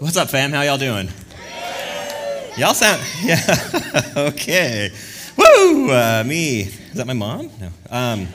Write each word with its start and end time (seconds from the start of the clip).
What's 0.00 0.16
up, 0.16 0.28
fam? 0.28 0.52
How 0.52 0.62
y'all 0.62 0.78
doing? 0.78 1.08
Y'all 2.56 2.72
sound, 2.72 3.02
yeah, 3.20 3.40
okay. 4.16 4.92
Woo! 5.36 5.90
Uh, 5.90 6.22
me. 6.24 6.60
Is 6.60 6.94
that 6.94 7.06
my 7.08 7.14
mom? 7.14 7.50
No. 7.60 7.68
Um, 7.90 8.28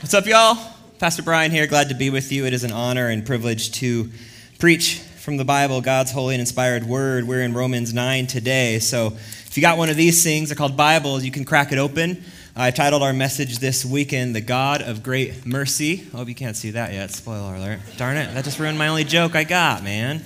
what's 0.00 0.12
up, 0.12 0.26
y'all? 0.26 0.58
Pastor 0.98 1.22
Bryan 1.22 1.52
here. 1.52 1.68
Glad 1.68 1.90
to 1.90 1.94
be 1.94 2.10
with 2.10 2.32
you. 2.32 2.46
It 2.46 2.52
is 2.52 2.64
an 2.64 2.72
honor 2.72 3.10
and 3.10 3.24
privilege 3.24 3.70
to 3.74 4.10
preach 4.58 4.98
from 4.98 5.36
the 5.36 5.44
Bible, 5.44 5.80
God's 5.82 6.10
holy 6.10 6.34
and 6.34 6.40
inspired 6.40 6.82
word. 6.82 7.28
We're 7.28 7.42
in 7.42 7.54
Romans 7.54 7.94
9 7.94 8.26
today. 8.26 8.80
So 8.80 9.06
if 9.06 9.56
you 9.56 9.60
got 9.60 9.78
one 9.78 9.88
of 9.88 9.96
these 9.96 10.24
things, 10.24 10.48
they're 10.48 10.56
called 10.56 10.76
Bibles, 10.76 11.22
you 11.22 11.30
can 11.30 11.44
crack 11.44 11.70
it 11.70 11.78
open. 11.78 12.24
I 12.56 12.72
titled 12.72 13.04
our 13.04 13.12
message 13.12 13.58
this 13.58 13.84
weekend, 13.84 14.34
The 14.34 14.40
God 14.40 14.82
of 14.82 15.04
Great 15.04 15.46
Mercy. 15.46 16.08
I 16.12 16.16
hope 16.16 16.28
you 16.28 16.34
can't 16.34 16.56
see 16.56 16.72
that 16.72 16.92
yet. 16.92 17.12
Spoiler 17.12 17.54
alert. 17.54 17.78
Darn 17.96 18.16
it, 18.16 18.34
that 18.34 18.44
just 18.44 18.58
ruined 18.58 18.76
my 18.76 18.88
only 18.88 19.04
joke 19.04 19.36
I 19.36 19.44
got, 19.44 19.84
man. 19.84 20.20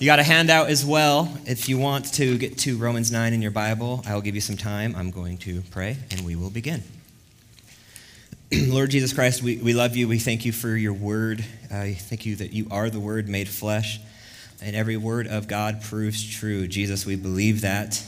You 0.00 0.06
got 0.06 0.20
a 0.20 0.22
handout 0.22 0.68
as 0.68 0.86
well. 0.86 1.28
If 1.44 1.68
you 1.68 1.76
want 1.76 2.14
to 2.14 2.38
get 2.38 2.56
to 2.58 2.78
Romans 2.78 3.10
9 3.10 3.32
in 3.32 3.42
your 3.42 3.50
Bible, 3.50 4.00
I 4.06 4.14
will 4.14 4.20
give 4.20 4.36
you 4.36 4.40
some 4.40 4.56
time. 4.56 4.94
I'm 4.94 5.10
going 5.10 5.38
to 5.38 5.60
pray 5.72 5.96
and 6.12 6.20
we 6.20 6.36
will 6.36 6.50
begin. 6.50 6.84
Lord 8.52 8.90
Jesus 8.90 9.12
Christ, 9.12 9.42
we, 9.42 9.56
we 9.56 9.74
love 9.74 9.96
you. 9.96 10.06
We 10.06 10.20
thank 10.20 10.44
you 10.44 10.52
for 10.52 10.68
your 10.68 10.92
word. 10.92 11.44
I 11.68 11.94
thank 11.94 12.26
you 12.26 12.36
that 12.36 12.52
you 12.52 12.68
are 12.70 12.90
the 12.90 13.00
word 13.00 13.28
made 13.28 13.48
flesh, 13.48 13.98
and 14.62 14.76
every 14.76 14.96
word 14.96 15.26
of 15.26 15.48
God 15.48 15.82
proves 15.82 16.24
true. 16.24 16.68
Jesus, 16.68 17.04
we 17.04 17.16
believe 17.16 17.62
that. 17.62 18.00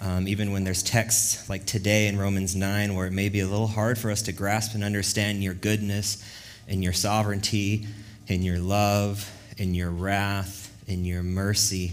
Um, 0.00 0.26
even 0.26 0.50
when 0.50 0.64
there's 0.64 0.82
texts 0.82 1.48
like 1.48 1.64
today 1.64 2.08
in 2.08 2.18
Romans 2.18 2.56
9, 2.56 2.96
where 2.96 3.06
it 3.06 3.12
may 3.12 3.28
be 3.28 3.38
a 3.38 3.46
little 3.46 3.68
hard 3.68 3.98
for 3.98 4.10
us 4.10 4.22
to 4.22 4.32
grasp 4.32 4.74
and 4.74 4.82
understand 4.82 5.44
your 5.44 5.54
goodness 5.54 6.24
and 6.66 6.82
your 6.82 6.92
sovereignty 6.92 7.86
and 8.28 8.44
your 8.44 8.58
love 8.58 9.30
and 9.60 9.76
your 9.76 9.90
wrath 9.90 10.59
in 10.90 11.04
your 11.04 11.22
mercy. 11.22 11.92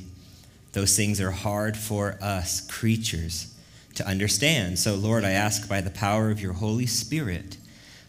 Those 0.74 0.96
things 0.96 1.22
are 1.22 1.32
hard 1.32 1.78
for 1.78 2.18
us 2.22 2.62
creatures 2.62 3.56
to 3.96 4.08
understand. 4.08 4.80
So, 4.80 4.96
Lord, 4.96 5.24
I 5.24 5.32
ask 5.32 5.68
by 5.68 5.82
the 5.82 5.90
power 5.90 6.30
of 6.30 6.42
your 6.42 6.54
Holy 6.54 6.86
Spirit, 6.86 7.58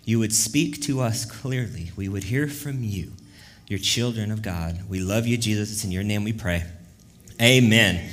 you 0.04 0.18
would 0.18 0.32
speak 0.32 0.82
to 0.82 1.00
us 1.00 1.24
clearly. 1.24 1.92
We 1.96 2.08
would 2.08 2.24
hear 2.24 2.48
from 2.48 2.82
you, 2.82 3.12
your 3.66 3.78
children 3.78 4.30
of 4.30 4.42
God. 4.42 4.80
We 4.88 5.00
love 5.00 5.26
you, 5.26 5.36
Jesus. 5.36 5.72
It's 5.72 5.84
in 5.84 5.92
your 5.92 6.02
name 6.02 6.24
we 6.24 6.32
pray. 6.32 6.64
Amen. 7.40 8.10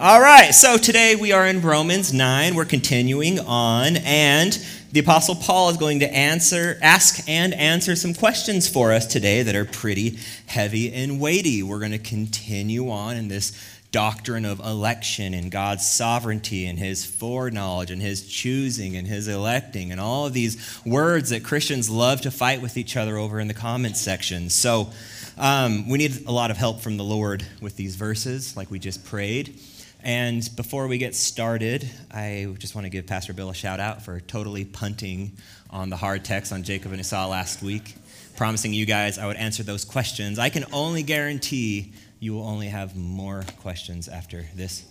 All 0.00 0.20
right, 0.20 0.52
so 0.52 0.76
today 0.76 1.16
we 1.16 1.32
are 1.32 1.46
in 1.46 1.60
Romans 1.60 2.12
9. 2.12 2.54
We're 2.54 2.64
continuing 2.64 3.40
on, 3.40 3.96
and 3.96 4.56
the 4.90 5.00
Apostle 5.00 5.34
Paul 5.34 5.68
is 5.68 5.76
going 5.76 6.00
to 6.00 6.10
answer, 6.14 6.78
ask 6.80 7.28
and 7.28 7.52
answer 7.52 7.94
some 7.94 8.14
questions 8.14 8.68
for 8.68 8.92
us 8.92 9.06
today 9.06 9.42
that 9.42 9.54
are 9.54 9.66
pretty 9.66 10.18
heavy 10.46 10.92
and 10.92 11.20
weighty. 11.20 11.62
We're 11.62 11.78
going 11.78 11.92
to 11.92 11.98
continue 11.98 12.90
on 12.90 13.16
in 13.16 13.28
this 13.28 13.52
doctrine 13.90 14.46
of 14.46 14.60
election 14.60 15.34
and 15.34 15.50
God's 15.50 15.86
sovereignty 15.86 16.66
and 16.66 16.78
his 16.78 17.04
foreknowledge 17.04 17.90
and 17.90 18.00
his 18.00 18.26
choosing 18.26 18.96
and 18.96 19.06
his 19.06 19.28
electing 19.28 19.92
and 19.92 20.00
all 20.00 20.26
of 20.26 20.32
these 20.32 20.80
words 20.86 21.30
that 21.30 21.44
Christians 21.44 21.90
love 21.90 22.22
to 22.22 22.30
fight 22.30 22.62
with 22.62 22.76
each 22.76 22.96
other 22.96 23.18
over 23.18 23.40
in 23.40 23.48
the 23.48 23.54
comments 23.54 24.00
section. 24.00 24.48
So 24.48 24.90
um, 25.36 25.88
we 25.88 25.98
need 25.98 26.26
a 26.26 26.32
lot 26.32 26.50
of 26.50 26.56
help 26.56 26.80
from 26.80 26.96
the 26.96 27.04
Lord 27.04 27.44
with 27.60 27.76
these 27.76 27.94
verses, 27.94 28.56
like 28.56 28.70
we 28.70 28.78
just 28.78 29.04
prayed. 29.04 29.58
And 30.02 30.48
before 30.54 30.86
we 30.86 30.98
get 30.98 31.14
started, 31.14 31.88
I 32.10 32.54
just 32.58 32.74
want 32.74 32.84
to 32.84 32.88
give 32.88 33.06
Pastor 33.06 33.32
Bill 33.32 33.50
a 33.50 33.54
shout 33.54 33.80
out 33.80 34.02
for 34.02 34.20
totally 34.20 34.64
punting 34.64 35.32
on 35.70 35.90
the 35.90 35.96
hard 35.96 36.24
text 36.24 36.52
on 36.52 36.62
Jacob 36.62 36.92
and 36.92 37.00
Esau 37.00 37.26
last 37.28 37.62
week, 37.62 37.96
promising 38.36 38.72
you 38.72 38.86
guys 38.86 39.18
I 39.18 39.26
would 39.26 39.36
answer 39.36 39.62
those 39.62 39.84
questions. 39.84 40.38
I 40.38 40.50
can 40.50 40.64
only 40.72 41.02
guarantee 41.02 41.92
you 42.20 42.34
will 42.34 42.46
only 42.46 42.68
have 42.68 42.96
more 42.96 43.44
questions 43.60 44.08
after 44.08 44.46
this 44.54 44.84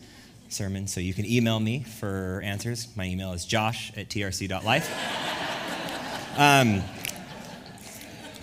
sermon. 0.49 0.87
So 0.87 0.99
you 0.99 1.13
can 1.13 1.25
email 1.25 1.59
me 1.59 1.83
for 1.83 2.41
answers. 2.43 2.87
My 2.95 3.05
email 3.05 3.33
is 3.33 3.45
josh 3.45 3.91
at 3.97 4.09
trc.life. 4.09 4.89
um, 6.37 6.83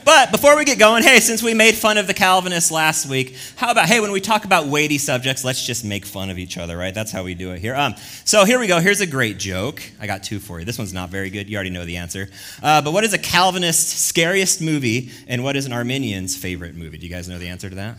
but 0.04 0.30
before 0.30 0.56
we 0.56 0.64
get 0.64 0.78
going, 0.78 1.02
hey, 1.02 1.20
since 1.20 1.42
we 1.42 1.54
made 1.54 1.74
fun 1.74 1.98
of 1.98 2.06
the 2.06 2.14
Calvinists 2.14 2.70
last 2.70 3.08
week, 3.08 3.36
how 3.56 3.70
about, 3.70 3.86
hey, 3.86 4.00
when 4.00 4.12
we 4.12 4.20
talk 4.20 4.44
about 4.44 4.66
weighty 4.66 4.98
subjects, 4.98 5.44
let's 5.44 5.64
just 5.64 5.84
make 5.84 6.04
fun 6.04 6.30
of 6.30 6.38
each 6.38 6.58
other, 6.58 6.76
right? 6.76 6.94
That's 6.94 7.10
how 7.10 7.24
we 7.24 7.34
do 7.34 7.52
it 7.52 7.60
here. 7.60 7.74
Um, 7.74 7.94
so 8.24 8.44
here 8.44 8.58
we 8.58 8.66
go. 8.66 8.80
Here's 8.80 9.00
a 9.00 9.06
great 9.06 9.38
joke. 9.38 9.82
I 10.00 10.06
got 10.06 10.22
two 10.22 10.38
for 10.38 10.58
you. 10.58 10.64
This 10.64 10.78
one's 10.78 10.92
not 10.92 11.10
very 11.10 11.30
good. 11.30 11.48
You 11.48 11.56
already 11.56 11.70
know 11.70 11.84
the 11.84 11.96
answer. 11.96 12.28
Uh, 12.62 12.82
but 12.82 12.92
what 12.92 13.04
is 13.04 13.12
a 13.12 13.18
Calvinist's 13.18 13.92
scariest 13.92 14.60
movie, 14.60 15.10
and 15.26 15.42
what 15.42 15.56
is 15.56 15.66
an 15.66 15.72
Arminian's 15.72 16.36
favorite 16.36 16.74
movie? 16.74 16.98
Do 16.98 17.06
you 17.06 17.12
guys 17.12 17.28
know 17.28 17.38
the 17.38 17.48
answer 17.48 17.68
to 17.68 17.76
that? 17.76 17.96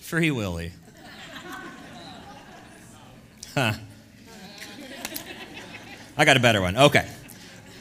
Free 0.00 0.30
Willy. 0.30 0.72
Huh. 3.54 3.72
I 6.16 6.24
got 6.24 6.36
a 6.36 6.40
better 6.40 6.60
one. 6.60 6.76
Okay. 6.76 7.06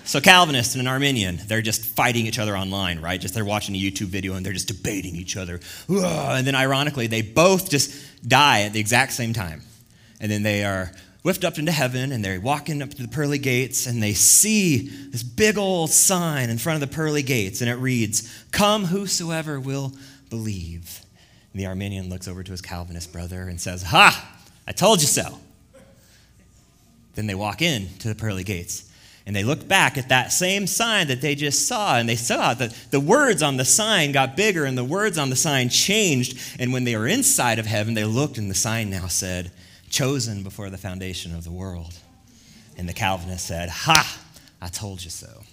So 0.03 0.19
Calvinist 0.19 0.75
and 0.75 0.81
an 0.81 0.87
Arminian, 0.87 1.39
they're 1.45 1.61
just 1.61 1.85
fighting 1.85 2.25
each 2.25 2.39
other 2.39 2.57
online, 2.57 2.99
right? 2.99 3.21
Just 3.21 3.33
they're 3.33 3.45
watching 3.45 3.75
a 3.75 3.79
YouTube 3.79 4.07
video 4.07 4.33
and 4.33 4.45
they're 4.45 4.53
just 4.53 4.67
debating 4.67 5.15
each 5.15 5.37
other. 5.37 5.59
And 5.87 6.45
then 6.45 6.55
ironically, 6.55 7.07
they 7.07 7.21
both 7.21 7.69
just 7.69 8.27
die 8.27 8.63
at 8.63 8.73
the 8.73 8.79
exact 8.79 9.13
same 9.13 9.33
time. 9.33 9.61
And 10.19 10.31
then 10.31 10.43
they 10.43 10.65
are 10.65 10.91
whiffed 11.21 11.45
up 11.45 11.59
into 11.59 11.71
heaven 11.71 12.11
and 12.11 12.25
they're 12.25 12.41
walking 12.41 12.81
up 12.81 12.89
to 12.89 13.01
the 13.01 13.07
pearly 13.07 13.37
gates 13.37 13.85
and 13.85 14.01
they 14.01 14.13
see 14.13 14.89
this 15.09 15.23
big 15.23 15.57
old 15.57 15.91
sign 15.91 16.49
in 16.49 16.57
front 16.57 16.81
of 16.81 16.89
the 16.89 16.93
pearly 16.93 17.23
gates 17.23 17.61
and 17.61 17.69
it 17.69 17.75
reads, 17.75 18.45
Come 18.51 18.85
whosoever 18.85 19.59
will 19.59 19.93
believe. 20.29 21.05
And 21.53 21.61
the 21.61 21.67
Arminian 21.67 22.09
looks 22.09 22.27
over 22.27 22.43
to 22.43 22.51
his 22.51 22.61
Calvinist 22.61 23.13
brother 23.13 23.43
and 23.43 23.61
says, 23.61 23.83
Ha! 23.83 24.39
I 24.67 24.71
told 24.71 25.01
you 25.01 25.07
so. 25.07 25.39
Then 27.13 27.27
they 27.27 27.35
walk 27.35 27.61
in 27.61 27.89
to 27.99 28.07
the 28.07 28.15
pearly 28.15 28.43
gates 28.43 28.90
and 29.25 29.35
they 29.35 29.43
looked 29.43 29.67
back 29.67 29.97
at 29.97 30.09
that 30.09 30.31
same 30.31 30.65
sign 30.65 31.07
that 31.07 31.21
they 31.21 31.35
just 31.35 31.67
saw, 31.67 31.97
and 31.97 32.09
they 32.09 32.15
saw 32.15 32.53
that 32.55 32.73
the 32.89 32.99
words 32.99 33.43
on 33.43 33.57
the 33.57 33.65
sign 33.65 34.11
got 34.11 34.35
bigger 34.35 34.65
and 34.65 34.77
the 34.77 34.83
words 34.83 35.17
on 35.17 35.29
the 35.29 35.35
sign 35.35 35.69
changed. 35.69 36.39
And 36.59 36.73
when 36.73 36.85
they 36.85 36.95
were 36.95 37.07
inside 37.07 37.59
of 37.59 37.65
heaven, 37.65 37.93
they 37.93 38.03
looked, 38.03 38.37
and 38.37 38.49
the 38.49 38.55
sign 38.55 38.89
now 38.89 39.07
said, 39.07 39.51
Chosen 39.89 40.41
before 40.41 40.69
the 40.69 40.77
foundation 40.77 41.35
of 41.35 41.43
the 41.43 41.51
world. 41.51 41.93
And 42.77 42.89
the 42.89 42.93
Calvinist 42.93 43.45
said, 43.45 43.69
Ha, 43.69 44.21
I 44.61 44.67
told 44.69 45.03
you 45.03 45.09
so. 45.11 45.43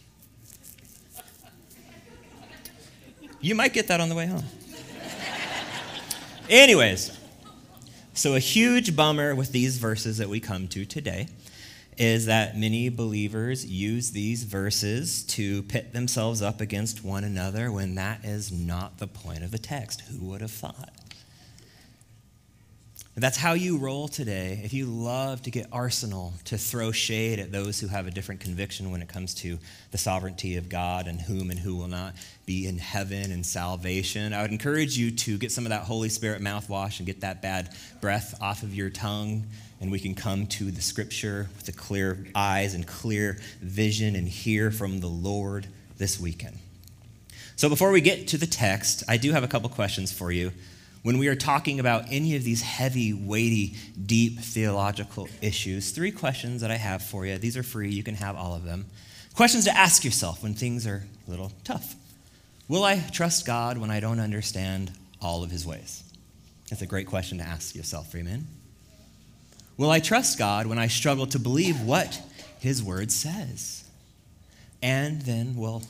You 3.41 3.55
might 3.55 3.73
get 3.73 3.89
that 3.89 4.01
on 4.01 4.09
the 4.09 4.15
way 4.15 4.27
home. 4.27 4.45
Anyways, 6.49 7.17
so 8.15 8.35
a 8.35 8.39
huge 8.39 8.97
bummer 8.97 9.35
with 9.35 9.53
these 9.53 9.77
verses 9.77 10.19
that 10.19 10.29
we 10.29 10.41
come 10.41 10.67
to 10.69 10.85
today 10.87 11.29
is 11.99 12.27
that 12.27 12.57
many 12.57 12.89
believers 12.89 13.67
use 13.67 14.13
these 14.13 14.45
verses 14.45 15.25
to 15.25 15.65
pit 15.65 15.93
themselves 15.93 16.41
up 16.41 16.61
against 16.61 17.05
one 17.05 17.25
another 17.25 17.73
when 17.73 17.97
that 17.97 18.25
is 18.25 18.53
not 18.53 18.99
the 18.99 19.07
point 19.09 19.43
of 19.43 19.51
the 19.51 19.59
text. 19.59 20.03
Who 20.03 20.25
would 20.27 20.41
have 20.41 20.53
thought? 20.53 20.91
that's 23.21 23.37
how 23.37 23.55
you 23.55 23.79
roll 23.79 24.07
today. 24.07 24.61
If 24.63 24.73
you 24.73 24.87
love 24.87 25.43
to 25.43 25.51
get 25.51 25.67
arsenal 25.73 26.35
to 26.45 26.57
throw 26.57 26.93
shade 26.93 27.41
at 27.41 27.51
those 27.51 27.81
who 27.81 27.89
have 27.89 28.07
a 28.07 28.13
different 28.13 28.41
conviction 28.41 28.93
when 28.93 29.03
it 29.03 29.09
comes 29.09 29.35
to 29.37 29.59
the 29.91 29.99
sovereignty 29.99 30.57
of 30.57 30.69
God 30.69 31.09
and 31.09 31.21
whom 31.21 31.51
and 31.51 31.59
who 31.59 31.75
will 31.75 31.89
not 31.89 32.15
be 32.47 32.69
in 32.69 32.79
heaven 32.79 33.33
and 33.33 33.45
salvation, 33.45 34.33
I 34.33 34.43
would 34.43 34.53
encourage 34.53 34.97
you 34.97 35.11
to 35.11 35.37
get 35.37 35.51
some 35.51 35.67
of 35.67 35.71
that 35.71 35.83
Holy 35.83 36.09
Spirit 36.09 36.41
mouthwash 36.41 36.99
and 36.99 37.07
get 37.07 37.23
that 37.23 37.43
bad 37.43 37.71
breath 38.01 38.41
off 38.41 38.63
of 38.63 38.73
your 38.73 38.89
tongue 38.89 39.49
and 39.81 39.91
we 39.91 39.99
can 39.99 40.15
come 40.15 40.47
to 40.47 40.71
the 40.71 40.81
scripture 40.81 41.49
with 41.57 41.67
the 41.67 41.73
clear 41.73 42.27
eyes 42.35 42.75
and 42.75 42.87
clear 42.87 43.39
vision 43.61 44.17
and 44.17 44.29
hear 44.29 44.71
from 44.71 45.01
the 45.01 45.07
Lord 45.07 45.67
this 45.99 46.19
weekend. 46.19 46.59
So, 47.57 47.69
before 47.69 47.91
we 47.91 48.01
get 48.01 48.29
to 48.29 48.39
the 48.39 48.47
text, 48.47 49.03
I 49.09 49.17
do 49.17 49.33
have 49.33 49.43
a 49.43 49.49
couple 49.49 49.69
questions 49.69 50.13
for 50.13 50.31
you. 50.31 50.53
When 51.03 51.19
we 51.19 51.29
are 51.29 51.37
talking 51.37 51.81
about 51.81 52.05
any 52.11 52.37
of 52.37 52.45
these 52.45 52.61
heavy, 52.61 53.13
weighty, 53.13 53.77
deep 54.05 54.41
theological 54.41 55.29
issues, 55.41 55.91
three 55.91 56.11
questions 56.11 56.61
that 56.61 56.71
I 56.71 56.77
have 56.77 57.03
for 57.03 57.25
you. 57.25 57.39
These 57.39 57.57
are 57.57 57.63
free, 57.63 57.91
you 57.91 58.03
can 58.03 58.17
have 58.17 58.37
all 58.37 58.55
of 58.55 58.65
them. 58.65 58.87
Questions 59.35 59.65
to 59.65 59.77
ask 59.77 60.05
yourself 60.05 60.43
when 60.43 60.55
things 60.55 60.87
are 60.87 61.05
a 61.27 61.31
little 61.31 61.53
tough. 61.65 61.95
Will 62.67 62.85
I 62.85 62.99
trust 62.99 63.47
God 63.47 63.79
when 63.79 63.91
I 63.91 64.01
don't 64.01 64.21
understand 64.21 64.93
all 65.23 65.43
of 65.43 65.51
his 65.51 65.65
ways? 65.65 66.03
That's 66.69 66.83
a 66.83 66.87
great 66.87 67.07
question 67.07 67.39
to 67.39 67.45
ask 67.45 67.75
yourself, 67.75 68.11
Freeman. 68.11 68.47
Will 69.79 69.91
I 69.91 70.01
trust 70.01 70.39
God 70.39 70.67
when 70.67 70.79
I 70.79 70.89
struggle 70.89 71.29
to 71.29 71.39
believe 71.39 71.81
what 71.81 72.21
His 72.59 72.83
Word 72.83 73.13
says? 73.13 73.85
And 74.83 75.23
then, 75.23 75.55
will 75.57 75.85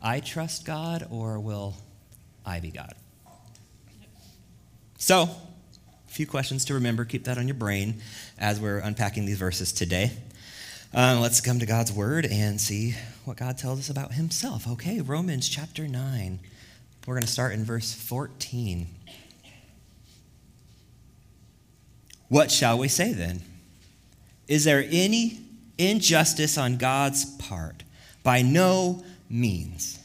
I 0.00 0.20
trust 0.20 0.64
God 0.64 1.08
or 1.10 1.40
will 1.40 1.74
I 2.46 2.60
be 2.60 2.70
God? 2.70 2.94
So, 4.96 5.22
a 5.22 6.12
few 6.12 6.26
questions 6.26 6.64
to 6.66 6.74
remember. 6.74 7.04
Keep 7.04 7.24
that 7.24 7.36
on 7.36 7.48
your 7.48 7.56
brain 7.56 8.00
as 8.38 8.60
we're 8.60 8.78
unpacking 8.78 9.26
these 9.26 9.38
verses 9.38 9.72
today. 9.72 10.12
Uh, 10.94 11.18
let's 11.20 11.40
come 11.40 11.58
to 11.58 11.66
God's 11.66 11.92
Word 11.92 12.26
and 12.26 12.60
see 12.60 12.94
what 13.24 13.36
God 13.36 13.58
tells 13.58 13.80
us 13.80 13.90
about 13.90 14.12
Himself. 14.12 14.68
Okay, 14.68 15.00
Romans 15.00 15.48
chapter 15.48 15.88
9. 15.88 16.38
We're 17.08 17.14
going 17.14 17.22
to 17.22 17.28
start 17.28 17.54
in 17.54 17.64
verse 17.64 17.92
14. 17.92 18.86
What 22.32 22.50
shall 22.50 22.78
we 22.78 22.88
say 22.88 23.12
then? 23.12 23.42
Is 24.48 24.64
there 24.64 24.86
any 24.90 25.38
injustice 25.76 26.56
on 26.56 26.78
God's 26.78 27.26
part? 27.26 27.84
By 28.22 28.40
no 28.40 29.04
means. 29.28 29.98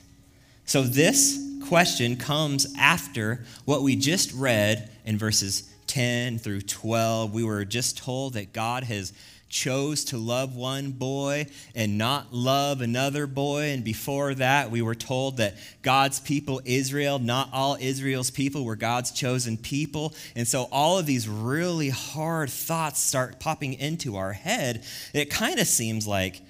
So, 0.65 0.83
this 0.83 1.41
question 1.69 2.17
comes 2.17 2.67
after 2.77 3.45
what 3.63 3.81
we 3.81 3.95
just 3.95 4.33
read 4.33 4.91
in 5.05 5.17
verses 5.17 5.71
10 5.87 6.39
through 6.39 6.63
12. 6.63 7.33
We 7.33 7.45
were 7.45 7.63
just 7.63 7.97
told 7.97 8.33
that 8.33 8.51
God 8.51 8.83
has 8.83 9.13
chose 9.49 10.03
to 10.05 10.17
love 10.17 10.55
one 10.55 10.91
boy 10.91 11.47
and 11.73 11.97
not 11.97 12.33
love 12.33 12.81
another 12.81 13.27
boy. 13.27 13.69
And 13.69 13.83
before 13.83 14.33
that, 14.35 14.71
we 14.71 14.81
were 14.81 14.95
told 14.95 15.37
that 15.37 15.55
God's 15.81 16.19
people, 16.19 16.61
Israel, 16.65 17.19
not 17.19 17.49
all 17.53 17.77
Israel's 17.79 18.31
people, 18.31 18.65
were 18.65 18.75
God's 18.75 19.11
chosen 19.11 19.57
people. 19.57 20.13
And 20.35 20.47
so 20.47 20.67
all 20.71 20.97
of 20.99 21.05
these 21.05 21.27
really 21.29 21.89
hard 21.89 22.49
thoughts 22.49 23.01
start 23.01 23.39
popping 23.39 23.73
into 23.73 24.17
our 24.17 24.33
head. 24.33 24.83
It 25.13 25.29
kind 25.29 25.59
of 25.59 25.67
seems 25.67 26.07
like, 26.07 26.41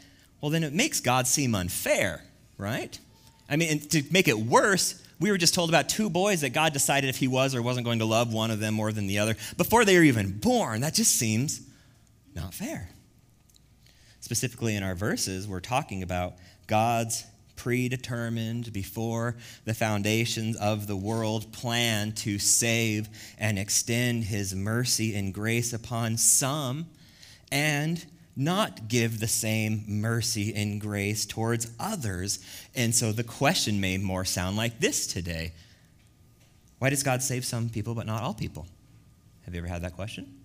well, 0.41 0.51
then 0.51 0.63
it 0.63 0.73
makes 0.73 0.99
God 0.99 1.27
seem 1.27 1.55
unfair, 1.55 2.23
right? 2.57 2.97
I 3.49 3.55
mean, 3.55 3.79
to 3.79 4.03
make 4.11 4.27
it 4.27 4.37
worse, 4.37 5.01
we 5.19 5.31
were 5.31 5.37
just 5.37 5.53
told 5.53 5.69
about 5.69 5.89
two 5.89 6.09
boys 6.09 6.41
that 6.41 6.49
God 6.49 6.73
decided 6.73 7.09
if 7.09 7.17
he 7.17 7.27
was 7.27 7.55
or 7.55 7.61
wasn't 7.61 7.85
going 7.85 7.99
to 7.99 8.05
love 8.05 8.33
one 8.33 8.51
of 8.51 8.59
them 8.59 8.73
more 8.73 8.91
than 8.91 9.07
the 9.07 9.19
other 9.19 9.35
before 9.57 9.85
they 9.85 9.97
were 9.97 10.03
even 10.03 10.37
born. 10.37 10.81
That 10.81 10.93
just 10.93 11.15
seems 11.15 11.61
not 12.37 12.53
fair. 12.53 12.89
Specifically, 14.21 14.75
in 14.75 14.83
our 14.83 14.95
verses, 14.95 15.47
we're 15.47 15.59
talking 15.59 16.03
about 16.03 16.35
God's 16.67 17.25
predetermined 17.57 18.71
before 18.71 19.35
the 19.65 19.73
foundations 19.73 20.55
of 20.55 20.87
the 20.87 20.95
world 20.95 21.51
plan 21.51 22.13
to 22.13 22.39
save 22.39 23.09
and 23.37 23.59
extend 23.59 24.23
his 24.25 24.55
mercy 24.55 25.15
and 25.15 25.33
grace 25.33 25.73
upon 25.73 26.15
some 26.17 26.85
and 27.51 28.05
not 28.35 28.87
give 28.87 29.19
the 29.19 29.27
same 29.27 29.83
mercy 29.87 30.53
and 30.53 30.79
grace 30.79 31.25
towards 31.25 31.71
others. 31.79 32.39
And 32.75 32.93
so 32.93 33.11
the 33.11 33.23
question 33.23 33.81
may 33.81 33.97
more 33.97 34.23
sound 34.23 34.55
like 34.55 34.79
this 34.79 35.07
today 35.07 35.53
Why 36.77 36.91
does 36.91 37.01
God 37.01 37.23
save 37.23 37.43
some 37.43 37.69
people 37.69 37.95
but 37.95 38.05
not 38.05 38.21
all 38.21 38.35
people? 38.35 38.67
Have 39.45 39.55
you 39.55 39.61
ever 39.61 39.67
had 39.67 39.81
that 39.81 39.95
question? 39.95 40.36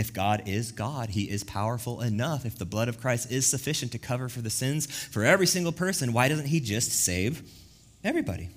If 0.00 0.14
God 0.14 0.44
is 0.46 0.72
God, 0.72 1.10
He 1.10 1.24
is 1.24 1.44
powerful 1.44 2.00
enough. 2.00 2.46
If 2.46 2.56
the 2.56 2.64
blood 2.64 2.88
of 2.88 2.98
Christ 2.98 3.30
is 3.30 3.46
sufficient 3.46 3.92
to 3.92 3.98
cover 3.98 4.30
for 4.30 4.40
the 4.40 4.48
sins 4.48 4.86
for 4.86 5.26
every 5.26 5.46
single 5.46 5.72
person, 5.72 6.14
why 6.14 6.28
doesn't 6.28 6.46
He 6.46 6.58
just 6.58 6.90
save 6.90 7.42
everybody? 8.02 8.48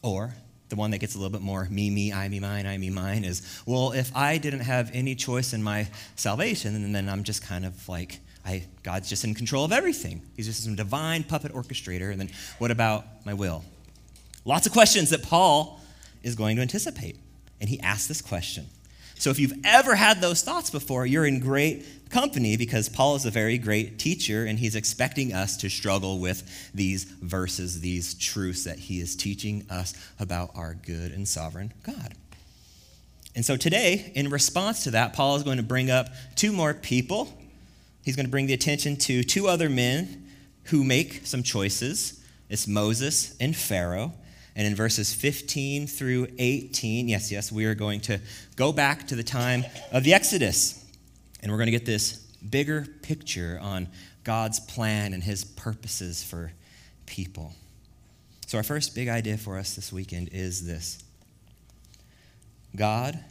Or 0.00 0.32
the 0.68 0.76
one 0.76 0.92
that 0.92 0.98
gets 0.98 1.16
a 1.16 1.18
little 1.18 1.32
bit 1.32 1.40
more 1.40 1.66
me, 1.68 1.90
me, 1.90 2.12
I, 2.12 2.28
me, 2.28 2.38
mine, 2.38 2.66
I, 2.66 2.78
me, 2.78 2.88
mine 2.88 3.24
is, 3.24 3.42
well, 3.66 3.90
if 3.90 4.16
I 4.16 4.38
didn't 4.38 4.60
have 4.60 4.92
any 4.94 5.16
choice 5.16 5.52
in 5.52 5.60
my 5.60 5.88
salvation, 6.14 6.92
then 6.92 7.08
I'm 7.08 7.24
just 7.24 7.42
kind 7.42 7.66
of 7.66 7.88
like, 7.88 8.20
I, 8.46 8.64
God's 8.84 9.08
just 9.08 9.24
in 9.24 9.34
control 9.34 9.64
of 9.64 9.72
everything. 9.72 10.22
He's 10.36 10.46
just 10.46 10.62
some 10.62 10.76
divine 10.76 11.24
puppet 11.24 11.52
orchestrator. 11.52 12.12
And 12.12 12.20
then 12.20 12.30
what 12.58 12.70
about 12.70 13.04
my 13.26 13.34
will? 13.34 13.64
Lots 14.44 14.68
of 14.68 14.72
questions 14.72 15.10
that 15.10 15.24
Paul 15.24 15.80
is 16.22 16.36
going 16.36 16.54
to 16.54 16.62
anticipate. 16.62 17.16
And 17.60 17.68
he 17.68 17.80
asks 17.80 18.06
this 18.06 18.22
question 18.22 18.66
so 19.18 19.30
if 19.30 19.38
you've 19.38 19.60
ever 19.64 19.94
had 19.94 20.20
those 20.20 20.42
thoughts 20.42 20.70
before, 20.70 21.04
you're 21.04 21.26
in 21.26 21.40
great 21.40 21.84
company 22.10 22.56
because 22.56 22.88
Paul 22.88 23.16
is 23.16 23.26
a 23.26 23.30
very 23.30 23.58
great 23.58 23.98
teacher 23.98 24.44
and 24.44 24.58
he's 24.58 24.74
expecting 24.74 25.32
us 25.32 25.56
to 25.58 25.68
struggle 25.68 26.18
with 26.20 26.70
these 26.72 27.04
verses, 27.04 27.80
these 27.80 28.14
truths 28.14 28.64
that 28.64 28.78
he 28.78 29.00
is 29.00 29.16
teaching 29.16 29.66
us 29.70 29.94
about 30.18 30.50
our 30.54 30.74
good 30.74 31.12
and 31.12 31.26
sovereign 31.26 31.72
God. 31.82 32.14
And 33.34 33.44
so 33.44 33.56
today, 33.56 34.12
in 34.14 34.30
response 34.30 34.84
to 34.84 34.92
that, 34.92 35.12
Paul 35.12 35.36
is 35.36 35.42
going 35.42 35.58
to 35.58 35.62
bring 35.62 35.90
up 35.90 36.08
two 36.34 36.52
more 36.52 36.74
people. 36.74 37.32
He's 38.04 38.16
going 38.16 38.26
to 38.26 38.30
bring 38.30 38.46
the 38.46 38.54
attention 38.54 38.96
to 38.96 39.22
two 39.22 39.48
other 39.48 39.68
men 39.68 40.26
who 40.64 40.82
make 40.82 41.26
some 41.26 41.42
choices. 41.42 42.24
It's 42.48 42.66
Moses 42.66 43.36
and 43.38 43.54
Pharaoh. 43.54 44.12
And 44.58 44.66
in 44.66 44.74
verses 44.74 45.14
15 45.14 45.86
through 45.86 46.26
18, 46.36 47.08
yes, 47.08 47.30
yes, 47.30 47.52
we 47.52 47.64
are 47.66 47.76
going 47.76 48.00
to 48.00 48.20
go 48.56 48.72
back 48.72 49.06
to 49.06 49.14
the 49.14 49.22
time 49.22 49.64
of 49.92 50.02
the 50.02 50.12
Exodus. 50.12 50.84
And 51.40 51.52
we're 51.52 51.58
going 51.58 51.68
to 51.68 51.72
get 51.72 51.86
this 51.86 52.14
bigger 52.50 52.84
picture 53.02 53.60
on 53.62 53.86
God's 54.24 54.58
plan 54.58 55.14
and 55.14 55.22
his 55.22 55.44
purposes 55.44 56.24
for 56.24 56.50
people. 57.06 57.54
So, 58.48 58.58
our 58.58 58.64
first 58.64 58.96
big 58.96 59.06
idea 59.06 59.38
for 59.38 59.56
us 59.58 59.76
this 59.76 59.92
weekend 59.92 60.30
is 60.32 60.66
this 60.66 61.04
God 62.74 63.22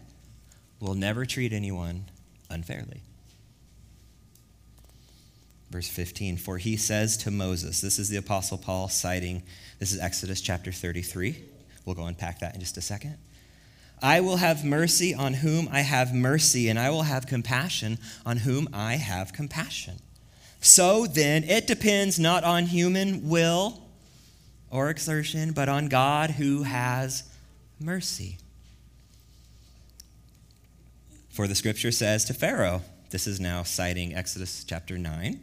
will 0.79 0.95
never 0.95 1.25
treat 1.25 1.51
anyone 1.51 2.05
unfairly. 2.49 3.01
Verse 5.69 5.89
15, 5.89 6.37
for 6.37 6.57
he 6.57 6.77
says 6.77 7.17
to 7.17 7.31
Moses, 7.31 7.81
this 7.81 7.99
is 7.99 8.09
the 8.09 8.17
Apostle 8.17 8.57
Paul 8.57 8.87
citing 8.87 9.43
this 9.79 9.91
is 9.91 9.99
Exodus 9.99 10.41
chapter 10.41 10.71
33. 10.71 11.43
We'll 11.85 11.95
go 11.95 12.05
unpack 12.05 12.39
that 12.39 12.55
in 12.55 12.59
just 12.59 12.77
a 12.77 12.81
second. 12.81 13.17
I 14.01 14.21
will 14.21 14.37
have 14.37 14.65
mercy 14.65 15.13
on 15.13 15.35
whom 15.35 15.69
I 15.71 15.81
have 15.81 16.13
mercy, 16.13 16.67
and 16.67 16.79
I 16.79 16.89
will 16.89 17.03
have 17.03 17.27
compassion 17.27 17.99
on 18.25 18.37
whom 18.37 18.67
I 18.73 18.95
have 18.95 19.33
compassion. 19.33 19.99
So 20.59 21.05
then, 21.05 21.43
it 21.43 21.67
depends 21.67 22.19
not 22.19 22.43
on 22.43 22.65
human 22.65 23.29
will 23.29 23.81
or 24.69 24.89
exertion, 24.89 25.51
but 25.51 25.69
on 25.69 25.87
God 25.87 26.31
who 26.31 26.63
has 26.63 27.23
mercy. 27.79 28.37
For 31.29 31.47
the 31.47 31.55
scripture 31.55 31.91
says 31.91 32.25
to 32.25 32.33
Pharaoh, 32.33 32.81
this 33.11 33.27
is 33.27 33.39
now 33.39 33.61
citing 33.63 34.15
Exodus 34.15 34.63
chapter 34.63 34.97
9 34.97 35.39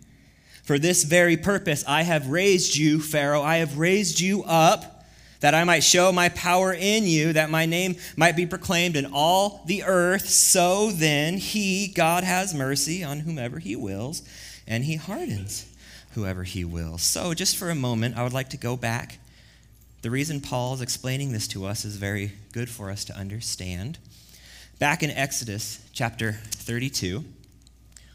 for 0.64 0.78
this 0.78 1.05
very 1.05 1.37
purpose 1.37 1.84
I 1.87 2.02
have 2.02 2.28
raised 2.28 2.75
you, 2.76 3.00
Pharaoh. 3.00 3.43
I 3.43 3.58
have 3.58 3.78
raised 3.78 4.19
you 4.19 4.43
up 4.44 5.05
that 5.40 5.55
I 5.55 5.64
might 5.64 5.84
show 5.84 6.11
my 6.11 6.31
power 6.31 6.72
in 6.72 7.05
you, 7.05 7.34
that 7.34 7.50
my 7.50 7.66
name 7.66 7.96
might 8.16 8.34
be 8.34 8.46
proclaimed 8.46 8.96
in 8.96 9.11
all 9.12 9.62
the 9.66 9.84
earth. 9.84 10.26
So 10.26 10.90
then, 10.90 11.37
he, 11.37 11.88
God, 11.88 12.25
has 12.25 12.55
mercy 12.55 13.05
on 13.05 13.20
whomever 13.20 13.58
he 13.58 13.76
wills, 13.76 14.22
and 14.66 14.84
he 14.84 14.96
hardens 14.96 15.70
whoever 16.12 16.44
he 16.44 16.64
wills. 16.64 17.02
So, 17.02 17.34
just 17.34 17.58
for 17.58 17.69
a 17.69 17.75
moment, 17.75 18.16
I 18.16 18.22
would 18.22 18.32
like 18.32 18.49
to 18.50 18.56
go 18.56 18.75
back. 18.75 19.19
The 20.00 20.11
reason 20.11 20.40
Paul 20.40 20.75
is 20.75 20.81
explaining 20.81 21.32
this 21.32 21.49
to 21.49 21.66
us 21.66 21.84
is 21.84 21.96
very 21.96 22.32
good 22.52 22.70
for 22.70 22.90
us 22.90 23.05
to 23.06 23.14
understand. 23.14 23.99
Back 24.78 25.02
in 25.02 25.11
Exodus 25.11 25.87
chapter 25.92 26.33
32, 26.33 27.23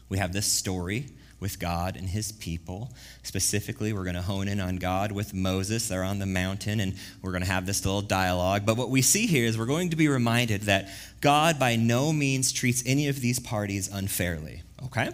we 0.08 0.18
have 0.18 0.32
this 0.32 0.46
story 0.46 1.06
with 1.40 1.58
God 1.58 1.96
and 1.96 2.08
his 2.08 2.32
people. 2.32 2.92
Specifically, 3.22 3.92
we're 3.92 4.04
going 4.04 4.14
to 4.16 4.22
hone 4.22 4.46
in 4.46 4.60
on 4.60 4.76
God 4.76 5.10
with 5.10 5.34
Moses. 5.34 5.88
They're 5.88 6.04
on 6.04 6.18
the 6.18 6.26
mountain, 6.26 6.80
and 6.80 6.94
we're 7.22 7.32
going 7.32 7.42
to 7.42 7.50
have 7.50 7.66
this 7.66 7.84
little 7.84 8.02
dialogue. 8.02 8.66
But 8.66 8.76
what 8.76 8.90
we 8.90 9.02
see 9.02 9.26
here 9.26 9.46
is 9.46 9.58
we're 9.58 9.66
going 9.66 9.90
to 9.90 9.96
be 9.96 10.08
reminded 10.08 10.62
that 10.62 10.90
God 11.20 11.58
by 11.58 11.76
no 11.76 12.12
means 12.12 12.52
treats 12.52 12.82
any 12.86 13.08
of 13.08 13.20
these 13.20 13.38
parties 13.38 13.88
unfairly, 13.92 14.62
okay? 14.84 15.10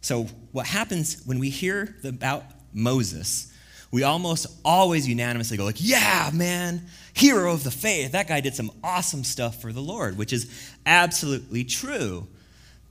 So, 0.00 0.24
what 0.52 0.66
happens 0.66 1.22
when 1.26 1.38
we 1.38 1.50
hear 1.50 1.94
about 2.04 2.44
Moses, 2.72 3.52
we 3.90 4.02
almost 4.04 4.46
always 4.64 5.08
unanimously 5.08 5.56
go 5.56 5.64
like, 5.64 5.76
"Yeah, 5.78 6.30
man, 6.32 6.86
hero 7.12 7.52
of 7.52 7.64
the 7.64 7.70
faith. 7.70 8.12
That 8.12 8.28
guy 8.28 8.40
did 8.40 8.54
some 8.54 8.70
awesome 8.82 9.24
stuff 9.24 9.60
for 9.60 9.72
the 9.72 9.82
Lord," 9.82 10.16
which 10.16 10.32
is 10.32 10.46
absolutely 10.86 11.64
true. 11.64 12.28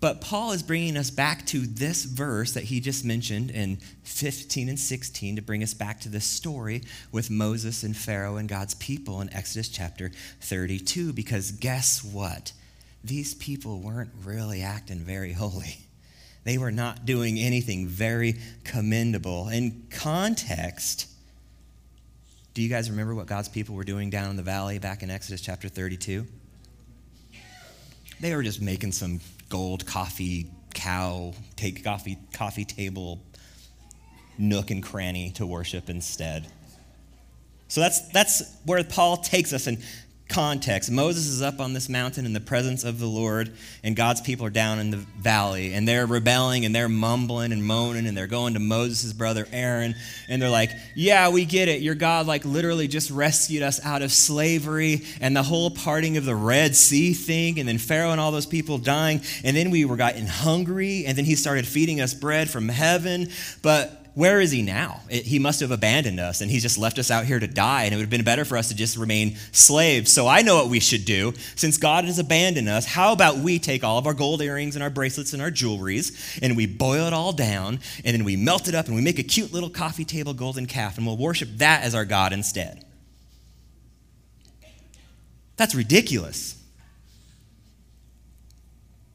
But 0.01 0.21
Paul 0.21 0.53
is 0.53 0.63
bringing 0.63 0.95
us 0.95 1.09
back 1.09 1.45
to 1.47 1.59
this 1.59 2.05
verse 2.05 2.53
that 2.53 2.65
he 2.65 2.79
just 2.79 3.03
mentioned 3.03 3.51
in 3.51 3.77
15 4.03 4.69
and 4.69 4.79
16 4.79 5.35
to 5.35 5.41
bring 5.41 5.61
us 5.61 5.73
back 5.73 5.99
to 6.01 6.09
this 6.09 6.25
story 6.25 6.83
with 7.11 7.29
Moses 7.29 7.83
and 7.83 7.95
Pharaoh 7.95 8.37
and 8.37 8.47
God's 8.47 8.75
people 8.75 9.19
in 9.19 9.33
Exodus 9.33 9.67
chapter 9.67 10.11
32. 10.41 11.11
Because 11.11 11.51
guess 11.51 12.01
what? 12.01 12.53
These 13.03 13.33
people 13.33 13.79
weren't 13.79 14.11
really 14.23 14.61
acting 14.61 14.99
very 14.99 15.33
holy. 15.33 15.79
They 16.45 16.57
were 16.57 16.71
not 16.71 17.05
doing 17.05 17.37
anything 17.37 17.85
very 17.85 18.35
commendable. 18.63 19.49
In 19.49 19.85
context, 19.91 21.07
do 22.53 22.61
you 22.61 22.69
guys 22.69 22.89
remember 22.89 23.13
what 23.13 23.27
God's 23.27 23.49
people 23.49 23.75
were 23.75 23.83
doing 23.83 24.09
down 24.09 24.29
in 24.29 24.35
the 24.37 24.43
valley 24.43 24.79
back 24.79 25.03
in 25.03 25.09
Exodus 25.11 25.41
chapter 25.41 25.67
32? 25.67 26.25
They 28.21 28.33
were 28.33 28.43
just 28.43 28.61
making 28.61 28.93
some 28.93 29.19
gold 29.49 29.85
coffee 29.85 30.49
cow, 30.73 31.33
take 31.55 31.83
coffee, 31.83 32.17
coffee 32.33 32.65
table 32.65 33.21
nook 34.37 34.71
and 34.71 34.81
cranny 34.81 35.31
to 35.31 35.45
worship 35.45 35.89
instead. 35.89 36.47
So 37.67 37.81
that's, 37.81 38.07
that's 38.09 38.55
where 38.65 38.83
Paul 38.83 39.17
takes 39.17 39.53
us. 39.53 39.67
And 39.67 39.83
context. 40.29 40.91
Moses 40.91 41.27
is 41.27 41.41
up 41.41 41.59
on 41.59 41.73
this 41.73 41.89
mountain 41.89 42.25
in 42.25 42.33
the 42.33 42.39
presence 42.39 42.83
of 42.83 42.99
the 42.99 43.07
Lord, 43.07 43.51
and 43.83 43.95
God's 43.95 44.21
people 44.21 44.45
are 44.45 44.51
down 44.51 44.79
in 44.79 44.91
the 44.91 44.97
valley, 44.97 45.73
and 45.73 45.87
they're 45.87 46.05
rebelling 46.05 46.65
and 46.65 46.73
they're 46.73 46.87
mumbling 46.87 47.51
and 47.51 47.63
moaning, 47.63 48.05
and 48.05 48.15
they're 48.15 48.27
going 48.27 48.53
to 48.53 48.59
Moses' 48.59 49.11
brother 49.11 49.47
Aaron, 49.51 49.95
and 50.27 50.41
they're 50.41 50.49
like, 50.49 50.71
Yeah, 50.95 51.29
we 51.29 51.45
get 51.45 51.67
it. 51.67 51.81
Your 51.81 51.95
God, 51.95 52.27
like, 52.27 52.45
literally 52.45 52.87
just 52.87 53.09
rescued 53.09 53.63
us 53.63 53.83
out 53.83 54.01
of 54.01 54.11
slavery 54.11 55.01
and 55.19 55.35
the 55.35 55.43
whole 55.43 55.71
parting 55.71 56.17
of 56.17 56.25
the 56.25 56.35
Red 56.35 56.75
Sea 56.75 57.13
thing, 57.13 57.59
and 57.59 57.67
then 57.67 57.77
Pharaoh 57.77 58.11
and 58.11 58.21
all 58.21 58.31
those 58.31 58.45
people 58.45 58.77
dying, 58.77 59.21
and 59.43 59.57
then 59.57 59.71
we 59.71 59.85
were 59.85 59.97
gotten 59.97 60.27
hungry, 60.27 61.05
and 61.05 61.17
then 61.17 61.25
he 61.25 61.35
started 61.35 61.67
feeding 61.67 61.99
us 61.99 62.13
bread 62.13 62.49
from 62.49 62.69
heaven. 62.69 63.29
But 63.61 63.98
where 64.15 64.41
is 64.41 64.51
he 64.51 64.61
now? 64.61 65.01
It, 65.09 65.25
he 65.25 65.39
must 65.39 65.59
have 65.59 65.71
abandoned 65.71 66.19
us 66.19 66.41
and 66.41 66.49
he's 66.49 66.61
just 66.61 66.77
left 66.77 66.99
us 66.99 67.11
out 67.11 67.25
here 67.25 67.39
to 67.39 67.47
die, 67.47 67.83
and 67.83 67.93
it 67.93 67.97
would 67.97 68.03
have 68.03 68.09
been 68.09 68.23
better 68.23 68.43
for 68.43 68.57
us 68.57 68.69
to 68.69 68.75
just 68.75 68.97
remain 68.97 69.37
slaves. 69.51 70.11
So 70.11 70.27
I 70.27 70.41
know 70.41 70.55
what 70.55 70.69
we 70.69 70.79
should 70.79 71.05
do. 71.05 71.33
Since 71.55 71.77
God 71.77 72.05
has 72.05 72.19
abandoned 72.19 72.67
us, 72.67 72.85
how 72.85 73.13
about 73.13 73.37
we 73.37 73.59
take 73.59 73.83
all 73.83 73.97
of 73.97 74.07
our 74.07 74.13
gold 74.13 74.41
earrings 74.41 74.75
and 74.75 74.83
our 74.83 74.89
bracelets 74.89 75.33
and 75.33 75.41
our 75.41 75.51
jewelries 75.51 76.39
and 76.41 76.57
we 76.57 76.65
boil 76.65 77.07
it 77.07 77.13
all 77.13 77.31
down 77.31 77.79
and 78.03 78.15
then 78.15 78.25
we 78.25 78.35
melt 78.35 78.67
it 78.67 78.75
up 78.75 78.87
and 78.87 78.95
we 78.95 79.01
make 79.01 79.19
a 79.19 79.23
cute 79.23 79.53
little 79.53 79.69
coffee 79.69 80.05
table 80.05 80.33
golden 80.33 80.65
calf 80.65 80.97
and 80.97 81.05
we'll 81.05 81.17
worship 81.17 81.49
that 81.57 81.83
as 81.83 81.93
our 81.95 82.05
God 82.05 82.33
instead? 82.33 82.83
That's 85.55 85.75
ridiculous. 85.75 86.55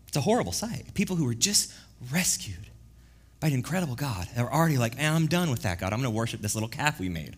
It's 0.08 0.16
a 0.16 0.20
horrible 0.20 0.52
sight. 0.52 0.94
People 0.94 1.16
who 1.16 1.24
were 1.24 1.34
just 1.34 1.72
rescued 2.12 2.63
by 3.44 3.48
an 3.48 3.54
incredible 3.54 3.94
God. 3.94 4.26
They're 4.34 4.50
already 4.50 4.78
like, 4.78 4.98
eh, 4.98 5.06
I'm 5.06 5.26
done 5.26 5.50
with 5.50 5.64
that, 5.64 5.78
God. 5.78 5.92
I'm 5.92 6.00
going 6.00 6.10
to 6.10 6.16
worship 6.16 6.40
this 6.40 6.54
little 6.54 6.68
calf 6.68 6.98
we 6.98 7.10
made. 7.10 7.36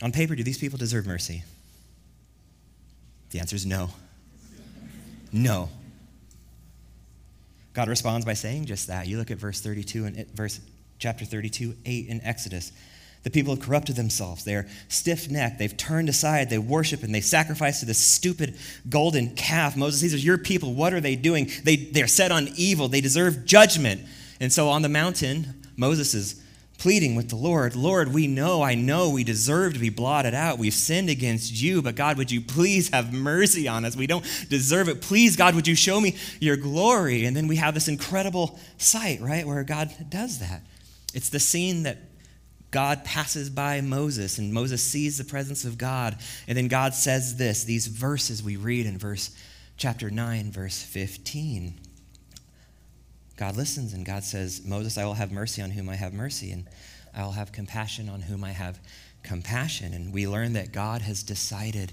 On 0.00 0.10
paper, 0.10 0.34
do 0.34 0.42
these 0.42 0.56
people 0.56 0.78
deserve 0.78 1.06
mercy? 1.06 1.44
The 3.28 3.40
answer 3.40 3.54
is 3.56 3.66
no. 3.66 3.90
No. 5.34 5.68
God 7.74 7.88
responds 7.88 8.24
by 8.24 8.32
saying 8.32 8.64
just 8.64 8.86
that. 8.86 9.06
You 9.06 9.18
look 9.18 9.30
at 9.30 9.36
verse 9.36 9.60
32 9.60 10.06
and 10.06 10.26
verse 10.28 10.60
chapter 10.98 11.26
32, 11.26 11.76
8 11.84 12.08
in 12.08 12.22
Exodus. 12.22 12.72
The 13.22 13.30
people 13.30 13.54
have 13.54 13.64
corrupted 13.64 13.96
themselves. 13.96 14.44
They 14.44 14.54
are 14.54 14.66
stiff 14.88 15.30
necked. 15.30 15.58
They've 15.58 15.76
turned 15.76 16.08
aside. 16.08 16.48
They 16.48 16.58
worship 16.58 17.02
and 17.02 17.14
they 17.14 17.20
sacrifice 17.20 17.80
to 17.80 17.86
this 17.86 17.98
stupid 17.98 18.56
golden 18.88 19.34
calf. 19.34 19.76
Moses, 19.76 20.00
these 20.00 20.14
are 20.14 20.18
your 20.18 20.38
people. 20.38 20.74
What 20.74 20.94
are 20.94 21.00
they 21.00 21.16
doing? 21.16 21.50
They, 21.64 21.76
they're 21.76 22.06
set 22.06 22.32
on 22.32 22.48
evil. 22.56 22.88
They 22.88 23.02
deserve 23.02 23.44
judgment. 23.44 24.00
And 24.40 24.50
so 24.50 24.70
on 24.70 24.80
the 24.80 24.88
mountain, 24.88 25.62
Moses 25.76 26.14
is 26.14 26.42
pleading 26.80 27.14
with 27.14 27.28
the 27.28 27.36
Lord 27.36 27.76
Lord, 27.76 28.14
we 28.14 28.26
know, 28.26 28.62
I 28.62 28.74
know 28.74 29.10
we 29.10 29.22
deserve 29.22 29.74
to 29.74 29.78
be 29.78 29.90
blotted 29.90 30.32
out. 30.32 30.58
We've 30.58 30.72
sinned 30.72 31.10
against 31.10 31.60
you, 31.60 31.82
but 31.82 31.94
God, 31.94 32.16
would 32.16 32.30
you 32.30 32.40
please 32.40 32.88
have 32.88 33.12
mercy 33.12 33.68
on 33.68 33.84
us? 33.84 33.94
We 33.94 34.06
don't 34.06 34.24
deserve 34.48 34.88
it. 34.88 35.02
Please, 35.02 35.36
God, 35.36 35.54
would 35.54 35.68
you 35.68 35.74
show 35.74 36.00
me 36.00 36.16
your 36.40 36.56
glory? 36.56 37.26
And 37.26 37.36
then 37.36 37.48
we 37.48 37.56
have 37.56 37.74
this 37.74 37.86
incredible 37.86 38.58
sight, 38.78 39.20
right, 39.20 39.46
where 39.46 39.62
God 39.62 39.90
does 40.08 40.38
that. 40.38 40.62
It's 41.12 41.28
the 41.28 41.38
scene 41.38 41.82
that 41.82 41.98
God 42.70 43.04
passes 43.04 43.50
by 43.50 43.80
Moses, 43.80 44.38
and 44.38 44.52
Moses 44.52 44.82
sees 44.82 45.18
the 45.18 45.24
presence 45.24 45.64
of 45.64 45.76
God. 45.76 46.16
And 46.46 46.56
then 46.56 46.68
God 46.68 46.94
says 46.94 47.36
this 47.36 47.64
these 47.64 47.86
verses 47.86 48.42
we 48.42 48.56
read 48.56 48.86
in 48.86 48.98
verse 48.98 49.34
chapter 49.76 50.10
9, 50.10 50.52
verse 50.52 50.82
15. 50.82 51.74
God 53.36 53.56
listens, 53.56 53.94
and 53.94 54.04
God 54.04 54.22
says, 54.22 54.62
Moses, 54.64 54.98
I 54.98 55.04
will 55.04 55.14
have 55.14 55.32
mercy 55.32 55.62
on 55.62 55.70
whom 55.70 55.88
I 55.88 55.96
have 55.96 56.12
mercy, 56.12 56.52
and 56.52 56.66
I 57.14 57.24
will 57.24 57.32
have 57.32 57.52
compassion 57.52 58.08
on 58.08 58.20
whom 58.20 58.44
I 58.44 58.52
have 58.52 58.78
compassion. 59.22 59.94
And 59.94 60.12
we 60.12 60.28
learn 60.28 60.52
that 60.52 60.72
God 60.72 61.02
has 61.02 61.22
decided 61.22 61.92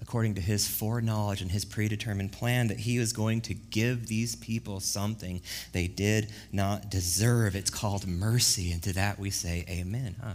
according 0.00 0.34
to 0.34 0.40
his 0.40 0.66
foreknowledge 0.66 1.42
and 1.42 1.50
his 1.50 1.64
predetermined 1.64 2.32
plan, 2.32 2.68
that 2.68 2.80
he 2.80 2.98
was 2.98 3.12
going 3.12 3.40
to 3.42 3.54
give 3.54 4.06
these 4.06 4.36
people 4.36 4.80
something 4.80 5.40
they 5.72 5.86
did 5.86 6.30
not 6.52 6.90
deserve. 6.90 7.54
It's 7.54 7.70
called 7.70 8.06
mercy, 8.06 8.72
and 8.72 8.82
to 8.82 8.92
that 8.94 9.18
we 9.18 9.30
say 9.30 9.64
amen. 9.68 10.16
Huh? 10.22 10.34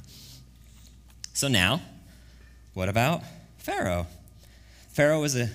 So 1.33 1.47
now, 1.47 1.81
what 2.73 2.89
about 2.89 3.23
Pharaoh? 3.57 4.07
Pharaoh 4.89 5.21
was 5.21 5.35
a 5.35 5.49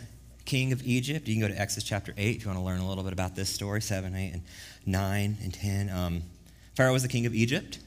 king 0.45 0.73
of 0.73 0.85
Egypt. 0.85 1.29
You 1.29 1.35
can 1.35 1.41
go 1.41 1.49
to 1.49 1.59
Exodus 1.61 1.89
chapter 1.89 2.13
8 2.17 2.37
if 2.37 2.43
you 2.43 2.49
want 2.49 2.59
to 2.59 2.65
learn 2.65 2.81
a 2.81 2.89
little 2.89 3.05
bit 3.05 3.13
about 3.13 3.37
this 3.37 3.49
story 3.49 3.81
7, 3.81 4.15
8, 4.15 4.33
and 4.33 4.43
9, 4.85 5.39
and 5.43 5.55
10. 5.55 5.89
Um, 5.89 6.23
Pharaoh 6.75 6.93
was 6.93 7.03
the 7.03 7.09
king 7.09 7.25
of 7.25 7.35
Egypt. 7.35 7.79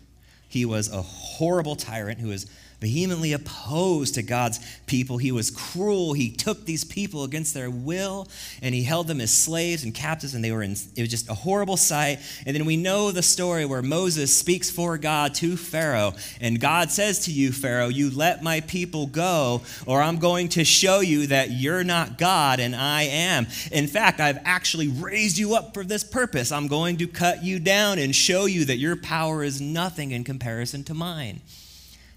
He 0.49 0.65
was 0.65 0.91
a 0.91 1.01
horrible 1.01 1.75
tyrant 1.75 2.19
who 2.19 2.29
was 2.29 2.45
vehemently 2.83 3.31
opposed 3.31 4.15
to 4.15 4.21
God's 4.21 4.59
people. 4.87 5.17
He 5.17 5.31
was 5.31 5.49
cruel. 5.49 6.11
He 6.11 6.29
took 6.29 6.65
these 6.65 6.83
people 6.83 7.23
against 7.23 7.53
their 7.53 7.69
will 7.69 8.27
and 8.61 8.75
he 8.75 8.83
held 8.83 9.07
them 9.07 9.21
as 9.21 9.31
slaves 9.31 9.85
and 9.85 9.93
captives, 9.93 10.35
and 10.35 10.43
they 10.43 10.51
were 10.51 10.61
in, 10.61 10.71
it 10.71 10.99
was 11.01 11.09
just 11.09 11.29
a 11.29 11.33
horrible 11.33 11.77
sight. 11.77 12.19
And 12.45 12.53
then 12.55 12.65
we 12.65 12.75
know 12.75 13.11
the 13.11 13.23
story 13.23 13.65
where 13.65 13.81
Moses 13.81 14.35
speaks 14.35 14.69
for 14.69 14.97
God 14.97 15.33
to 15.35 15.55
Pharaoh, 15.55 16.13
and 16.41 16.59
God 16.59 16.91
says 16.91 17.25
to 17.25 17.31
you, 17.31 17.53
Pharaoh, 17.53 17.87
You 17.87 18.09
let 18.11 18.43
my 18.43 18.59
people 18.61 19.07
go, 19.07 19.61
or 19.85 20.01
I'm 20.01 20.17
going 20.17 20.49
to 20.49 20.65
show 20.65 20.99
you 20.99 21.27
that 21.27 21.51
you're 21.51 21.85
not 21.85 22.17
God 22.17 22.59
and 22.59 22.75
I 22.75 23.03
am. 23.03 23.47
In 23.71 23.87
fact, 23.87 24.19
I've 24.19 24.39
actually 24.43 24.89
raised 24.89 25.37
you 25.37 25.55
up 25.55 25.73
for 25.73 25.85
this 25.85 26.03
purpose. 26.03 26.51
I'm 26.51 26.67
going 26.67 26.97
to 26.97 27.07
cut 27.07 27.43
you 27.43 27.59
down 27.59 27.97
and 27.97 28.13
show 28.13 28.45
you 28.45 28.65
that 28.65 28.77
your 28.77 28.97
power 28.97 29.43
is 29.43 29.61
nothing 29.61 30.11
in 30.11 30.25
comparison 30.25 30.83
to 30.85 30.93
mine. 30.93 31.39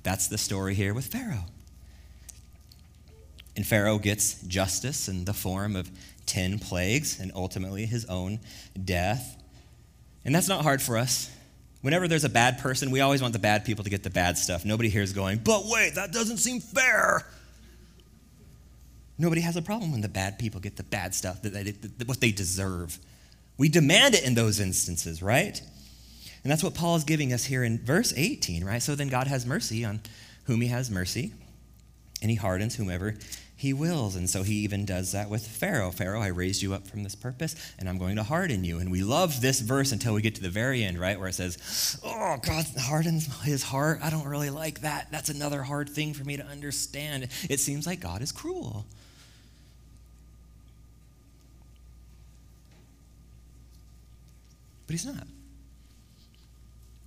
That's 0.06 0.28
the 0.28 0.38
story 0.38 0.76
here 0.76 0.94
with 0.94 1.06
Pharaoh. 1.06 1.46
And 3.56 3.66
Pharaoh 3.66 3.98
gets 3.98 4.40
justice 4.42 5.08
in 5.08 5.24
the 5.24 5.34
form 5.34 5.74
of 5.74 5.90
10 6.26 6.60
plagues 6.60 7.18
and 7.18 7.32
ultimately 7.34 7.86
his 7.86 8.04
own 8.04 8.38
death. 8.84 9.42
And 10.24 10.32
that's 10.32 10.46
not 10.46 10.62
hard 10.62 10.80
for 10.80 10.96
us. 10.96 11.28
Whenever 11.80 12.06
there's 12.06 12.22
a 12.22 12.28
bad 12.28 12.58
person, 12.58 12.92
we 12.92 13.00
always 13.00 13.20
want 13.20 13.32
the 13.32 13.40
bad 13.40 13.64
people 13.64 13.82
to 13.82 13.90
get 13.90 14.04
the 14.04 14.10
bad 14.10 14.38
stuff. 14.38 14.64
Nobody 14.64 14.90
here 14.90 15.02
is 15.02 15.12
going, 15.12 15.38
but 15.38 15.64
wait, 15.66 15.96
that 15.96 16.12
doesn't 16.12 16.36
seem 16.36 16.60
fair. 16.60 17.26
Nobody 19.18 19.40
has 19.40 19.56
a 19.56 19.62
problem 19.62 19.90
when 19.90 20.02
the 20.02 20.08
bad 20.08 20.38
people 20.38 20.60
get 20.60 20.76
the 20.76 20.84
bad 20.84 21.16
stuff, 21.16 21.42
that 21.42 22.06
what 22.06 22.20
they 22.20 22.30
deserve. 22.30 22.96
We 23.58 23.68
demand 23.68 24.14
it 24.14 24.24
in 24.24 24.34
those 24.34 24.60
instances, 24.60 25.20
right? 25.20 25.60
And 26.46 26.50
that's 26.52 26.62
what 26.62 26.74
Paul 26.74 26.94
is 26.94 27.02
giving 27.02 27.32
us 27.32 27.44
here 27.46 27.64
in 27.64 27.80
verse 27.80 28.14
18, 28.16 28.62
right? 28.64 28.80
So 28.80 28.94
then 28.94 29.08
God 29.08 29.26
has 29.26 29.44
mercy 29.44 29.84
on 29.84 30.00
whom 30.44 30.60
he 30.60 30.68
has 30.68 30.92
mercy, 30.92 31.32
and 32.22 32.30
he 32.30 32.36
hardens 32.36 32.76
whomever 32.76 33.16
he 33.56 33.72
wills. 33.72 34.14
And 34.14 34.30
so 34.30 34.44
he 34.44 34.54
even 34.58 34.84
does 34.84 35.10
that 35.10 35.28
with 35.28 35.44
Pharaoh. 35.44 35.90
Pharaoh, 35.90 36.20
I 36.20 36.28
raised 36.28 36.62
you 36.62 36.72
up 36.72 36.86
from 36.86 37.02
this 37.02 37.16
purpose, 37.16 37.56
and 37.80 37.88
I'm 37.88 37.98
going 37.98 38.14
to 38.14 38.22
harden 38.22 38.62
you. 38.62 38.78
And 38.78 38.92
we 38.92 39.02
love 39.02 39.40
this 39.40 39.60
verse 39.60 39.90
until 39.90 40.14
we 40.14 40.22
get 40.22 40.36
to 40.36 40.40
the 40.40 40.48
very 40.48 40.84
end, 40.84 41.00
right? 41.00 41.18
Where 41.18 41.26
it 41.26 41.34
says, 41.34 41.98
Oh, 42.04 42.36
God 42.40 42.64
hardens 42.78 43.42
his 43.42 43.64
heart. 43.64 43.98
I 44.00 44.10
don't 44.10 44.28
really 44.28 44.50
like 44.50 44.82
that. 44.82 45.08
That's 45.10 45.30
another 45.30 45.64
hard 45.64 45.88
thing 45.88 46.14
for 46.14 46.22
me 46.22 46.36
to 46.36 46.46
understand. 46.46 47.26
It 47.50 47.58
seems 47.58 47.88
like 47.88 47.98
God 47.98 48.22
is 48.22 48.30
cruel. 48.30 48.86
But 54.86 54.92
he's 54.92 55.06
not. 55.06 55.26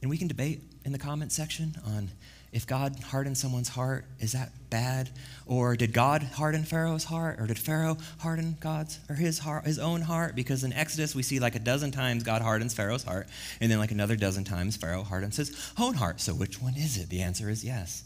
And 0.02 0.10
we 0.10 0.18
can 0.18 0.28
debate 0.28 0.62
in 0.86 0.92
the 0.92 1.00
comment 1.00 1.32
section 1.32 1.76
on 1.86 2.10
if 2.52 2.66
God 2.66 2.96
hardened 3.00 3.38
someone's 3.38 3.70
heart, 3.70 4.06
is 4.20 4.32
that 4.32 4.52
bad? 4.72 5.12
Or 5.46 5.76
did 5.76 5.94
God 5.94 6.24
harden 6.24 6.64
Pharaoh's 6.64 7.04
heart? 7.04 7.40
Or 7.40 7.46
did 7.46 7.60
Pharaoh 7.60 7.98
harden 8.20 8.58
God's 8.60 9.00
or 9.08 9.16
his 9.16 9.40
heart, 9.40 9.66
his 9.66 9.78
own 9.78 10.02
heart? 10.02 10.36
Because 10.36 10.64
in 10.64 10.74
Exodus 10.74 11.14
we 11.14 11.22
see 11.22 11.40
like 11.40 11.56
a 11.56 11.60
dozen 11.60 11.92
times 11.92 12.24
God 12.24 12.42
hardens 12.42 12.74
Pharaoh's 12.74 13.04
heart, 13.04 13.28
and 13.62 13.72
then 13.72 13.78
like 13.78 13.92
another 13.92 14.16
dozen 14.16 14.44
times 14.44 14.78
Pharaoh 14.78 15.04
hardens 15.04 15.38
his 15.38 15.74
own 15.78 15.94
heart. 15.94 16.22
So 16.22 16.34
which 16.34 16.60
one 16.60 16.74
is 16.76 16.98
it? 16.98 17.10
The 17.10 17.22
answer 17.22 17.50
is 17.50 17.64
yes. 17.64 18.04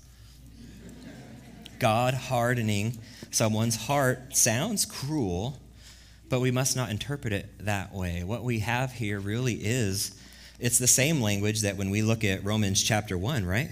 God 1.80 2.14
hardening 2.14 2.98
someone's 3.32 3.76
heart 3.76 4.36
sounds 4.36 4.86
cruel, 4.86 5.60
but 6.30 6.42
we 6.42 6.52
must 6.52 6.76
not 6.76 6.90
interpret 6.90 7.32
it 7.32 7.50
that 7.60 7.94
way. 7.94 8.24
What 8.24 8.44
we 8.44 8.60
have 8.60 8.92
here 8.92 9.20
really 9.20 9.54
is 9.54 10.20
it's 10.64 10.80
the 10.80 10.88
same 10.88 11.20
language 11.20 11.64
that 11.64 11.76
when 11.76 11.90
we 11.90 12.02
look 12.02 12.24
at 12.24 12.46
Romans 12.46 12.82
chapter 12.82 13.18
1, 13.18 13.46
right? 13.46 13.70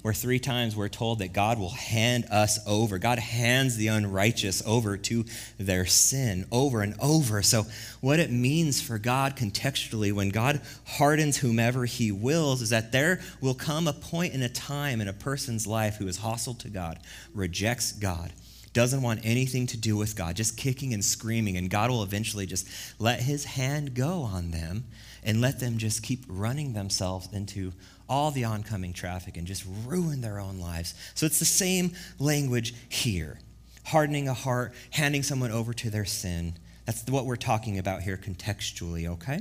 Where 0.00 0.14
three 0.14 0.38
times 0.38 0.74
we're 0.74 0.88
told 0.88 1.18
that 1.18 1.34
God 1.34 1.58
will 1.58 1.68
hand 1.68 2.24
us 2.30 2.58
over. 2.66 2.98
God 2.98 3.18
hands 3.18 3.76
the 3.76 3.88
unrighteous 3.88 4.62
over 4.66 4.96
to 4.96 5.26
their 5.58 5.84
sin 5.84 6.46
over 6.50 6.80
and 6.80 6.94
over. 7.00 7.42
So, 7.42 7.66
what 8.00 8.18
it 8.18 8.30
means 8.30 8.80
for 8.80 8.96
God 8.96 9.36
contextually 9.36 10.10
when 10.10 10.30
God 10.30 10.62
hardens 10.86 11.36
whomever 11.36 11.84
he 11.84 12.10
wills 12.10 12.62
is 12.62 12.70
that 12.70 12.92
there 12.92 13.20
will 13.42 13.54
come 13.54 13.86
a 13.86 13.92
point 13.92 14.32
in 14.32 14.40
a 14.40 14.48
time 14.48 15.02
in 15.02 15.08
a 15.08 15.12
person's 15.12 15.66
life 15.66 15.96
who 15.96 16.08
is 16.08 16.16
hostile 16.16 16.54
to 16.54 16.70
God, 16.70 16.98
rejects 17.34 17.92
God, 17.92 18.32
doesn't 18.72 19.02
want 19.02 19.20
anything 19.22 19.66
to 19.66 19.76
do 19.76 19.98
with 19.98 20.16
God, 20.16 20.34
just 20.34 20.56
kicking 20.56 20.94
and 20.94 21.04
screaming, 21.04 21.58
and 21.58 21.68
God 21.68 21.90
will 21.90 22.02
eventually 22.02 22.46
just 22.46 22.66
let 22.98 23.20
his 23.20 23.44
hand 23.44 23.94
go 23.94 24.22
on 24.22 24.50
them 24.50 24.84
and 25.24 25.40
let 25.40 25.60
them 25.60 25.78
just 25.78 26.02
keep 26.02 26.24
running 26.28 26.72
themselves 26.72 27.28
into 27.32 27.72
all 28.08 28.30
the 28.30 28.44
oncoming 28.44 28.92
traffic 28.92 29.36
and 29.36 29.46
just 29.46 29.64
ruin 29.86 30.20
their 30.20 30.38
own 30.38 30.58
lives. 30.58 30.94
So 31.14 31.26
it's 31.26 31.38
the 31.38 31.44
same 31.44 31.92
language 32.18 32.74
here. 32.88 33.38
hardening 33.84 34.28
a 34.28 34.34
heart, 34.34 34.72
handing 34.90 35.24
someone 35.24 35.50
over 35.50 35.74
to 35.74 35.90
their 35.90 36.04
sin. 36.04 36.54
That's 36.86 37.04
what 37.08 37.26
we're 37.26 37.34
talking 37.34 37.78
about 37.78 38.02
here 38.02 38.16
contextually, 38.16 39.08
okay? 39.08 39.40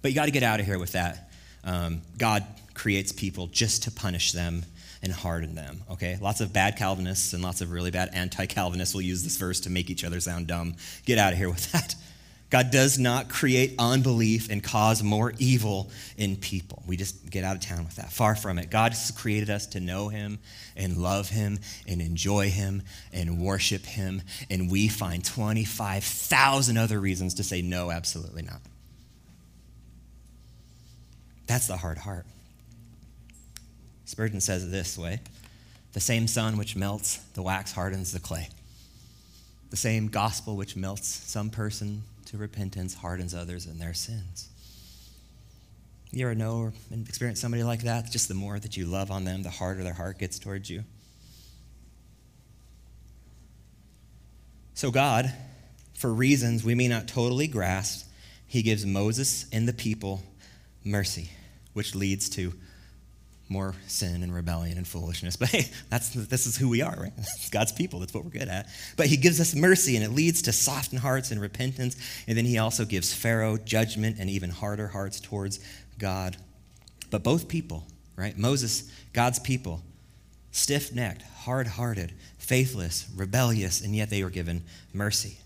But 0.00 0.10
you 0.10 0.14
got 0.14 0.24
to 0.24 0.30
get 0.30 0.42
out 0.42 0.60
of 0.60 0.66
here 0.66 0.78
with 0.78 0.92
that. 0.92 1.30
Um, 1.62 2.00
God 2.16 2.46
creates 2.72 3.12
people 3.12 3.48
just 3.48 3.82
to 3.82 3.90
punish 3.90 4.32
them 4.32 4.64
and 5.02 5.12
harden 5.12 5.54
them, 5.54 5.82
okay? 5.90 6.16
Lots 6.20 6.40
of 6.40 6.52
bad 6.52 6.76
Calvinists 6.76 7.32
and 7.32 7.42
lots 7.42 7.60
of 7.60 7.70
really 7.70 7.90
bad 7.90 8.10
anti 8.14 8.46
Calvinists 8.46 8.94
will 8.94 9.02
use 9.02 9.22
this 9.22 9.36
verse 9.36 9.60
to 9.60 9.70
make 9.70 9.90
each 9.90 10.04
other 10.04 10.20
sound 10.20 10.46
dumb. 10.46 10.74
Get 11.04 11.18
out 11.18 11.32
of 11.32 11.38
here 11.38 11.50
with 11.50 11.70
that. 11.72 11.94
God 12.50 12.70
does 12.70 12.98
not 12.98 13.28
create 13.28 13.74
unbelief 13.78 14.48
and 14.50 14.62
cause 14.62 15.02
more 15.02 15.34
evil 15.38 15.90
in 16.16 16.36
people. 16.36 16.82
We 16.86 16.96
just 16.96 17.28
get 17.28 17.44
out 17.44 17.56
of 17.56 17.62
town 17.62 17.84
with 17.84 17.96
that. 17.96 18.10
Far 18.10 18.34
from 18.34 18.58
it. 18.58 18.70
God 18.70 18.92
has 18.92 19.10
created 19.10 19.50
us 19.50 19.66
to 19.68 19.80
know 19.80 20.08
Him 20.08 20.38
and 20.74 20.96
love 20.96 21.28
Him 21.28 21.58
and 21.86 22.00
enjoy 22.00 22.48
Him 22.48 22.82
and 23.12 23.38
worship 23.38 23.84
Him. 23.84 24.22
And 24.48 24.70
we 24.70 24.88
find 24.88 25.22
25,000 25.22 26.78
other 26.78 26.98
reasons 26.98 27.34
to 27.34 27.44
say 27.44 27.60
no, 27.60 27.90
absolutely 27.90 28.42
not. 28.42 28.60
That's 31.46 31.66
the 31.66 31.76
hard 31.76 31.98
heart. 31.98 32.26
Spurgeon 34.06 34.40
says 34.40 34.64
it 34.64 34.70
this 34.70 34.96
way 34.96 35.20
The 35.92 36.00
same 36.00 36.26
sun 36.26 36.56
which 36.56 36.76
melts 36.76 37.18
the 37.34 37.42
wax 37.42 37.72
hardens 37.72 38.12
the 38.12 38.20
clay. 38.20 38.48
The 39.68 39.76
same 39.76 40.08
gospel 40.08 40.56
which 40.56 40.76
melts 40.76 41.08
some 41.08 41.50
person 41.50 42.04
to 42.28 42.36
repentance 42.36 42.94
hardens 42.94 43.34
others 43.34 43.66
in 43.66 43.78
their 43.78 43.94
sins. 43.94 44.48
You 46.10 46.26
ever 46.26 46.34
know 46.34 46.58
or 46.58 46.72
experience 47.06 47.40
somebody 47.40 47.62
like 47.62 47.82
that? 47.82 48.10
Just 48.10 48.28
the 48.28 48.34
more 48.34 48.58
that 48.58 48.76
you 48.76 48.86
love 48.86 49.10
on 49.10 49.24
them, 49.24 49.42
the 49.42 49.50
harder 49.50 49.82
their 49.82 49.94
heart 49.94 50.18
gets 50.18 50.38
towards 50.38 50.70
you. 50.70 50.84
So, 54.74 54.90
God, 54.90 55.32
for 55.94 56.12
reasons 56.12 56.64
we 56.64 56.74
may 56.74 56.88
not 56.88 57.08
totally 57.08 57.46
grasp, 57.46 58.06
He 58.46 58.62
gives 58.62 58.86
Moses 58.86 59.46
and 59.52 59.66
the 59.66 59.72
people 59.72 60.22
mercy, 60.84 61.30
which 61.72 61.94
leads 61.94 62.28
to 62.30 62.52
more 63.48 63.74
sin 63.86 64.22
and 64.22 64.34
rebellion 64.34 64.76
and 64.76 64.86
foolishness. 64.86 65.36
But 65.38 65.48
hey, 65.48 65.70
that's, 65.88 66.10
this 66.10 66.46
is 66.46 66.56
who 66.56 66.68
we 66.68 66.82
are, 66.82 66.94
right? 66.98 67.12
God's 67.50 67.72
people. 67.72 68.00
That's 68.00 68.12
what 68.12 68.24
we're 68.24 68.30
good 68.30 68.48
at. 68.48 68.68
But 68.96 69.06
he 69.06 69.16
gives 69.16 69.40
us 69.40 69.54
mercy 69.54 69.96
and 69.96 70.04
it 70.04 70.10
leads 70.10 70.42
to 70.42 70.52
softened 70.52 71.00
hearts 71.00 71.30
and 71.30 71.40
repentance. 71.40 71.96
And 72.26 72.36
then 72.36 72.44
he 72.44 72.58
also 72.58 72.84
gives 72.84 73.12
Pharaoh 73.12 73.56
judgment 73.56 74.16
and 74.18 74.28
even 74.28 74.50
harder 74.50 74.88
hearts 74.88 75.20
towards 75.20 75.60
God. 75.98 76.36
But 77.10 77.22
both 77.22 77.48
people, 77.48 77.84
right? 78.16 78.36
Moses, 78.36 78.90
God's 79.12 79.38
people, 79.38 79.82
stiff 80.50 80.94
necked, 80.94 81.22
hard 81.22 81.66
hearted, 81.66 82.12
faithless, 82.38 83.08
rebellious, 83.14 83.80
and 83.80 83.94
yet 83.94 84.10
they 84.10 84.22
were 84.22 84.30
given 84.30 84.64
mercy. 84.92 85.38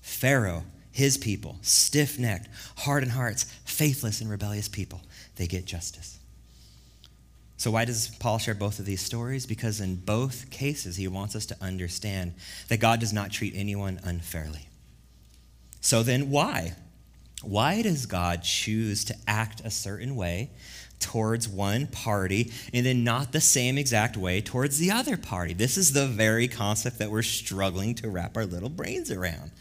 Pharaoh, 0.00 0.64
his 0.92 1.16
people, 1.16 1.56
stiff 1.62 2.18
necked, 2.18 2.48
hardened 2.78 3.12
hearts, 3.12 3.44
faithless, 3.64 4.20
and 4.20 4.30
rebellious 4.30 4.68
people, 4.68 5.00
they 5.36 5.46
get 5.46 5.64
justice. 5.64 6.18
So, 7.62 7.70
why 7.70 7.84
does 7.84 8.08
Paul 8.08 8.38
share 8.38 8.56
both 8.56 8.80
of 8.80 8.86
these 8.86 9.00
stories? 9.00 9.46
Because 9.46 9.80
in 9.80 9.94
both 9.94 10.50
cases, 10.50 10.96
he 10.96 11.06
wants 11.06 11.36
us 11.36 11.46
to 11.46 11.56
understand 11.60 12.34
that 12.66 12.80
God 12.80 12.98
does 12.98 13.12
not 13.12 13.30
treat 13.30 13.54
anyone 13.54 14.00
unfairly. 14.02 14.66
So, 15.80 16.02
then 16.02 16.28
why? 16.28 16.74
Why 17.40 17.80
does 17.82 18.06
God 18.06 18.42
choose 18.42 19.04
to 19.04 19.14
act 19.28 19.60
a 19.64 19.70
certain 19.70 20.16
way 20.16 20.50
towards 20.98 21.48
one 21.48 21.86
party 21.86 22.50
and 22.74 22.84
then 22.84 23.04
not 23.04 23.30
the 23.30 23.40
same 23.40 23.78
exact 23.78 24.16
way 24.16 24.40
towards 24.40 24.80
the 24.80 24.90
other 24.90 25.16
party? 25.16 25.54
This 25.54 25.78
is 25.78 25.92
the 25.92 26.08
very 26.08 26.48
concept 26.48 26.98
that 26.98 27.12
we're 27.12 27.22
struggling 27.22 27.94
to 27.94 28.10
wrap 28.10 28.36
our 28.36 28.44
little 28.44 28.70
brains 28.70 29.08
around. 29.12 29.52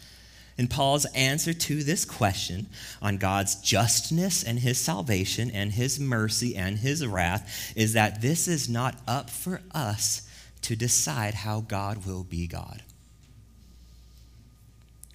And 0.57 0.69
Paul's 0.69 1.05
answer 1.15 1.53
to 1.53 1.83
this 1.83 2.05
question 2.05 2.67
on 3.01 3.17
God's 3.17 3.55
justness 3.55 4.43
and 4.43 4.59
his 4.59 4.77
salvation 4.77 5.49
and 5.49 5.71
his 5.71 5.99
mercy 5.99 6.55
and 6.55 6.77
his 6.77 7.05
wrath 7.05 7.73
is 7.75 7.93
that 7.93 8.21
this 8.21 8.47
is 8.47 8.69
not 8.69 8.95
up 9.07 9.29
for 9.29 9.61
us 9.73 10.27
to 10.63 10.75
decide 10.75 11.33
how 11.33 11.61
God 11.61 12.05
will 12.05 12.23
be 12.23 12.47
God. 12.47 12.83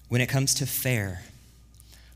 When 0.09 0.21
it 0.21 0.27
comes 0.27 0.53
to 0.55 0.65
fair, 0.65 1.23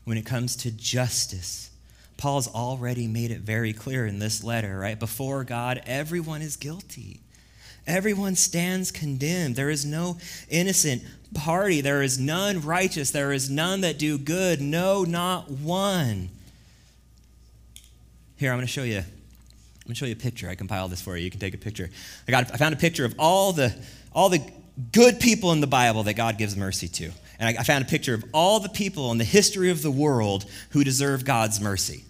when 0.04 0.18
it 0.18 0.26
comes 0.26 0.56
to 0.56 0.70
justice, 0.70 1.70
Paul's 2.16 2.48
already 2.48 3.06
made 3.06 3.30
it 3.30 3.40
very 3.40 3.72
clear 3.72 4.06
in 4.06 4.18
this 4.18 4.44
letter, 4.44 4.78
right? 4.78 4.98
Before 4.98 5.44
God, 5.44 5.82
everyone 5.86 6.42
is 6.42 6.56
guilty. 6.56 7.20
Everyone 7.86 8.36
stands 8.36 8.90
condemned. 8.90 9.56
There 9.56 9.70
is 9.70 9.84
no 9.84 10.18
innocent 10.48 11.02
party. 11.34 11.80
There 11.80 12.02
is 12.02 12.18
none 12.18 12.60
righteous. 12.60 13.10
There 13.10 13.32
is 13.32 13.50
none 13.50 13.80
that 13.80 13.98
do 13.98 14.18
good. 14.18 14.60
No, 14.60 15.04
not 15.04 15.50
one. 15.50 16.28
Here, 18.36 18.50
I'm 18.50 18.58
going 18.58 18.66
to 18.66 18.72
show 18.72 18.82
you. 18.82 18.98
I'm 18.98 19.04
going 19.86 19.94
to 19.94 19.94
show 19.94 20.06
you 20.06 20.12
a 20.12 20.16
picture. 20.16 20.48
I 20.48 20.54
compiled 20.54 20.92
this 20.92 21.00
for 21.00 21.16
you. 21.16 21.24
You 21.24 21.30
can 21.30 21.40
take 21.40 21.54
a 21.54 21.58
picture. 21.58 21.90
I 22.28 22.30
got. 22.30 22.52
I 22.52 22.56
found 22.56 22.74
a 22.74 22.78
picture 22.78 23.04
of 23.04 23.14
all 23.18 23.52
the 23.52 23.74
all 24.12 24.28
the 24.28 24.44
good 24.92 25.18
people 25.20 25.52
in 25.52 25.60
the 25.60 25.66
Bible 25.66 26.04
that 26.04 26.14
God 26.14 26.38
gives 26.38 26.56
mercy 26.56 26.88
to, 26.88 27.10
and 27.38 27.48
I, 27.48 27.60
I 27.60 27.64
found 27.64 27.84
a 27.84 27.88
picture 27.88 28.14
of 28.14 28.24
all 28.32 28.60
the 28.60 28.68
people 28.68 29.10
in 29.10 29.18
the 29.18 29.24
history 29.24 29.70
of 29.70 29.82
the 29.82 29.90
world 29.90 30.44
who 30.70 30.84
deserve 30.84 31.24
God's 31.24 31.60
mercy. 31.60 32.04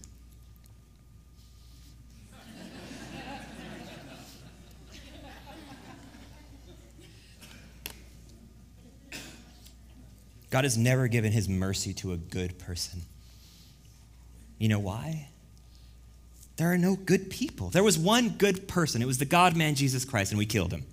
God 10.52 10.64
has 10.64 10.76
never 10.76 11.08
given 11.08 11.32
his 11.32 11.48
mercy 11.48 11.94
to 11.94 12.12
a 12.12 12.18
good 12.18 12.58
person. 12.58 13.00
You 14.58 14.68
know 14.68 14.78
why? 14.78 15.30
There 16.58 16.70
are 16.70 16.76
no 16.76 16.94
good 16.94 17.30
people. 17.30 17.70
There 17.70 17.82
was 17.82 17.98
one 17.98 18.28
good 18.28 18.68
person. 18.68 19.00
It 19.00 19.06
was 19.06 19.16
the 19.16 19.24
God 19.24 19.56
man, 19.56 19.74
Jesus 19.74 20.04
Christ, 20.04 20.30
and 20.30 20.38
we 20.38 20.44
killed 20.44 20.70
him. 20.70 20.84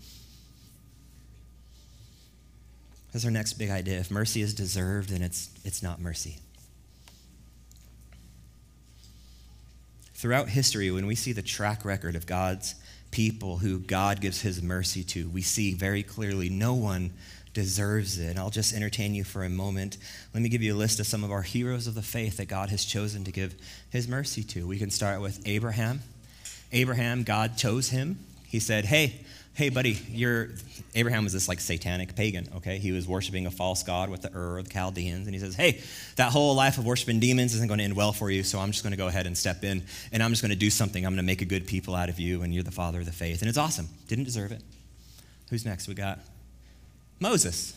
That's 3.11 3.25
our 3.25 3.31
next 3.31 3.53
big 3.53 3.69
idea. 3.69 3.99
If 3.99 4.09
mercy 4.09 4.41
is 4.41 4.53
deserved, 4.53 5.09
then 5.09 5.21
it's, 5.21 5.49
it's 5.65 5.83
not 5.83 5.99
mercy. 5.99 6.37
Throughout 10.13 10.47
history, 10.47 10.89
when 10.89 11.05
we 11.05 11.15
see 11.15 11.33
the 11.33 11.41
track 11.41 11.83
record 11.83 12.15
of 12.15 12.25
God's 12.25 12.75
people 13.11 13.57
who 13.57 13.79
God 13.79 14.21
gives 14.21 14.41
his 14.41 14.61
mercy 14.61 15.03
to, 15.03 15.29
we 15.29 15.41
see 15.41 15.73
very 15.73 16.03
clearly 16.03 16.49
no 16.49 16.73
one 16.73 17.11
deserves 17.53 18.19
it. 18.19 18.29
And 18.29 18.39
I'll 18.39 18.49
just 18.49 18.73
entertain 18.73 19.13
you 19.13 19.23
for 19.23 19.43
a 19.43 19.49
moment. 19.49 19.97
Let 20.33 20.43
me 20.43 20.49
give 20.49 20.61
you 20.61 20.75
a 20.75 20.77
list 20.77 20.99
of 20.99 21.07
some 21.07 21.23
of 21.23 21.31
our 21.31 21.41
heroes 21.41 21.87
of 21.87 21.95
the 21.95 22.01
faith 22.01 22.37
that 22.37 22.47
God 22.47 22.69
has 22.69 22.85
chosen 22.85 23.23
to 23.23 23.31
give 23.31 23.55
his 23.89 24.07
mercy 24.07 24.43
to. 24.43 24.67
We 24.67 24.77
can 24.77 24.91
start 24.91 25.21
with 25.21 25.41
Abraham. 25.45 26.01
Abraham, 26.71 27.23
God 27.23 27.57
chose 27.57 27.89
him. 27.89 28.19
He 28.47 28.59
said, 28.59 28.85
Hey, 28.85 29.21
hey, 29.59 29.67
buddy, 29.67 29.99
you're. 30.09 30.51
Abraham 30.95 31.25
was 31.25 31.33
this 31.33 31.49
like 31.49 31.59
satanic 31.59 32.15
pagan, 32.15 32.47
okay? 32.55 32.77
He 32.77 32.93
was 32.93 33.05
worshiping 33.05 33.45
a 33.45 33.51
false 33.51 33.83
god 33.83 34.09
with 34.09 34.21
the 34.21 34.33
Ur 34.33 34.57
of 34.57 34.63
the 34.63 34.71
Chaldeans. 34.71 35.27
And 35.27 35.35
he 35.35 35.39
says, 35.39 35.53
Hey, 35.53 35.81
that 36.15 36.31
whole 36.31 36.55
life 36.55 36.77
of 36.77 36.85
worshiping 36.85 37.19
demons 37.19 37.53
isn't 37.53 37.67
going 37.67 37.79
to 37.79 37.83
end 37.83 37.95
well 37.95 38.13
for 38.13 38.31
you, 38.31 38.41
so 38.41 38.57
I'm 38.57 38.71
just 38.71 38.83
going 38.83 38.91
to 38.91 38.97
go 38.97 39.07
ahead 39.07 39.27
and 39.27 39.37
step 39.37 39.65
in 39.65 39.83
and 40.13 40.23
I'm 40.23 40.31
just 40.31 40.41
going 40.41 40.51
to 40.51 40.57
do 40.57 40.69
something. 40.69 41.05
I'm 41.05 41.11
going 41.11 41.17
to 41.17 41.23
make 41.23 41.41
a 41.41 41.45
good 41.45 41.67
people 41.67 41.93
out 41.93 42.07
of 42.07 42.19
you, 42.19 42.41
and 42.41 42.53
you're 42.53 42.63
the 42.63 42.71
father 42.71 43.01
of 43.01 43.05
the 43.05 43.11
faith. 43.11 43.41
And 43.41 43.49
it's 43.49 43.57
awesome. 43.57 43.89
Didn't 44.07 44.23
deserve 44.23 44.53
it. 44.53 44.63
Who's 45.49 45.65
next? 45.65 45.89
We 45.89 45.93
got 45.93 46.19
Moses. 47.19 47.75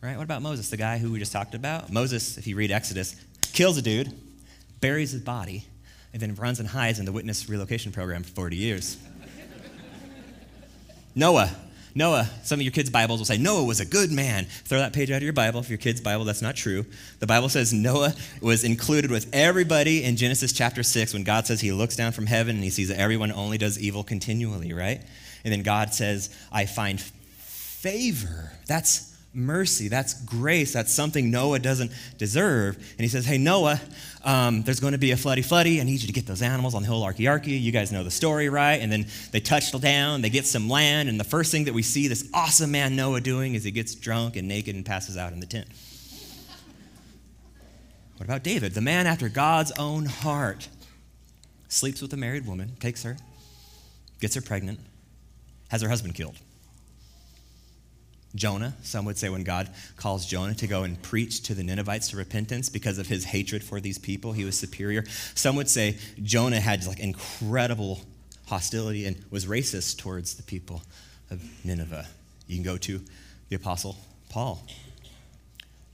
Right? 0.00 0.16
What 0.16 0.22
about 0.22 0.40
Moses, 0.40 0.70
the 0.70 0.76
guy 0.76 0.98
who 0.98 1.10
we 1.10 1.18
just 1.18 1.32
talked 1.32 1.56
about? 1.56 1.92
Moses, 1.92 2.38
if 2.38 2.46
you 2.46 2.54
read 2.54 2.70
Exodus, 2.70 3.16
kills 3.52 3.76
a 3.76 3.82
dude, 3.82 4.12
buries 4.80 5.10
his 5.10 5.20
body, 5.20 5.64
and 6.12 6.22
then 6.22 6.36
runs 6.36 6.60
and 6.60 6.68
hides 6.68 7.00
in 7.00 7.06
the 7.06 7.12
witness 7.12 7.48
relocation 7.48 7.90
program 7.90 8.22
for 8.22 8.30
40 8.30 8.56
years. 8.56 8.96
Noah. 11.16 11.50
Noah, 11.94 12.28
some 12.42 12.60
of 12.60 12.62
your 12.62 12.72
kids' 12.72 12.90
Bibles 12.90 13.18
will 13.20 13.24
say 13.24 13.38
Noah 13.38 13.64
was 13.64 13.80
a 13.80 13.86
good 13.86 14.12
man. 14.12 14.44
Throw 14.44 14.78
that 14.80 14.92
page 14.92 15.10
out 15.10 15.16
of 15.16 15.22
your 15.22 15.32
Bible. 15.32 15.60
If 15.60 15.70
your 15.70 15.78
kids' 15.78 15.98
Bible, 15.98 16.26
that's 16.26 16.42
not 16.42 16.54
true. 16.54 16.84
The 17.20 17.26
Bible 17.26 17.48
says 17.48 17.72
Noah 17.72 18.14
was 18.42 18.64
included 18.64 19.10
with 19.10 19.30
everybody 19.32 20.04
in 20.04 20.16
Genesis 20.16 20.52
chapter 20.52 20.82
6 20.82 21.14
when 21.14 21.24
God 21.24 21.46
says 21.46 21.62
he 21.62 21.72
looks 21.72 21.96
down 21.96 22.12
from 22.12 22.26
heaven 22.26 22.54
and 22.54 22.62
he 22.62 22.68
sees 22.68 22.88
that 22.88 23.00
everyone 23.00 23.32
only 23.32 23.56
does 23.56 23.80
evil 23.80 24.04
continually, 24.04 24.74
right? 24.74 25.00
And 25.42 25.52
then 25.54 25.62
God 25.62 25.94
says, 25.94 26.28
I 26.52 26.66
find 26.66 27.00
favor. 27.00 28.52
That's 28.66 29.16
mercy. 29.32 29.88
That's 29.88 30.22
grace. 30.24 30.74
That's 30.74 30.92
something 30.92 31.30
Noah 31.30 31.60
doesn't 31.60 31.92
deserve. 32.18 32.76
And 32.76 33.00
he 33.00 33.08
says, 33.08 33.24
Hey, 33.24 33.38
Noah, 33.38 33.80
um, 34.26 34.62
there's 34.62 34.80
going 34.80 34.92
to 34.92 34.98
be 34.98 35.12
a 35.12 35.16
floody 35.16 35.38
floody. 35.38 35.80
I 35.80 35.84
need 35.84 36.00
you 36.00 36.08
to 36.08 36.12
get 36.12 36.26
those 36.26 36.42
animals 36.42 36.74
on 36.74 36.82
the 36.82 36.88
hill 36.88 37.00
Arky 37.00 37.60
You 37.62 37.70
guys 37.70 37.92
know 37.92 38.02
the 38.02 38.10
story, 38.10 38.48
right? 38.48 38.80
And 38.80 38.90
then 38.90 39.06
they 39.30 39.38
touch 39.38 39.70
down, 39.80 40.20
they 40.20 40.30
get 40.30 40.44
some 40.46 40.68
land, 40.68 41.08
and 41.08 41.18
the 41.18 41.24
first 41.24 41.52
thing 41.52 41.64
that 41.64 41.74
we 41.74 41.82
see 41.82 42.08
this 42.08 42.28
awesome 42.34 42.72
man 42.72 42.96
Noah 42.96 43.20
doing 43.20 43.54
is 43.54 43.62
he 43.62 43.70
gets 43.70 43.94
drunk 43.94 44.34
and 44.34 44.48
naked 44.48 44.74
and 44.74 44.84
passes 44.84 45.16
out 45.16 45.32
in 45.32 45.38
the 45.38 45.46
tent. 45.46 45.68
What 48.16 48.24
about 48.24 48.42
David, 48.42 48.74
the 48.74 48.80
man 48.80 49.06
after 49.06 49.28
God's 49.28 49.70
own 49.78 50.06
heart? 50.06 50.68
Sleeps 51.68 52.02
with 52.02 52.12
a 52.12 52.16
married 52.16 52.46
woman, 52.46 52.72
takes 52.80 53.04
her, 53.04 53.16
gets 54.20 54.34
her 54.34 54.40
pregnant, 54.40 54.80
has 55.68 55.82
her 55.82 55.88
husband 55.88 56.14
killed. 56.14 56.36
Jonah. 58.36 58.76
Some 58.82 59.04
would 59.06 59.18
say 59.18 59.28
when 59.28 59.42
God 59.42 59.68
calls 59.96 60.26
Jonah 60.26 60.54
to 60.54 60.66
go 60.66 60.84
and 60.84 61.00
preach 61.02 61.42
to 61.44 61.54
the 61.54 61.64
Ninevites 61.64 62.10
to 62.10 62.16
repentance 62.16 62.68
because 62.68 62.98
of 62.98 63.08
his 63.08 63.24
hatred 63.24 63.64
for 63.64 63.80
these 63.80 63.98
people, 63.98 64.32
he 64.32 64.44
was 64.44 64.58
superior. 64.58 65.04
Some 65.34 65.56
would 65.56 65.68
say 65.68 65.98
Jonah 66.22 66.60
had 66.60 66.86
like 66.86 67.00
incredible 67.00 68.00
hostility 68.46 69.06
and 69.06 69.16
was 69.30 69.46
racist 69.46 69.98
towards 69.98 70.34
the 70.34 70.42
people 70.42 70.82
of 71.30 71.42
Nineveh. 71.64 72.06
You 72.46 72.56
can 72.56 72.64
go 72.64 72.76
to 72.78 73.00
the 73.48 73.56
Apostle 73.56 73.96
Paul, 74.28 74.64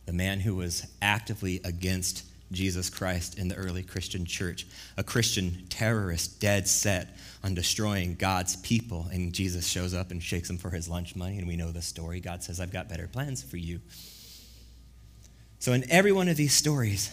the 0.07 0.13
man 0.13 0.41
who 0.41 0.55
was 0.55 0.87
actively 1.01 1.61
against 1.65 2.25
Jesus 2.53 2.91
Christ 2.91 3.39
in 3.39 3.49
the 3.49 3.55
early 3.55 3.83
Christian 3.83 4.25
church, 4.25 4.67
a 4.97 5.03
Christian 5.03 5.67
terrorist 5.69 6.41
dead 6.41 6.69
set 6.69 7.17
on 7.43 7.55
destroying 7.55 8.15
God's 8.15 8.57
people. 8.57 9.07
And 9.13 9.33
Jesus 9.33 9.67
shows 9.67 9.95
up 9.95 10.11
and 10.11 10.23
shakes 10.23 10.49
him 10.49 10.59
for 10.59 10.71
his 10.71 10.89
lunch 10.89 11.17
money, 11.17 11.39
and 11.39 11.49
we 11.49 11.57
know 11.57 11.71
the 11.71 11.83
story. 11.83 12.21
God 12.21 12.43
says, 12.43 12.61
I've 12.61 12.73
got 12.73 12.89
better 12.89 13.09
plans 13.09 13.43
for 13.43 13.57
you. 13.57 13.81
So, 15.59 15.73
in 15.73 15.89
every 15.91 16.13
one 16.13 16.29
of 16.29 16.37
these 16.37 16.55
stories, 16.55 17.11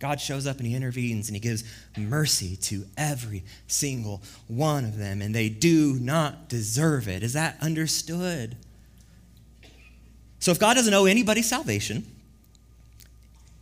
God 0.00 0.20
shows 0.20 0.48
up 0.48 0.58
and 0.58 0.66
he 0.66 0.74
intervenes 0.74 1.28
and 1.28 1.36
he 1.36 1.40
gives 1.40 1.62
mercy 1.96 2.56
to 2.56 2.84
every 2.96 3.44
single 3.68 4.20
one 4.48 4.84
of 4.84 4.98
them, 4.98 5.22
and 5.22 5.32
they 5.32 5.48
do 5.48 5.94
not 6.00 6.48
deserve 6.48 7.06
it. 7.08 7.22
Is 7.22 7.34
that 7.34 7.56
understood? 7.60 8.56
So, 10.40 10.50
if 10.50 10.58
God 10.58 10.74
doesn't 10.74 10.92
owe 10.92 11.04
anybody 11.04 11.42
salvation, 11.42 12.04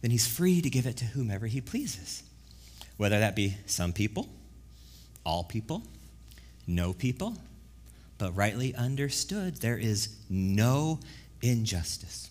then 0.00 0.10
he's 0.10 0.26
free 0.26 0.60
to 0.60 0.70
give 0.70 0.86
it 0.86 0.96
to 0.98 1.04
whomever 1.04 1.46
he 1.46 1.60
pleases, 1.60 2.22
whether 2.96 3.18
that 3.18 3.36
be 3.36 3.56
some 3.66 3.92
people, 3.92 4.28
all 5.24 5.44
people, 5.44 5.82
no 6.66 6.92
people. 6.92 7.36
But 8.18 8.36
rightly 8.36 8.74
understood, 8.74 9.56
there 9.56 9.78
is 9.78 10.14
no 10.28 11.00
injustice. 11.42 12.30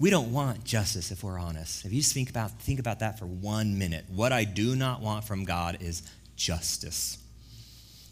We 0.00 0.10
don't 0.10 0.32
want 0.32 0.64
justice 0.64 1.10
if 1.10 1.24
we're 1.24 1.38
honest. 1.38 1.84
If 1.84 1.92
you 1.92 2.00
just 2.00 2.12
think 2.12 2.30
about, 2.30 2.52
think 2.60 2.78
about 2.78 3.00
that 3.00 3.18
for 3.18 3.26
one 3.26 3.78
minute, 3.78 4.04
what 4.08 4.32
I 4.32 4.44
do 4.44 4.76
not 4.76 5.00
want 5.00 5.24
from 5.24 5.44
God 5.44 5.78
is 5.80 6.02
justice. 6.36 7.18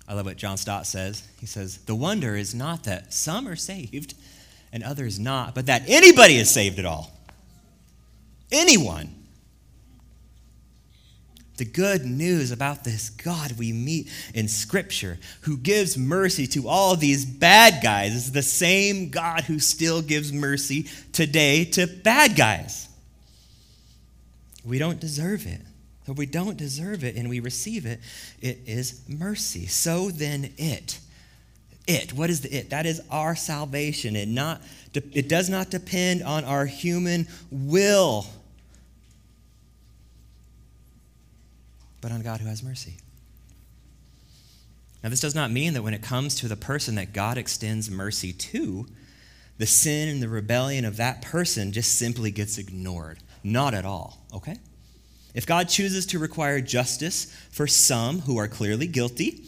I 0.09 0.15
love 0.15 0.27
what 0.27 0.37
John 0.37 0.57
Stott 0.57 0.87
says. 0.87 1.27
He 1.41 1.47
says, 1.47 1.79
The 1.79 1.95
wonder 1.95 2.37
is 2.37 2.55
not 2.55 2.85
that 2.85 3.13
some 3.13 3.47
are 3.49 3.57
saved 3.57 4.15
and 4.73 4.83
others 4.83 5.19
not, 5.19 5.55
but 5.55 5.67
that 5.67 5.83
anybody 5.87 6.37
is 6.37 6.51
saved 6.51 6.79
at 6.79 6.85
all. 6.85 7.16
Anyone. 8.51 9.13
The 11.57 11.65
good 11.65 12.05
news 12.05 12.51
about 12.51 12.85
this 12.85 13.09
God 13.09 13.53
we 13.53 13.73
meet 13.73 14.11
in 14.35 14.47
Scripture, 14.47 15.19
who 15.43 15.57
gives 15.57 15.97
mercy 15.97 16.47
to 16.49 16.69
all 16.69 16.97
these 16.97 17.25
bad 17.25 17.83
guys, 17.83 18.15
is 18.15 18.33
the 18.33 18.43
same 18.43 19.09
God 19.09 19.45
who 19.45 19.59
still 19.59 20.03
gives 20.03 20.33
mercy 20.33 20.87
today 21.13 21.65
to 21.65 21.87
bad 21.87 22.37
guys. 22.37 22.89
We 24.67 24.79
don't 24.79 25.01
deserve 25.01 25.47
it. 25.47 25.63
If 26.07 26.19
we 26.19 26.27
don't 26.27 26.57
deserve 26.57 27.05
it 27.05 27.17
and 27.17 27.29
we 27.29 27.41
receive 27.41 27.87
it, 27.87 28.01
it 28.41 28.59
is 28.67 29.03
mercy. 29.09 29.67
So 29.67 30.11
then, 30.11 30.53
it. 30.59 30.99
It. 31.87 32.13
What 32.13 32.31
is 32.31 32.41
the 32.41 32.53
it? 32.57 32.71
That 32.71 32.87
is 32.87 33.01
our 33.11 33.37
salvation. 33.37 34.17
It, 34.17 34.29
not, 34.29 34.61
it 34.93 35.29
does 35.29 35.49
not 35.49 35.71
depend 35.71 36.23
on 36.23 36.45
our 36.45 36.67
human 36.67 37.29
will 37.51 38.27
but 42.07 42.13
on 42.13 42.23
God 42.23 42.41
who 42.41 42.47
has 42.47 42.63
mercy. 42.63 42.95
Now, 45.03 45.11
this 45.11 45.19
does 45.19 45.35
not 45.35 45.51
mean 45.51 45.75
that 45.75 45.83
when 45.83 45.93
it 45.93 46.03
comes 46.03 46.37
to 46.37 46.47
the 46.47 46.55
person 46.55 46.95
that 46.95 47.13
God 47.13 47.37
extends 47.37 47.91
mercy 47.91 48.33
to, 48.33 48.87
the 49.59 49.67
sin 49.67 50.09
and 50.09 50.23
the 50.23 50.29
rebellion 50.29 50.85
of 50.85 50.99
that 50.99 51.21
person 51.21 51.73
just 51.73 51.97
simply 51.97 52.31
gets 52.31 52.59
ignored. 52.59 53.19
Not 53.43 53.75
at 53.75 53.85
all, 53.85 54.25
okay? 54.33 54.57
If 55.35 55.47
God 55.47 55.69
chooses 55.69 56.07
to 56.07 56.21
require 56.21 56.61
justice 56.61 57.25
for 57.51 57.67
some 57.67 58.21
who 58.21 58.37
are 58.37 58.47
clearly 58.47 58.87
guilty, 58.87 59.43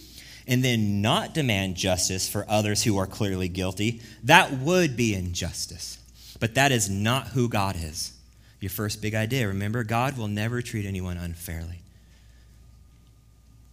and 0.49 0.65
then 0.65 1.03
not 1.03 1.35
demand 1.35 1.77
justice 1.77 2.29
for 2.29 2.47
others 2.49 2.83
who 2.83 2.97
are 2.97 3.07
clearly 3.07 3.49
guilty, 3.49 4.01
that 4.25 4.51
would 4.53 4.97
be 4.97 5.15
injustice. 5.15 5.99
But 6.41 6.55
that 6.55 6.73
is 6.73 6.89
not 6.89 7.29
who 7.29 7.49
God 7.49 7.77
is. 7.77 8.13
Your 8.61 8.71
first 8.71 9.03
big 9.03 9.15
idea, 9.15 9.47
remember, 9.47 9.85
God 9.85 10.17
will 10.17 10.27
never 10.27 10.63
treat 10.63 10.87
anyone 10.87 11.17
unfairly. 11.17 11.81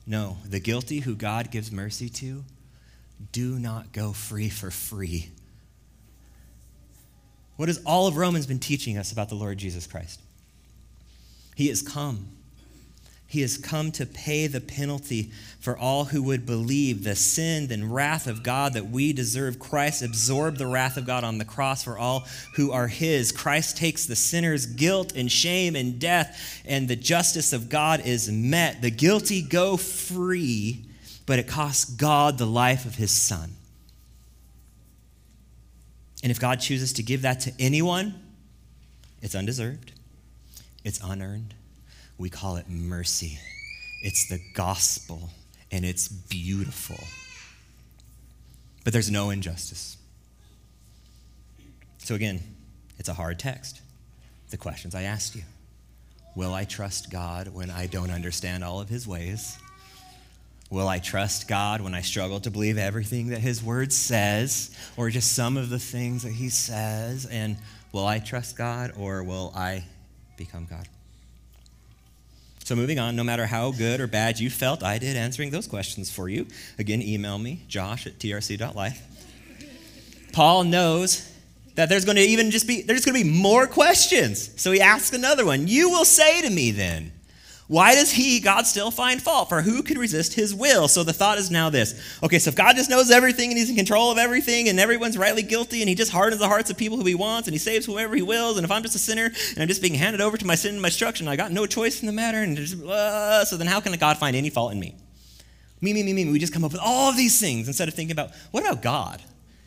No, 0.05 0.37
the 0.45 0.59
guilty 0.59 0.99
who 0.99 1.15
God 1.15 1.49
gives 1.49 1.71
mercy 1.71 2.09
to 2.09 2.43
do 3.31 3.57
not 3.57 3.93
go 3.93 4.11
free 4.11 4.49
for 4.49 4.69
free. 4.69 5.31
What 7.55 7.69
has 7.69 7.81
all 7.85 8.07
of 8.07 8.17
Romans 8.17 8.45
been 8.45 8.59
teaching 8.59 8.97
us 8.97 9.11
about 9.11 9.29
the 9.29 9.35
Lord 9.35 9.57
Jesus 9.57 9.87
Christ? 9.87 10.19
He 11.55 11.69
has 11.69 11.81
come 11.81 12.27
he 13.27 13.41
has 13.41 13.57
come 13.57 13.91
to 13.93 14.05
pay 14.05 14.47
the 14.47 14.61
penalty 14.61 15.31
for 15.59 15.75
all 15.77 16.05
who 16.05 16.21
would 16.23 16.45
believe 16.45 17.03
the 17.03 17.15
sin 17.15 17.71
and 17.71 17.93
wrath 17.93 18.27
of 18.27 18.43
God 18.43 18.73
that 18.73 18.89
we 18.89 19.13
deserve. 19.13 19.57
Christ 19.57 20.03
absorbed 20.03 20.59
the 20.59 20.67
wrath 20.67 20.95
of 20.95 21.07
God 21.07 21.23
on 21.23 21.39
the 21.39 21.45
cross 21.45 21.83
for 21.83 21.97
all 21.97 22.27
who 22.55 22.71
are 22.71 22.87
His. 22.87 23.31
Christ 23.31 23.77
takes 23.77 24.05
the 24.05 24.15
sinner's 24.15 24.67
guilt 24.67 25.13
and 25.15 25.31
shame 25.31 25.75
and 25.75 25.99
death, 25.99 26.61
and 26.65 26.87
the 26.87 26.95
justice 26.95 27.51
of 27.51 27.67
God 27.67 28.01
is 28.05 28.29
met. 28.31 28.81
The 28.83 28.91
guilty 28.91 29.41
go 29.41 29.75
free, 29.75 30.85
but 31.25 31.39
it 31.39 31.47
costs 31.47 31.85
God 31.85 32.37
the 32.37 32.45
life 32.45 32.85
of 32.85 32.95
His 32.95 33.11
Son. 33.11 33.51
And 36.21 36.31
if 36.31 36.39
God 36.39 36.59
chooses 36.59 36.93
to 36.93 37.03
give 37.03 37.23
that 37.23 37.41
to 37.41 37.53
anyone, 37.59 38.15
it's 39.21 39.35
undeserved, 39.35 39.91
it's 40.83 40.99
unearned 41.03 41.55
we 42.17 42.29
call 42.29 42.57
it 42.57 42.69
mercy. 42.69 43.39
It's 44.01 44.27
the 44.29 44.39
gospel, 44.53 45.29
and 45.71 45.83
it's 45.83 46.07
beautiful. 46.07 47.03
But 48.83 48.93
there's 48.93 49.11
no 49.11 49.31
injustice. 49.31 49.97
So, 51.97 52.15
again, 52.15 52.41
it's 52.97 53.09
a 53.09 53.13
hard 53.13 53.39
text. 53.39 53.81
The 54.51 54.57
questions 54.57 54.93
I 54.93 55.03
asked 55.03 55.35
you 55.35 55.43
Will 56.35 56.53
I 56.53 56.65
trust 56.65 57.09
God 57.09 57.47
when 57.47 57.69
I 57.69 57.87
don't 57.87 58.11
understand 58.11 58.63
all 58.63 58.79
of 58.79 58.89
his 58.89 59.07
ways? 59.07 59.57
Will 60.69 60.87
I 60.87 60.99
trust 60.99 61.47
God 61.47 61.81
when 61.81 61.93
I 61.93 62.01
struggle 62.01 62.39
to 62.41 62.49
believe 62.49 62.77
everything 62.77 63.27
that 63.27 63.39
His 63.39 63.63
Word 63.63 63.93
says, 63.93 64.75
or 64.97 65.09
just 65.11 65.33
some 65.33 65.57
of 65.57 65.69
the 65.69 65.77
things 65.77 66.23
that 66.23 66.31
He 66.31 66.49
says? 66.49 67.27
And 67.27 67.57
will 67.91 68.05
I 68.05 68.19
trust 68.19 68.57
God, 68.57 68.93
or 68.97 69.23
will 69.23 69.53
I 69.55 69.85
become 70.37 70.65
God? 70.65 70.87
So, 72.65 72.75
moving 72.75 72.97
on, 72.97 73.15
no 73.15 73.23
matter 73.23 73.45
how 73.45 73.71
good 73.71 74.01
or 74.01 74.07
bad 74.07 74.39
you 74.39 74.49
felt, 74.49 74.81
I 74.81 74.97
did 74.97 75.15
answering 75.15 75.51
those 75.51 75.67
questions 75.67 76.09
for 76.09 76.27
you. 76.27 76.47
Again, 76.79 76.99
email 76.99 77.37
me, 77.37 77.61
josh 77.67 78.07
at 78.07 78.17
trc.life. 78.17 79.03
Paul 80.33 80.63
knows 80.63 81.31
that 81.75 81.89
there's 81.89 82.05
going 82.05 82.17
to 82.17 82.23
even 82.23 82.49
just 82.49 82.67
be, 82.67 82.81
there's 82.81 83.05
going 83.05 83.19
to 83.19 83.23
be 83.23 83.29
more 83.29 83.67
questions. 83.67 84.49
So 84.59 84.71
he 84.71 84.81
asks 84.81 85.15
another 85.15 85.45
one. 85.45 85.67
You 85.67 85.91
will 85.91 86.05
say 86.05 86.41
to 86.41 86.49
me 86.49 86.71
then, 86.71 87.11
why 87.67 87.95
does 87.95 88.11
he, 88.11 88.39
God, 88.39 88.67
still 88.67 88.91
find 88.91 89.19
fault? 89.19 89.49
For 89.49 89.61
who 89.63 89.81
could 89.81 89.97
resist 89.97 90.35
his 90.35 90.53
will? 90.53 90.87
So 90.87 91.03
the 91.03 91.13
thought 91.13 91.39
is 91.39 91.49
now 91.49 91.71
this. 91.71 92.19
Okay, 92.21 92.37
so 92.37 92.49
if 92.49 92.55
God 92.55 92.75
just 92.75 92.91
knows 92.91 93.09
everything 93.09 93.49
and 93.49 93.57
he's 93.57 93.71
in 93.71 93.75
control 93.75 94.11
of 94.11 94.19
everything 94.19 94.69
and 94.69 94.79
everyone's 94.79 95.17
rightly 95.17 95.41
guilty 95.41 95.81
and 95.81 95.89
he 95.89 95.95
just 95.95 96.11
hardens 96.11 96.39
the 96.39 96.47
hearts 96.47 96.69
of 96.69 96.77
people 96.77 96.97
who 96.97 97.05
he 97.05 97.15
wants 97.15 97.47
and 97.47 97.55
he 97.55 97.59
saves 97.59 97.87
whoever 97.87 98.15
he 98.15 98.21
wills, 98.21 98.57
and 98.57 98.65
if 98.65 98.71
I'm 98.71 98.83
just 98.83 98.95
a 98.95 98.99
sinner 98.99 99.25
and 99.25 99.57
I'm 99.57 99.67
just 99.67 99.81
being 99.81 99.95
handed 99.95 100.21
over 100.21 100.37
to 100.37 100.45
my 100.45 100.53
sin 100.53 100.73
and 100.73 100.81
my 100.81 100.89
destruction, 100.89 101.27
I 101.27 101.35
got 101.35 101.51
no 101.51 101.65
choice 101.65 102.01
in 102.01 102.05
the 102.05 102.13
matter, 102.13 102.43
and 102.43 102.55
just, 102.55 102.83
uh, 102.83 103.43
so 103.45 103.57
then 103.57 103.67
how 103.67 103.79
can 103.79 103.93
God 103.93 104.17
find 104.17 104.35
any 104.35 104.51
fault 104.51 104.71
in 104.71 104.79
me? 104.79 104.95
Me, 105.81 105.91
me, 105.91 106.03
me, 106.03 106.13
me. 106.13 106.31
We 106.31 106.37
just 106.37 106.53
come 106.53 106.63
up 106.63 106.71
with 106.71 106.81
all 106.81 107.09
of 107.09 107.17
these 107.17 107.39
things 107.39 107.67
instead 107.67 107.87
of 107.87 107.95
thinking 107.95 108.11
about 108.11 108.29
what 108.51 108.61
about 108.63 108.83
God? 108.83 109.23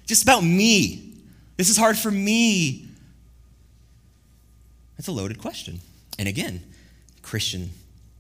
Just 0.06 0.22
about 0.22 0.44
me. 0.44 1.14
This 1.56 1.68
is 1.68 1.76
hard 1.76 1.98
for 1.98 2.12
me. 2.12 2.88
That's 4.96 5.08
a 5.08 5.12
loaded 5.12 5.38
question. 5.38 5.80
And 6.18 6.28
again, 6.28 6.62
Christian 7.22 7.70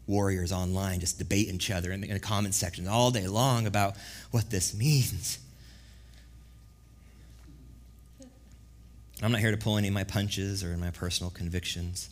warriors 0.08 0.52
online 0.52 1.00
just 1.00 1.18
debate 1.18 1.48
each 1.48 1.70
other 1.70 1.92
in 1.92 2.00
the, 2.00 2.08
in 2.08 2.14
the 2.14 2.20
comment 2.20 2.54
section 2.54 2.88
all 2.88 3.10
day 3.10 3.28
long 3.28 3.66
about 3.66 3.94
what 4.30 4.50
this 4.50 4.74
means. 4.74 5.38
I'm 9.22 9.32
not 9.32 9.40
here 9.40 9.50
to 9.50 9.56
pull 9.56 9.78
any 9.78 9.88
of 9.88 9.94
my 9.94 10.04
punches 10.04 10.62
or 10.62 10.76
my 10.76 10.90
personal 10.90 11.30
convictions. 11.30 12.08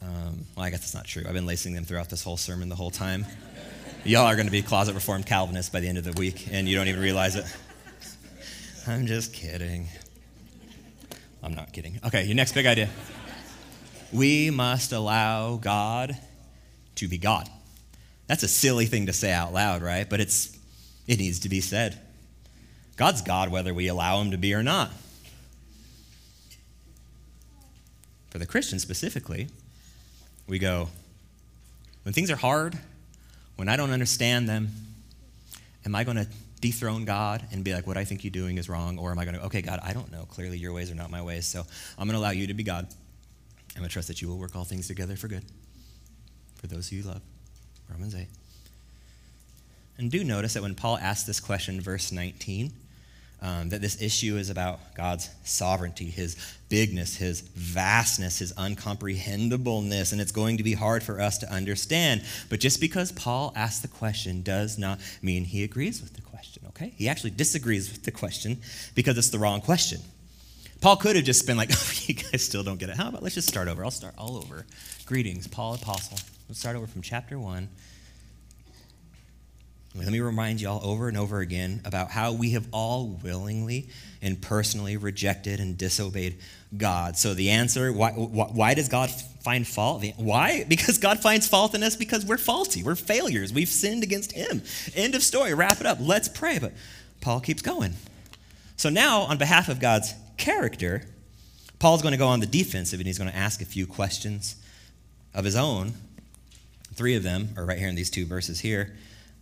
Um, 0.00 0.44
well, 0.56 0.64
I 0.64 0.70
guess 0.70 0.80
that's 0.80 0.94
not 0.94 1.06
true. 1.06 1.24
I've 1.26 1.34
been 1.34 1.46
lacing 1.46 1.74
them 1.74 1.84
throughout 1.84 2.08
this 2.08 2.22
whole 2.22 2.36
sermon 2.36 2.68
the 2.68 2.76
whole 2.76 2.90
time. 2.90 3.26
Y'all 4.04 4.26
are 4.26 4.36
going 4.36 4.46
to 4.46 4.52
be 4.52 4.62
closet 4.62 4.94
reformed 4.94 5.26
Calvinists 5.26 5.72
by 5.72 5.80
the 5.80 5.88
end 5.88 5.98
of 5.98 6.04
the 6.04 6.12
week, 6.12 6.48
and 6.52 6.68
you 6.68 6.76
don't 6.76 6.88
even 6.88 7.00
realize 7.00 7.36
it. 7.36 7.44
I'm 8.86 9.06
just 9.06 9.32
kidding. 9.32 9.88
I'm 11.42 11.54
not 11.54 11.72
kidding. 11.72 11.98
Okay, 12.04 12.24
your 12.24 12.36
next 12.36 12.52
big 12.52 12.66
idea. 12.66 12.90
We 14.12 14.50
must 14.50 14.92
allow 14.92 15.56
God 15.56 16.16
to 16.96 17.08
be 17.08 17.18
God. 17.18 17.48
That's 18.26 18.42
a 18.42 18.48
silly 18.48 18.86
thing 18.86 19.06
to 19.06 19.12
say 19.12 19.32
out 19.32 19.52
loud, 19.52 19.82
right? 19.82 20.08
But 20.08 20.20
it's, 20.20 20.56
it 21.06 21.18
needs 21.18 21.40
to 21.40 21.48
be 21.48 21.60
said. 21.60 21.98
God's 22.96 23.22
God 23.22 23.50
whether 23.50 23.74
we 23.74 23.88
allow 23.88 24.20
him 24.20 24.30
to 24.30 24.38
be 24.38 24.54
or 24.54 24.62
not. 24.62 24.90
For 28.30 28.38
the 28.38 28.46
Christian 28.46 28.78
specifically, 28.78 29.48
we 30.48 30.58
go, 30.58 30.88
when 32.02 32.12
things 32.12 32.30
are 32.30 32.36
hard, 32.36 32.78
when 33.56 33.68
I 33.68 33.76
don't 33.76 33.90
understand 33.90 34.48
them, 34.48 34.70
am 35.86 35.94
I 35.94 36.04
going 36.04 36.16
to 36.16 36.26
dethrone 36.60 37.04
God 37.04 37.44
and 37.52 37.62
be 37.62 37.74
like, 37.74 37.86
what 37.86 37.96
I 37.96 38.04
think 38.04 38.24
you're 38.24 38.30
doing 38.30 38.58
is 38.58 38.68
wrong? 38.68 38.98
Or 38.98 39.10
am 39.10 39.18
I 39.18 39.24
going 39.24 39.36
to, 39.36 39.44
okay, 39.44 39.62
God, 39.62 39.80
I 39.82 39.92
don't 39.92 40.10
know. 40.10 40.24
Clearly 40.24 40.58
your 40.58 40.72
ways 40.72 40.90
are 40.90 40.94
not 40.94 41.10
my 41.10 41.22
ways. 41.22 41.46
So 41.46 41.60
I'm 41.98 42.08
going 42.08 42.14
to 42.14 42.18
allow 42.18 42.30
you 42.30 42.46
to 42.46 42.54
be 42.54 42.62
God. 42.62 42.86
I'm 43.74 43.80
going 43.80 43.88
to 43.88 43.92
trust 43.92 44.08
that 44.08 44.22
you 44.22 44.28
will 44.28 44.38
work 44.38 44.56
all 44.56 44.64
things 44.64 44.88
together 44.88 45.16
for 45.16 45.28
good 45.28 45.44
for 46.64 46.74
those 46.74 46.88
who 46.88 46.96
you 46.96 47.02
love. 47.02 47.20
Romans 47.90 48.14
8. 48.14 48.26
And 49.98 50.10
do 50.10 50.24
notice 50.24 50.54
that 50.54 50.62
when 50.62 50.74
Paul 50.74 50.96
asks 50.96 51.26
this 51.26 51.38
question, 51.38 51.78
verse 51.78 52.10
19, 52.10 52.72
um, 53.42 53.68
that 53.68 53.82
this 53.82 54.00
issue 54.00 54.38
is 54.38 54.48
about 54.48 54.94
God's 54.94 55.28
sovereignty, 55.44 56.06
his 56.06 56.38
bigness, 56.70 57.16
his 57.16 57.42
vastness, 57.42 58.38
his 58.38 58.54
uncomprehendableness, 58.54 60.12
and 60.12 60.22
it's 60.22 60.32
going 60.32 60.56
to 60.56 60.62
be 60.62 60.72
hard 60.72 61.02
for 61.02 61.20
us 61.20 61.36
to 61.38 61.52
understand. 61.52 62.24
But 62.48 62.60
just 62.60 62.80
because 62.80 63.12
Paul 63.12 63.52
asked 63.54 63.82
the 63.82 63.88
question 63.88 64.40
does 64.40 64.78
not 64.78 65.00
mean 65.20 65.44
he 65.44 65.64
agrees 65.64 66.00
with 66.00 66.14
the 66.14 66.22
question, 66.22 66.62
okay? 66.68 66.94
He 66.96 67.10
actually 67.10 67.32
disagrees 67.32 67.92
with 67.92 68.04
the 68.04 68.10
question 68.10 68.56
because 68.94 69.18
it's 69.18 69.28
the 69.28 69.38
wrong 69.38 69.60
question. 69.60 70.00
Paul 70.80 70.96
could 70.96 71.16
have 71.16 71.26
just 71.26 71.46
been 71.46 71.58
like, 71.58 71.70
oh, 71.74 71.92
you 72.06 72.14
guys 72.14 72.42
still 72.42 72.62
don't 72.62 72.78
get 72.78 72.88
it. 72.88 72.96
How 72.96 73.10
about 73.10 73.22
let's 73.22 73.34
just 73.34 73.48
start 73.48 73.68
over? 73.68 73.84
I'll 73.84 73.90
start 73.90 74.14
all 74.16 74.38
over. 74.38 74.64
Greetings, 75.04 75.46
Paul 75.46 75.74
Apostle. 75.74 76.16
Let's 76.48 76.60
start 76.60 76.76
over 76.76 76.86
from 76.86 77.02
chapter 77.02 77.38
1 77.38 77.68
let 79.96 80.08
me 80.08 80.18
remind 80.18 80.60
you 80.60 80.68
all 80.68 80.80
over 80.82 81.06
and 81.06 81.16
over 81.16 81.38
again 81.38 81.80
about 81.84 82.10
how 82.10 82.32
we 82.32 82.50
have 82.50 82.66
all 82.72 83.06
willingly 83.22 83.88
and 84.20 84.40
personally 84.42 84.96
rejected 84.96 85.60
and 85.60 85.78
disobeyed 85.78 86.38
God. 86.76 87.16
So, 87.16 87.32
the 87.32 87.50
answer 87.50 87.92
why, 87.92 88.10
why 88.10 88.74
does 88.74 88.88
God 88.88 89.08
find 89.08 89.64
fault? 89.64 90.04
Why? 90.16 90.64
Because 90.68 90.98
God 90.98 91.20
finds 91.20 91.46
fault 91.46 91.76
in 91.76 91.84
us 91.84 91.94
because 91.94 92.26
we're 92.26 92.38
faulty. 92.38 92.82
We're 92.82 92.96
failures. 92.96 93.52
We've 93.52 93.68
sinned 93.68 94.02
against 94.02 94.32
Him. 94.32 94.62
End 94.96 95.14
of 95.14 95.22
story. 95.22 95.54
Wrap 95.54 95.80
it 95.80 95.86
up. 95.86 95.98
Let's 96.00 96.28
pray. 96.28 96.58
But 96.58 96.72
Paul 97.20 97.38
keeps 97.38 97.62
going. 97.62 97.94
So, 98.76 98.88
now, 98.88 99.20
on 99.20 99.38
behalf 99.38 99.68
of 99.68 99.78
God's 99.78 100.12
character, 100.36 101.02
Paul's 101.78 102.02
going 102.02 102.12
to 102.12 102.18
go 102.18 102.26
on 102.26 102.40
the 102.40 102.46
defensive 102.46 102.98
and 102.98 103.06
he's 103.06 103.18
going 103.18 103.30
to 103.30 103.36
ask 103.36 103.62
a 103.62 103.66
few 103.66 103.86
questions 103.86 104.56
of 105.32 105.44
his 105.44 105.54
own. 105.54 105.94
Three 106.94 107.16
of 107.16 107.24
them 107.24 107.48
are 107.56 107.64
right 107.64 107.78
here 107.78 107.88
in 107.88 107.96
these 107.96 108.10
two 108.10 108.24
verses 108.24 108.60
here 108.60 108.94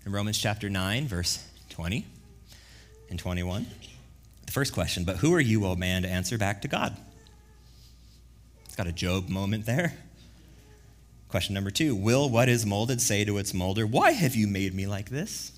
in 0.07 0.13
Romans 0.13 0.39
chapter 0.39 0.71
9, 0.71 1.07
verse 1.07 1.47
20 1.69 2.07
and 3.11 3.19
21. 3.19 3.67
The 4.47 4.53
first 4.53 4.73
question, 4.73 5.05
but 5.05 5.19
who 5.19 5.35
are 5.35 5.41
you, 5.41 5.67
O 5.67 5.77
man, 5.77 6.03
to 6.03 6.09
answer 6.09 6.39
back 6.39 6.63
to 6.63 6.69
God? 6.69 6.97
It's 8.65 8.75
got 8.75 8.87
a 8.87 8.93
Job 8.93 9.29
moment 9.29 9.67
there. 9.67 9.93
Question 11.29 11.55
number 11.55 11.71
two 11.71 11.95
Will 11.95 12.31
what 12.31 12.49
is 12.49 12.65
molded 12.65 13.03
say 13.03 13.23
to 13.27 13.37
its 13.37 13.53
molder, 13.53 13.87
Why 13.87 14.13
have 14.13 14.35
you 14.35 14.47
made 14.47 14.75
me 14.75 14.87
like 14.87 15.11
this? 15.11 15.53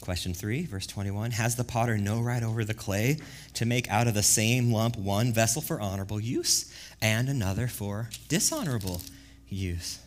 Question 0.00 0.34
three, 0.34 0.64
verse 0.66 0.88
21 0.88 1.32
Has 1.32 1.54
the 1.54 1.62
potter 1.62 1.96
no 1.96 2.20
right 2.20 2.42
over 2.42 2.64
the 2.64 2.74
clay 2.74 3.18
to 3.54 3.64
make 3.64 3.88
out 3.88 4.08
of 4.08 4.14
the 4.14 4.24
same 4.24 4.72
lump 4.72 4.96
one 4.96 5.32
vessel 5.32 5.62
for 5.62 5.80
honorable 5.80 6.18
use 6.18 6.72
and 7.00 7.28
another 7.28 7.68
for 7.68 8.10
dishonorable 8.28 9.02
use? 9.50 9.98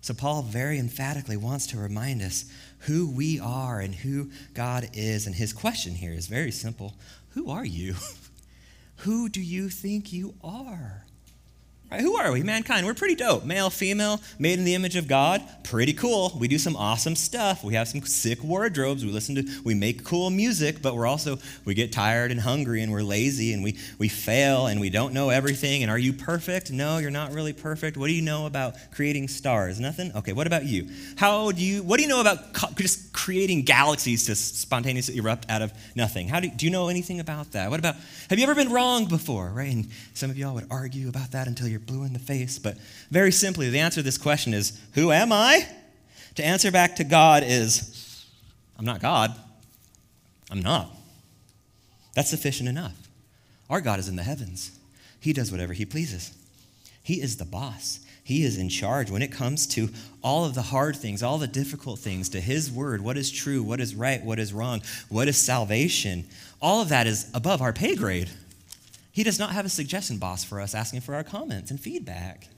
So, 0.00 0.14
Paul 0.14 0.42
very 0.42 0.78
emphatically 0.78 1.36
wants 1.36 1.66
to 1.68 1.78
remind 1.78 2.22
us 2.22 2.44
who 2.80 3.10
we 3.10 3.40
are 3.40 3.80
and 3.80 3.94
who 3.94 4.30
God 4.54 4.88
is. 4.92 5.26
And 5.26 5.34
his 5.34 5.52
question 5.52 5.94
here 5.96 6.12
is 6.12 6.26
very 6.26 6.52
simple 6.52 6.94
Who 7.30 7.50
are 7.50 7.64
you? 7.64 7.96
who 8.98 9.28
do 9.28 9.40
you 9.40 9.68
think 9.68 10.12
you 10.12 10.34
are? 10.44 11.05
Right, 11.88 12.00
who 12.00 12.16
are 12.16 12.32
we? 12.32 12.42
Mankind. 12.42 12.84
We're 12.84 12.94
pretty 12.94 13.14
dope. 13.14 13.44
Male, 13.44 13.70
female, 13.70 14.20
made 14.40 14.58
in 14.58 14.64
the 14.64 14.74
image 14.74 14.96
of 14.96 15.06
God. 15.06 15.40
Pretty 15.62 15.92
cool. 15.92 16.36
We 16.36 16.48
do 16.48 16.58
some 16.58 16.74
awesome 16.74 17.14
stuff. 17.14 17.62
We 17.62 17.74
have 17.74 17.86
some 17.86 18.00
sick 18.02 18.42
wardrobes. 18.42 19.04
We 19.04 19.12
listen 19.12 19.36
to, 19.36 19.44
we 19.62 19.72
make 19.74 20.02
cool 20.02 20.30
music, 20.30 20.82
but 20.82 20.96
we're 20.96 21.06
also, 21.06 21.38
we 21.64 21.74
get 21.74 21.92
tired 21.92 22.32
and 22.32 22.40
hungry 22.40 22.82
and 22.82 22.90
we're 22.90 23.04
lazy 23.04 23.52
and 23.52 23.62
we, 23.62 23.78
we 23.98 24.08
fail 24.08 24.66
and 24.66 24.80
we 24.80 24.90
don't 24.90 25.14
know 25.14 25.30
everything. 25.30 25.82
And 25.82 25.90
are 25.90 25.98
you 25.98 26.12
perfect? 26.12 26.72
No, 26.72 26.98
you're 26.98 27.12
not 27.12 27.32
really 27.32 27.52
perfect. 27.52 27.96
What 27.96 28.08
do 28.08 28.14
you 28.14 28.22
know 28.22 28.46
about 28.46 28.74
creating 28.92 29.28
stars? 29.28 29.78
Nothing? 29.78 30.10
Okay, 30.16 30.32
what 30.32 30.48
about 30.48 30.64
you? 30.64 30.88
How 31.16 31.52
do 31.52 31.64
you, 31.64 31.84
what 31.84 31.98
do 31.98 32.02
you 32.02 32.08
know 32.08 32.20
about 32.20 32.52
just 32.74 33.12
creating 33.12 33.62
galaxies 33.62 34.26
to 34.26 34.34
spontaneously 34.34 35.18
erupt 35.18 35.48
out 35.48 35.62
of 35.62 35.72
nothing? 35.94 36.26
How 36.26 36.40
do, 36.40 36.50
do 36.50 36.66
you 36.66 36.72
know 36.72 36.88
anything 36.88 37.20
about 37.20 37.52
that? 37.52 37.70
What 37.70 37.78
about, 37.78 37.94
have 38.28 38.40
you 38.40 38.42
ever 38.44 38.56
been 38.56 38.72
wrong 38.72 39.06
before, 39.06 39.50
right? 39.50 39.72
And 39.72 39.88
some 40.14 40.30
of 40.30 40.36
y'all 40.36 40.54
would 40.54 40.66
argue 40.68 41.08
about 41.08 41.30
that 41.30 41.46
until 41.46 41.68
you're 41.68 41.75
you're 41.76 41.84
blue 41.84 42.04
in 42.04 42.14
the 42.14 42.18
face. 42.18 42.58
But 42.58 42.78
very 43.10 43.30
simply, 43.30 43.68
the 43.68 43.80
answer 43.80 44.00
to 44.00 44.02
this 44.02 44.16
question 44.16 44.54
is 44.54 44.80
Who 44.94 45.12
am 45.12 45.30
I? 45.30 45.68
To 46.36 46.44
answer 46.44 46.70
back 46.70 46.96
to 46.96 47.04
God 47.04 47.42
is 47.44 48.24
I'm 48.78 48.86
not 48.86 49.00
God. 49.00 49.34
I'm 50.50 50.60
not. 50.60 50.90
That's 52.14 52.30
sufficient 52.30 52.68
enough. 52.68 52.96
Our 53.68 53.82
God 53.82 53.98
is 53.98 54.08
in 54.08 54.16
the 54.16 54.22
heavens, 54.22 54.70
He 55.20 55.34
does 55.34 55.52
whatever 55.52 55.74
He 55.74 55.84
pleases. 55.84 56.32
He 57.02 57.20
is 57.20 57.36
the 57.36 57.44
boss. 57.44 58.00
He 58.24 58.42
is 58.42 58.58
in 58.58 58.68
charge 58.68 59.08
when 59.08 59.22
it 59.22 59.30
comes 59.30 59.68
to 59.68 59.90
all 60.20 60.44
of 60.44 60.56
the 60.56 60.62
hard 60.62 60.96
things, 60.96 61.22
all 61.22 61.38
the 61.38 61.46
difficult 61.46 62.00
things, 62.00 62.30
to 62.30 62.40
His 62.40 62.72
word, 62.72 63.02
what 63.02 63.16
is 63.16 63.30
true, 63.30 63.62
what 63.62 63.80
is 63.80 63.94
right, 63.94 64.24
what 64.24 64.38
is 64.38 64.52
wrong, 64.52 64.82
what 65.08 65.28
is 65.28 65.36
salvation. 65.36 66.24
All 66.60 66.80
of 66.80 66.88
that 66.88 67.06
is 67.06 67.30
above 67.34 67.60
our 67.60 67.72
pay 67.72 67.94
grade. 67.94 68.30
He 69.16 69.24
does 69.24 69.38
not 69.38 69.52
have 69.52 69.64
a 69.64 69.70
suggestion 69.70 70.18
box 70.18 70.44
for 70.44 70.60
us 70.60 70.74
asking 70.74 71.00
for 71.00 71.14
our 71.14 71.24
comments 71.24 71.70
and 71.70 71.80
feedback. 71.80 72.48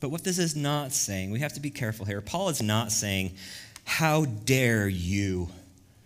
But 0.00 0.08
what 0.08 0.24
this 0.24 0.38
is 0.38 0.56
not 0.56 0.92
saying, 0.92 1.30
we 1.30 1.40
have 1.40 1.52
to 1.52 1.60
be 1.60 1.68
careful 1.68 2.06
here. 2.06 2.22
Paul 2.22 2.48
is 2.48 2.62
not 2.62 2.90
saying, 2.90 3.34
How 3.84 4.24
dare 4.24 4.88
you, 4.88 5.50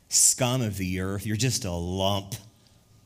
scum 0.08 0.60
of 0.60 0.76
the 0.76 0.98
earth? 0.98 1.24
You're 1.24 1.36
just 1.36 1.64
a 1.64 1.70
lump. 1.70 2.34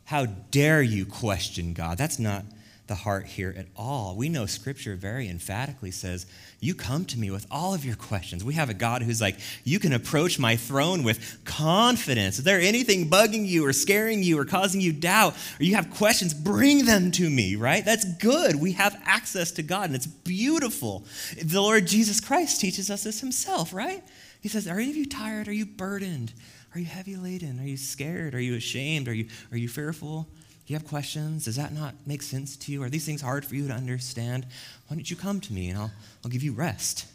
How 0.05 0.25
dare 0.25 0.81
you 0.81 1.05
question 1.05 1.75
God? 1.75 1.99
That's 1.99 2.19
not 2.19 2.47
the 2.87 2.95
heart 2.95 3.27
here 3.27 3.53
at 3.57 3.67
all. 3.77 4.15
We 4.17 4.29
know 4.29 4.47
Scripture 4.47 4.95
very 4.95 5.29
emphatically 5.29 5.91
says, 5.91 6.27
You 6.61 6.75
come 6.75 7.05
to 7.07 7.19
me 7.19 7.31
with 7.31 7.47
all 7.51 7.75
of 7.75 7.85
your 7.85 7.97
questions. 7.97 8.45
We 8.45 8.55
have 8.55 8.71
a 8.71 8.75
God 8.75 9.03
who's 9.03 9.21
like, 9.21 9.39
You 9.65 9.79
can 9.79 9.93
approach 9.93 10.39
my 10.39 10.57
throne 10.57 11.03
with 11.03 11.45
confidence. 11.45 12.39
Is 12.39 12.45
there 12.45 12.61
anything 12.61 13.11
bugging 13.11 13.47
you 13.47 13.67
or 13.67 13.73
scaring 13.73 14.23
you 14.23 14.39
or 14.39 14.45
causing 14.45 14.81
you 14.81 14.93
doubt, 14.93 15.35
or 15.59 15.65
you 15.65 15.75
have 15.75 15.91
questions, 15.91 16.33
bring 16.33 16.85
them 16.85 17.11
to 17.13 17.29
me, 17.29 17.57
right? 17.57 17.85
That's 17.85 18.05
good. 18.19 18.57
We 18.57 18.73
have 18.73 19.01
access 19.05 19.51
to 19.53 19.63
God, 19.63 19.87
and 19.87 19.97
it's 19.97 20.07
beautiful. 20.07 21.05
The 21.43 21.61
Lord 21.61 21.87
Jesus 21.87 22.21
Christ 22.21 22.61
teaches 22.61 22.91
us 22.91 23.03
this 23.03 23.21
himself, 23.21 23.73
right? 23.75 24.05
He 24.41 24.49
says, 24.49 24.69
Are 24.69 24.79
any 24.79 24.91
of 24.91 24.97
you 24.97 25.07
tired? 25.07 25.49
Are 25.49 25.53
you 25.53 25.67
burdened? 25.67 26.33
Are 26.75 26.79
you 26.79 26.87
heavy 26.87 27.17
laden? 27.17 27.59
Are 27.59 27.67
you 27.67 27.79
scared? 27.79 28.35
Are 28.35 28.41
you 28.41 28.55
ashamed? 28.55 29.09
Are 29.09 29.15
you, 29.15 29.29
are 29.51 29.57
you 29.57 29.69
fearful? 29.69 30.29
Do 30.67 30.73
you 30.73 30.79
have 30.79 30.89
questions? 30.89 31.45
Does 31.45 31.57
that 31.57 31.73
not 31.73 31.95
make 32.07 32.23
sense 32.23 32.57
to 32.57 32.73
you? 32.73 32.83
Are 32.83 32.91
these 32.91 33.07
things 33.07 33.23
hard 33.23 33.45
for 33.45 33.55
you 33.55 33.69
to 33.69 33.75
understand? 33.75 34.47
Why 34.89 34.97
don't 34.97 35.09
you 35.09 35.17
come 35.17 35.41
to 35.41 35.53
me 35.53 35.69
and 35.69 35.79
I'll, 35.79 35.93
I'll 36.25 36.31
give 36.31 36.43
you 36.43 36.53
rest? 36.53 37.07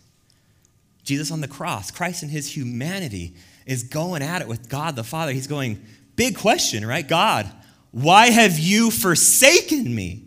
Jesus 1.03 1.31
on 1.31 1.41
the 1.41 1.47
cross, 1.47 1.91
Christ 1.91 2.23
in 2.23 2.29
his 2.29 2.55
humanity, 2.55 3.35
is 3.65 3.83
going 3.83 4.21
at 4.21 4.41
it 4.41 4.47
with 4.47 4.69
God 4.69 4.95
the 4.95 5.03
Father. 5.03 5.33
He's 5.33 5.47
going, 5.47 5.83
big 6.15 6.37
question, 6.37 6.85
right? 6.85 7.05
God, 7.05 7.51
why 7.91 8.27
have 8.27 8.57
you 8.57 8.89
forsaken 8.89 9.93
me? 9.93 10.23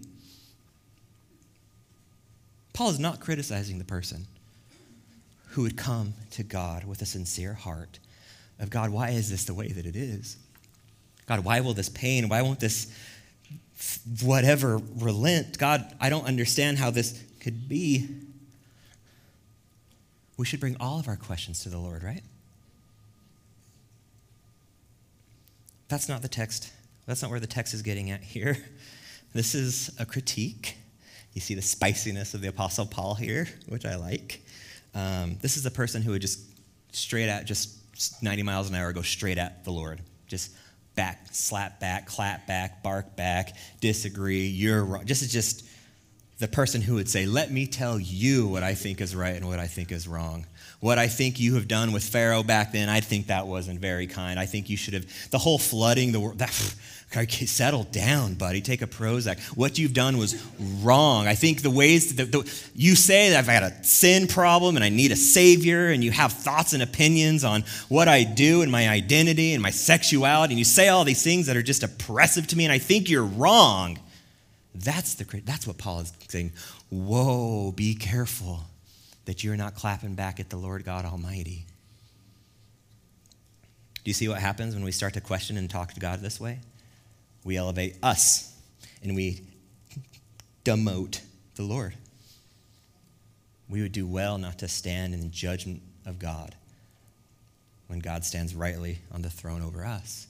Paul 2.74 2.90
is 2.90 2.98
not 2.98 3.20
criticizing 3.20 3.78
the 3.78 3.84
person 3.84 4.26
who 5.50 5.62
would 5.62 5.76
come 5.76 6.14
to 6.32 6.42
God 6.42 6.84
with 6.84 7.00
a 7.00 7.06
sincere 7.06 7.54
heart 7.54 8.00
of 8.58 8.68
God, 8.70 8.90
why 8.90 9.10
is 9.10 9.30
this 9.30 9.44
the 9.44 9.54
way 9.54 9.68
that 9.68 9.87
it 9.87 9.96
is? 9.96 10.37
God, 11.26 11.44
why 11.44 11.60
will 11.60 11.74
this 11.74 11.88
pain, 11.88 12.28
why 12.28 12.42
won't 12.42 12.60
this 12.60 12.92
whatever 14.22 14.80
relent. 14.96 15.58
God, 15.58 15.94
I 16.00 16.08
don't 16.08 16.26
understand 16.26 16.78
how 16.78 16.90
this 16.90 17.22
could 17.40 17.68
be. 17.68 18.08
We 20.37 20.46
should 20.46 20.60
bring 20.60 20.76
all 20.80 20.98
of 20.98 21.08
our 21.08 21.16
questions 21.16 21.62
to 21.62 21.68
the 21.68 21.78
Lord, 21.78 22.02
right? 22.02 22.22
That's 25.88 26.08
not 26.08 26.22
the 26.22 26.28
text. 26.28 26.72
That's 27.06 27.22
not 27.22 27.30
where 27.30 27.40
the 27.40 27.46
text 27.46 27.74
is 27.74 27.82
getting 27.82 28.10
at 28.10 28.22
here. 28.22 28.56
This 29.34 29.56
is 29.56 29.90
a 29.98 30.06
critique. 30.06 30.76
You 31.32 31.40
see 31.40 31.56
the 31.56 31.62
spiciness 31.62 32.34
of 32.34 32.40
the 32.40 32.46
Apostle 32.46 32.87
Paul 32.87 33.16
here, 33.16 33.48
which 33.68 33.84
I 33.84 33.96
like. 33.96 34.40
Um, 34.94 35.38
this 35.42 35.56
is 35.56 35.66
a 35.66 35.72
person 35.72 36.02
who 36.02 36.12
would 36.12 36.22
just 36.22 36.38
straight 36.92 37.28
at, 37.28 37.44
just 37.44 38.22
90 38.22 38.44
miles 38.44 38.68
an 38.68 38.76
hour, 38.76 38.92
go 38.92 39.02
straight 39.02 39.38
at 39.38 39.64
the 39.64 39.72
Lord. 39.72 40.00
Just 40.28 40.52
back, 40.94 41.26
slap 41.30 41.80
back, 41.80 42.07
clap 42.07 42.46
back, 42.46 42.83
bark 42.83 43.16
back, 43.16 43.57
disagree, 43.80 44.46
you're 44.46 44.85
wrong. 44.85 45.04
Just, 45.04 45.28
just 45.30 45.63
the 46.44 46.48
person 46.48 46.83
who 46.83 46.96
would 46.96 47.09
say, 47.09 47.24
Let 47.24 47.50
me 47.50 47.66
tell 47.66 47.98
you 47.98 48.46
what 48.46 48.62
I 48.62 48.74
think 48.74 49.00
is 49.00 49.16
right 49.16 49.35
and 49.35 49.46
what 49.48 49.59
I 49.59 49.66
think 49.66 49.90
is 49.90 50.07
wrong. 50.07 50.44
What 50.80 50.98
I 50.98 51.09
think 51.09 51.40
you 51.40 51.54
have 51.54 51.66
done 51.66 51.92
with 51.92 52.04
Pharaoh 52.04 52.42
back 52.42 52.70
then, 52.70 52.90
I 52.90 53.00
think 53.00 53.28
that 53.28 53.46
wasn't 53.46 53.80
very 53.80 54.07
kind. 54.07 54.38
I 54.38 54.44
think 54.44 54.68
you 54.68 54.76
should 54.76 54.92
have, 54.92 55.30
the 55.30 55.38
whole 55.38 55.57
flooding 55.57 56.12
the 56.12 56.20
world, 56.20 56.40
that, 56.40 56.50
settle 57.46 57.85
down, 57.85 58.35
buddy. 58.35 58.61
Take 58.61 58.83
a 58.83 58.87
Prozac. 58.87 59.40
What 59.57 59.78
you've 59.78 59.94
done 59.94 60.18
was 60.18 60.44
wrong. 60.83 61.26
I 61.26 61.35
think 61.35 61.62
the 61.62 61.70
ways 61.70 62.14
that 62.16 62.30
the, 62.30 62.68
you 62.74 62.94
say 62.94 63.30
that 63.30 63.38
I've 63.38 63.46
got 63.46 63.62
a 63.62 63.83
sin 63.83 64.26
problem 64.26 64.76
and 64.76 64.85
I 64.85 64.90
need 64.90 65.12
a 65.12 65.16
savior, 65.16 65.88
and 65.88 66.04
you 66.04 66.11
have 66.11 66.30
thoughts 66.30 66.74
and 66.74 66.83
opinions 66.83 67.42
on 67.42 67.64
what 67.88 68.07
I 68.07 68.22
do 68.22 68.61
and 68.61 68.70
my 68.70 68.90
identity 68.90 69.54
and 69.54 69.62
my 69.62 69.70
sexuality, 69.70 70.52
and 70.52 70.59
you 70.59 70.66
say 70.66 70.88
all 70.88 71.04
these 71.04 71.22
things 71.22 71.46
that 71.46 71.57
are 71.57 71.62
just 71.62 71.83
oppressive 71.83 72.46
to 72.48 72.57
me, 72.59 72.66
and 72.66 72.72
I 72.72 72.78
think 72.78 73.09
you're 73.09 73.24
wrong. 73.24 73.98
That's, 74.74 75.14
the, 75.14 75.40
that's 75.44 75.66
what 75.66 75.78
Paul 75.78 76.00
is 76.00 76.12
saying. 76.28 76.52
Whoa, 76.90 77.72
be 77.72 77.94
careful 77.94 78.60
that 79.24 79.44
you're 79.44 79.56
not 79.56 79.74
clapping 79.74 80.14
back 80.14 80.40
at 80.40 80.50
the 80.50 80.56
Lord 80.56 80.84
God 80.84 81.04
Almighty. 81.04 81.66
Do 84.04 84.10
you 84.10 84.14
see 84.14 84.28
what 84.28 84.38
happens 84.38 84.74
when 84.74 84.84
we 84.84 84.92
start 84.92 85.14
to 85.14 85.20
question 85.20 85.56
and 85.56 85.70
talk 85.70 85.94
to 85.94 86.00
God 86.00 86.20
this 86.20 86.38
way? 86.38 86.60
We 87.44 87.56
elevate 87.56 87.96
us 88.02 88.54
and 89.02 89.14
we 89.14 89.42
demote 90.64 91.20
the 91.54 91.62
Lord. 91.62 91.94
We 93.68 93.80
would 93.80 93.92
do 93.92 94.06
well 94.06 94.38
not 94.38 94.58
to 94.58 94.68
stand 94.68 95.14
in 95.14 95.20
the 95.20 95.28
judgment 95.28 95.82
of 96.04 96.18
God 96.18 96.54
when 97.87 98.00
God 98.00 98.24
stands 98.24 98.54
rightly 98.54 98.98
on 99.12 99.22
the 99.22 99.30
throne 99.30 99.62
over 99.62 99.84
us. 99.84 100.26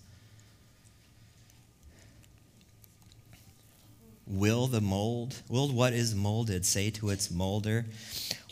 Will 4.27 4.67
the 4.67 4.81
mold, 4.81 5.43
will 5.49 5.71
what 5.71 5.93
is 5.93 6.15
molded 6.15 6.65
say 6.65 6.91
to 6.91 7.11
its 7.11 7.31
molder, 7.31 7.85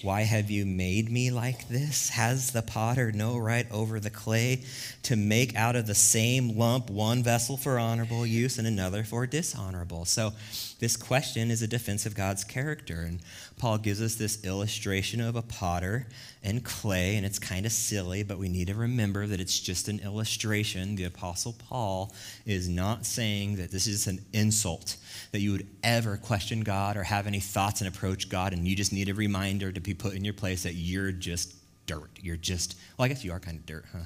Why 0.03 0.23
have 0.23 0.51
you 0.51 0.67
made 0.67 1.11
me 1.11 1.31
like 1.31 1.69
this? 1.69 2.11
Has 2.11 2.51
the 2.51 2.63
potter 2.63 3.13
no 3.13 3.39
right 3.39 3.67
over 3.71 4.01
the 4.01 4.11
clay 4.11 4.65
to 5.05 5.15
make 5.15 5.55
out 5.55 5.77
of 5.77 5.87
the 5.87 5.95
same 5.95 6.59
lump 6.59 6.91
one 6.91 7.23
vessel 7.23 7.57
for 7.57 7.79
honorable 7.79 8.27
use 8.27 8.59
and 8.59 8.67
another 8.67 9.05
for 9.05 9.27
dishonorable? 9.27 10.05
So, 10.05 10.33
this 10.81 10.97
question 10.97 11.53
is 11.53 11.63
a 11.63 11.69
defense 11.69 12.07
of 12.07 12.17
God's 12.17 12.43
character. 12.43 13.03
And 13.03 13.21
Paul 13.57 13.79
gives 13.79 14.03
us 14.03 14.17
this 14.17 14.45
illustration 14.45 15.21
of 15.21 15.37
a 15.37 15.43
potter 15.43 16.09
and 16.43 16.65
clay, 16.65 17.15
and 17.15 17.25
it's 17.25 17.39
kind 17.39 17.65
of 17.65 17.71
silly, 17.71 18.25
but 18.25 18.37
we 18.37 18.49
need 18.49 18.67
to 18.67 18.75
remember 18.75 19.29
that 19.29 19.39
it's 19.39 19.61
just 19.61 19.87
an 19.87 20.01
illustration. 20.01 20.97
The 20.97 21.05
Apostle 21.05 21.55
Paul 21.69 22.13
is 22.45 22.69
not 22.69 23.07
saying 23.07 23.55
that 23.57 23.71
this 23.71 23.87
is 23.87 24.09
an 24.09 24.25
insult, 24.33 24.97
that 25.31 25.39
you 25.39 25.53
would 25.53 25.69
ever 25.85 26.17
question 26.17 26.63
God 26.63 26.97
or 26.97 27.05
have 27.05 27.29
any 27.29 27.39
thoughts 27.39 27.81
and 27.81 27.87
approach 27.87 28.29
God, 28.29 28.53
and 28.53 28.67
you 28.67 28.75
just 28.75 28.93
need 28.93 29.09
a 29.09 29.15
reminder 29.15 29.71
to 29.71 29.81
be 29.81 29.92
put 29.95 30.15
in 30.15 30.25
your 30.25 30.35
place 30.35 30.63
that 30.63 30.75
you're 30.75 31.13
just 31.13 31.55
dirt. 31.87 32.11
You're 32.21 32.37
just, 32.37 32.77
well, 32.97 33.05
I 33.07 33.09
guess 33.09 33.25
you 33.25 33.33
are 33.33 33.41
kind 33.41 33.59
of 33.59 33.67
dirt, 33.67 33.85
huh? 33.93 34.05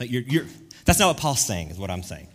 Like 0.00 0.10
you're, 0.10 0.22
you're, 0.22 0.46
that's 0.84 0.98
not 0.98 1.08
what 1.08 1.16
Paul's 1.16 1.44
saying, 1.44 1.70
is 1.70 1.78
what 1.78 1.90
I'm 1.90 2.02
saying. 2.02 2.28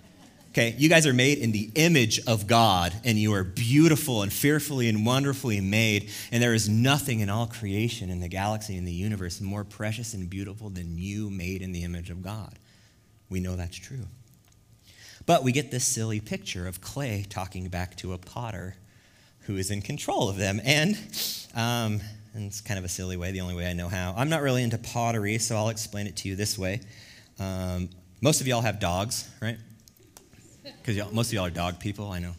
Okay, 0.49 0.75
you 0.77 0.87
guys 0.87 1.07
are 1.07 1.13
made 1.13 1.39
in 1.39 1.51
the 1.51 1.71
image 1.73 2.19
of 2.27 2.45
God, 2.45 2.93
and 3.03 3.17
you 3.17 3.33
are 3.33 3.43
beautiful 3.43 4.21
and 4.21 4.31
fearfully 4.31 4.87
and 4.87 5.03
wonderfully 5.03 5.59
made. 5.61 6.11
And 6.31 6.43
there 6.43 6.53
is 6.53 6.69
nothing 6.69 7.21
in 7.21 7.29
all 7.31 7.47
creation, 7.47 8.11
in 8.11 8.19
the 8.19 8.27
galaxy, 8.27 8.77
in 8.77 8.85
the 8.85 8.91
universe, 8.91 9.41
more 9.41 9.63
precious 9.63 10.13
and 10.13 10.29
beautiful 10.29 10.69
than 10.69 10.99
you 10.99 11.31
made 11.31 11.63
in 11.63 11.71
the 11.71 11.83
image 11.83 12.11
of 12.11 12.21
God. 12.21 12.59
We 13.29 13.39
know 13.39 13.55
that's 13.55 13.75
true. 13.75 14.05
But 15.25 15.43
we 15.43 15.51
get 15.51 15.71
this 15.71 15.87
silly 15.87 16.19
picture 16.19 16.67
of 16.67 16.81
clay 16.81 17.25
talking 17.27 17.67
back 17.69 17.97
to 17.97 18.13
a 18.13 18.19
potter 18.19 18.75
who 19.47 19.57
is 19.57 19.71
in 19.71 19.81
control 19.81 20.29
of 20.29 20.35
them. 20.35 20.61
And, 20.63 20.99
um, 21.55 22.01
and 22.33 22.45
it's 22.45 22.61
kind 22.61 22.77
of 22.77 22.85
a 22.85 22.89
silly 22.89 23.17
way, 23.17 23.31
the 23.31 23.41
only 23.41 23.55
way 23.55 23.69
I 23.69 23.73
know 23.73 23.87
how. 23.87 24.13
I'm 24.17 24.29
not 24.29 24.41
really 24.41 24.63
into 24.63 24.77
pottery, 24.77 25.37
so 25.37 25.55
I'll 25.55 25.69
explain 25.69 26.07
it 26.07 26.15
to 26.17 26.29
you 26.29 26.35
this 26.35 26.57
way. 26.57 26.81
Um, 27.39 27.89
most 28.21 28.41
of 28.41 28.47
y'all 28.47 28.61
have 28.61 28.79
dogs, 28.79 29.29
right? 29.41 29.57
Because 30.63 31.11
most 31.11 31.27
of 31.27 31.33
y'all 31.33 31.45
are 31.45 31.51
dog 31.51 31.79
people, 31.79 32.11
I 32.11 32.19
know. 32.19 32.33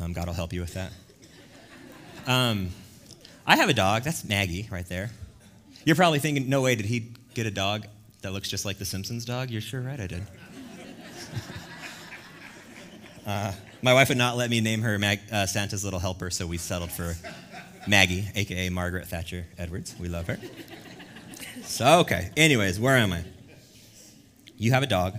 Um, 0.00 0.12
God 0.12 0.26
will 0.26 0.34
help 0.34 0.52
you 0.52 0.60
with 0.60 0.74
that. 0.74 0.92
Um, 2.26 2.70
I 3.46 3.56
have 3.56 3.68
a 3.68 3.74
dog. 3.74 4.02
That's 4.02 4.24
Maggie 4.24 4.68
right 4.70 4.88
there. 4.88 5.10
You're 5.84 5.96
probably 5.96 6.18
thinking, 6.18 6.48
no 6.48 6.62
way, 6.62 6.76
did 6.76 6.86
he 6.86 7.12
get 7.34 7.46
a 7.46 7.50
dog 7.50 7.86
that 8.22 8.32
looks 8.32 8.48
just 8.48 8.64
like 8.64 8.78
the 8.78 8.84
Simpsons 8.84 9.24
dog? 9.24 9.50
You're 9.50 9.60
sure 9.60 9.80
right, 9.80 10.00
I 10.00 10.06
did. 10.06 10.26
uh, 13.26 13.52
my 13.82 13.92
wife 13.92 14.08
would 14.08 14.18
not 14.18 14.36
let 14.36 14.48
me 14.48 14.60
name 14.60 14.82
her 14.82 14.98
Mag- 14.98 15.20
uh, 15.30 15.46
Santa's 15.46 15.84
little 15.84 16.00
helper, 16.00 16.30
so 16.30 16.46
we 16.46 16.56
settled 16.56 16.90
for 16.90 17.14
Maggie, 17.86 18.26
aka 18.34 18.68
Margaret 18.70 19.06
Thatcher 19.06 19.46
Edwards. 19.58 19.94
We 19.98 20.08
love 20.08 20.26
her. 20.26 20.38
So, 21.64 22.00
okay. 22.00 22.30
Anyways, 22.36 22.80
where 22.80 22.96
am 22.96 23.12
I? 23.12 23.24
You 24.56 24.72
have 24.72 24.82
a 24.82 24.86
dog. 24.86 25.18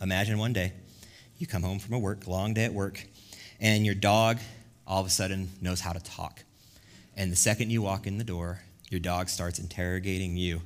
Imagine 0.00 0.38
one 0.38 0.52
day 0.52 0.72
you 1.38 1.46
come 1.46 1.62
home 1.62 1.78
from 1.78 1.94
a 1.94 1.98
work, 1.98 2.26
long 2.26 2.54
day 2.54 2.64
at 2.64 2.72
work, 2.72 3.04
and 3.60 3.84
your 3.84 3.94
dog 3.94 4.38
all 4.86 5.00
of 5.00 5.06
a 5.06 5.10
sudden 5.10 5.50
knows 5.60 5.80
how 5.80 5.92
to 5.92 6.00
talk. 6.00 6.42
And 7.16 7.30
the 7.30 7.36
second 7.36 7.70
you 7.70 7.82
walk 7.82 8.06
in 8.06 8.18
the 8.18 8.24
door, 8.24 8.60
your 8.88 9.00
dog 9.00 9.28
starts 9.28 9.58
interrogating 9.58 10.36
you. 10.36 10.62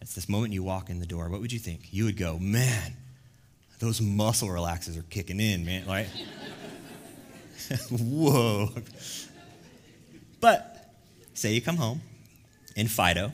It's 0.00 0.14
this 0.14 0.28
moment 0.28 0.52
you 0.52 0.62
walk 0.62 0.90
in 0.90 1.00
the 1.00 1.06
door. 1.06 1.28
What 1.28 1.40
would 1.40 1.52
you 1.52 1.58
think? 1.58 1.88
You 1.90 2.04
would 2.04 2.16
go, 2.16 2.38
man, 2.38 2.94
those 3.78 4.00
muscle 4.00 4.48
relaxers 4.48 4.98
are 4.98 5.02
kicking 5.02 5.40
in, 5.40 5.64
man. 5.64 5.86
Right? 5.86 6.08
whoa. 7.90 8.70
But 10.40 10.92
say 11.34 11.52
you 11.52 11.60
come 11.60 11.76
home, 11.76 12.00
and 12.76 12.90
Fido 12.90 13.32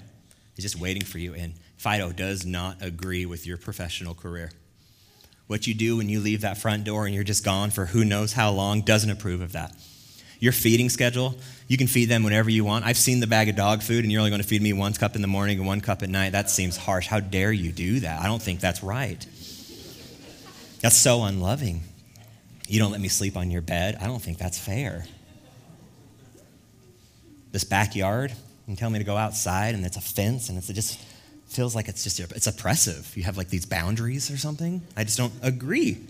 is 0.57 0.62
just 0.62 0.79
waiting 0.79 1.05
for 1.05 1.19
you, 1.19 1.35
and 1.35 1.55
Fido 1.77 2.12
does 2.12 2.47
not 2.47 2.83
agree 2.83 3.27
with 3.27 3.47
your 3.47 3.59
professional 3.59 4.14
career 4.14 4.51
what 5.47 5.67
you 5.67 5.75
do 5.75 5.97
when 5.97 6.09
you 6.09 6.21
leave 6.21 6.40
that 6.40 6.59
front 6.59 6.85
door 6.85 7.07
and 7.07 7.14
you're 7.14 7.25
just 7.25 7.45
gone 7.45 7.71
for 7.71 7.87
who 7.87 8.05
knows 8.05 8.33
how 8.33 8.51
long 8.51 8.81
doesn't 8.81 9.11
approve 9.11 9.40
of 9.40 9.53
that. 9.53 9.75
Your 10.40 10.53
feeding 10.53 10.88
schedule, 10.88 11.37
you 11.69 11.77
can 11.77 11.87
feed 11.87 12.09
them 12.09 12.23
whenever 12.23 12.51
you 12.51 12.64
want. 12.64 12.85
I've 12.85 12.97
seen 12.97 13.21
the 13.21 13.27
bag 13.27 13.49
of 13.49 13.57
dog 13.57 13.83
food, 13.83 14.05
and 14.05 14.12
you're 14.12 14.21
only 14.21 14.31
going 14.31 14.43
to 14.43 14.47
feed 14.47 14.61
me 14.61 14.73
one 14.73 14.93
cup 14.93 15.17
in 15.17 15.23
the 15.23 15.29
morning 15.29 15.59
and 15.59 15.67
one 15.67 15.81
cup 15.81 16.03
at 16.03 16.11
night. 16.11 16.33
That 16.33 16.51
seems 16.51 16.77
harsh. 16.77 17.07
How 17.07 17.21
dare 17.21 17.53
you 17.53 17.73
do 17.73 18.01
that? 18.01 18.21
I 18.21 18.27
don't 18.27 18.43
think 18.43 18.61
that's 18.61 18.83
right. 18.83 19.25
That's 20.81 20.97
so 20.97 21.23
unloving. 21.23 21.83
You 22.69 22.79
don't 22.79 22.90
let 22.90 23.01
me 23.01 23.09
sleep 23.09 23.37
on 23.37 23.51
your 23.51 23.62
bed. 23.62 23.97
I 24.01 24.07
don't 24.07 24.21
think 24.21 24.38
that's 24.38 24.59
fair. 24.59 25.07
This 27.55 27.62
backyard, 27.62 28.33
you 28.67 28.75
tell 28.75 28.90
me 28.90 28.99
to 28.99 29.05
go 29.05 29.17
outside, 29.17 29.77
and 29.77 29.87
it's 29.87 29.97
a 29.97 30.01
fence, 30.01 30.49
and 30.49 30.59
it's 30.59 30.67
just 30.67 30.99
feels 31.47 31.77
like 31.77 31.87
it's 31.87 32.03
just 32.03 32.19
it's 32.19 32.49
oppressive. 32.49 33.17
You 33.17 33.23
have 33.23 33.37
like 33.37 33.49
these 33.49 33.64
boundaries 33.64 34.29
or 34.29 34.37
something. 34.37 34.83
I 34.97 35.05
just 35.05 35.19
don't 35.19 35.33
agree. 35.40 36.05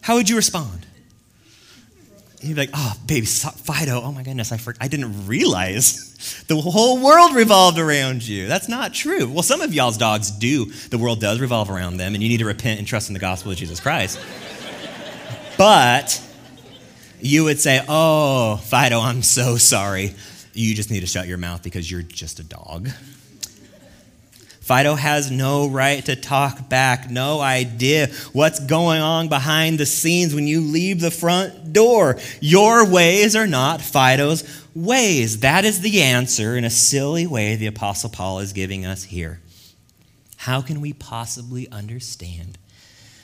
How 0.00 0.16
would 0.16 0.28
you 0.28 0.34
respond? 0.34 0.84
You'd 2.40 2.56
be 2.56 2.62
like, 2.62 2.70
oh, 2.74 2.94
baby, 3.06 3.26
Fido, 3.26 4.02
oh 4.02 4.10
my 4.10 4.24
goodness, 4.24 4.50
I, 4.50 4.56
for- 4.56 4.74
I 4.80 4.88
didn't 4.88 5.28
realize 5.28 6.44
the 6.48 6.56
whole 6.56 7.00
world 7.00 7.36
revolved 7.36 7.78
around 7.78 8.26
you. 8.26 8.48
That's 8.48 8.68
not 8.68 8.92
true. 8.92 9.28
Well, 9.28 9.44
some 9.44 9.60
of 9.60 9.72
y'all's 9.72 9.98
dogs 9.98 10.32
do. 10.32 10.64
The 10.64 10.98
world 10.98 11.20
does 11.20 11.38
revolve 11.38 11.70
around 11.70 11.98
them, 11.98 12.14
and 12.14 12.22
you 12.24 12.28
need 12.28 12.38
to 12.38 12.44
repent 12.44 12.80
and 12.80 12.88
trust 12.88 13.08
in 13.08 13.14
the 13.14 13.20
gospel 13.20 13.52
of 13.52 13.56
Jesus 13.56 13.78
Christ. 13.78 14.18
but 15.56 16.20
you 17.20 17.44
would 17.44 17.60
say, 17.60 17.84
oh, 17.88 18.56
Fido, 18.56 18.98
I'm 18.98 19.22
so 19.22 19.56
sorry. 19.56 20.16
You 20.52 20.74
just 20.74 20.90
need 20.90 21.00
to 21.00 21.06
shut 21.06 21.26
your 21.26 21.38
mouth 21.38 21.62
because 21.62 21.90
you're 21.90 22.02
just 22.02 22.38
a 22.40 22.44
dog. 22.44 22.88
Fido 24.62 24.94
has 24.94 25.28
no 25.28 25.68
right 25.68 26.04
to 26.04 26.14
talk 26.14 26.68
back, 26.68 27.10
no 27.10 27.40
idea 27.40 28.06
what's 28.32 28.60
going 28.60 29.02
on 29.02 29.28
behind 29.28 29.76
the 29.76 29.86
scenes 29.86 30.36
when 30.36 30.46
you 30.46 30.60
leave 30.60 31.00
the 31.00 31.10
front 31.10 31.72
door. 31.72 32.16
Your 32.40 32.88
ways 32.88 33.34
are 33.34 33.48
not 33.48 33.80
Fido's 33.80 34.44
ways. 34.72 35.40
That 35.40 35.64
is 35.64 35.80
the 35.80 36.02
answer 36.02 36.56
in 36.56 36.64
a 36.64 36.70
silly 36.70 37.26
way 37.26 37.56
the 37.56 37.66
Apostle 37.66 38.08
Paul 38.08 38.38
is 38.38 38.52
giving 38.52 38.86
us 38.86 39.02
here. 39.02 39.40
How 40.36 40.60
can 40.60 40.80
we 40.80 40.92
possibly 40.92 41.68
understand 41.70 42.56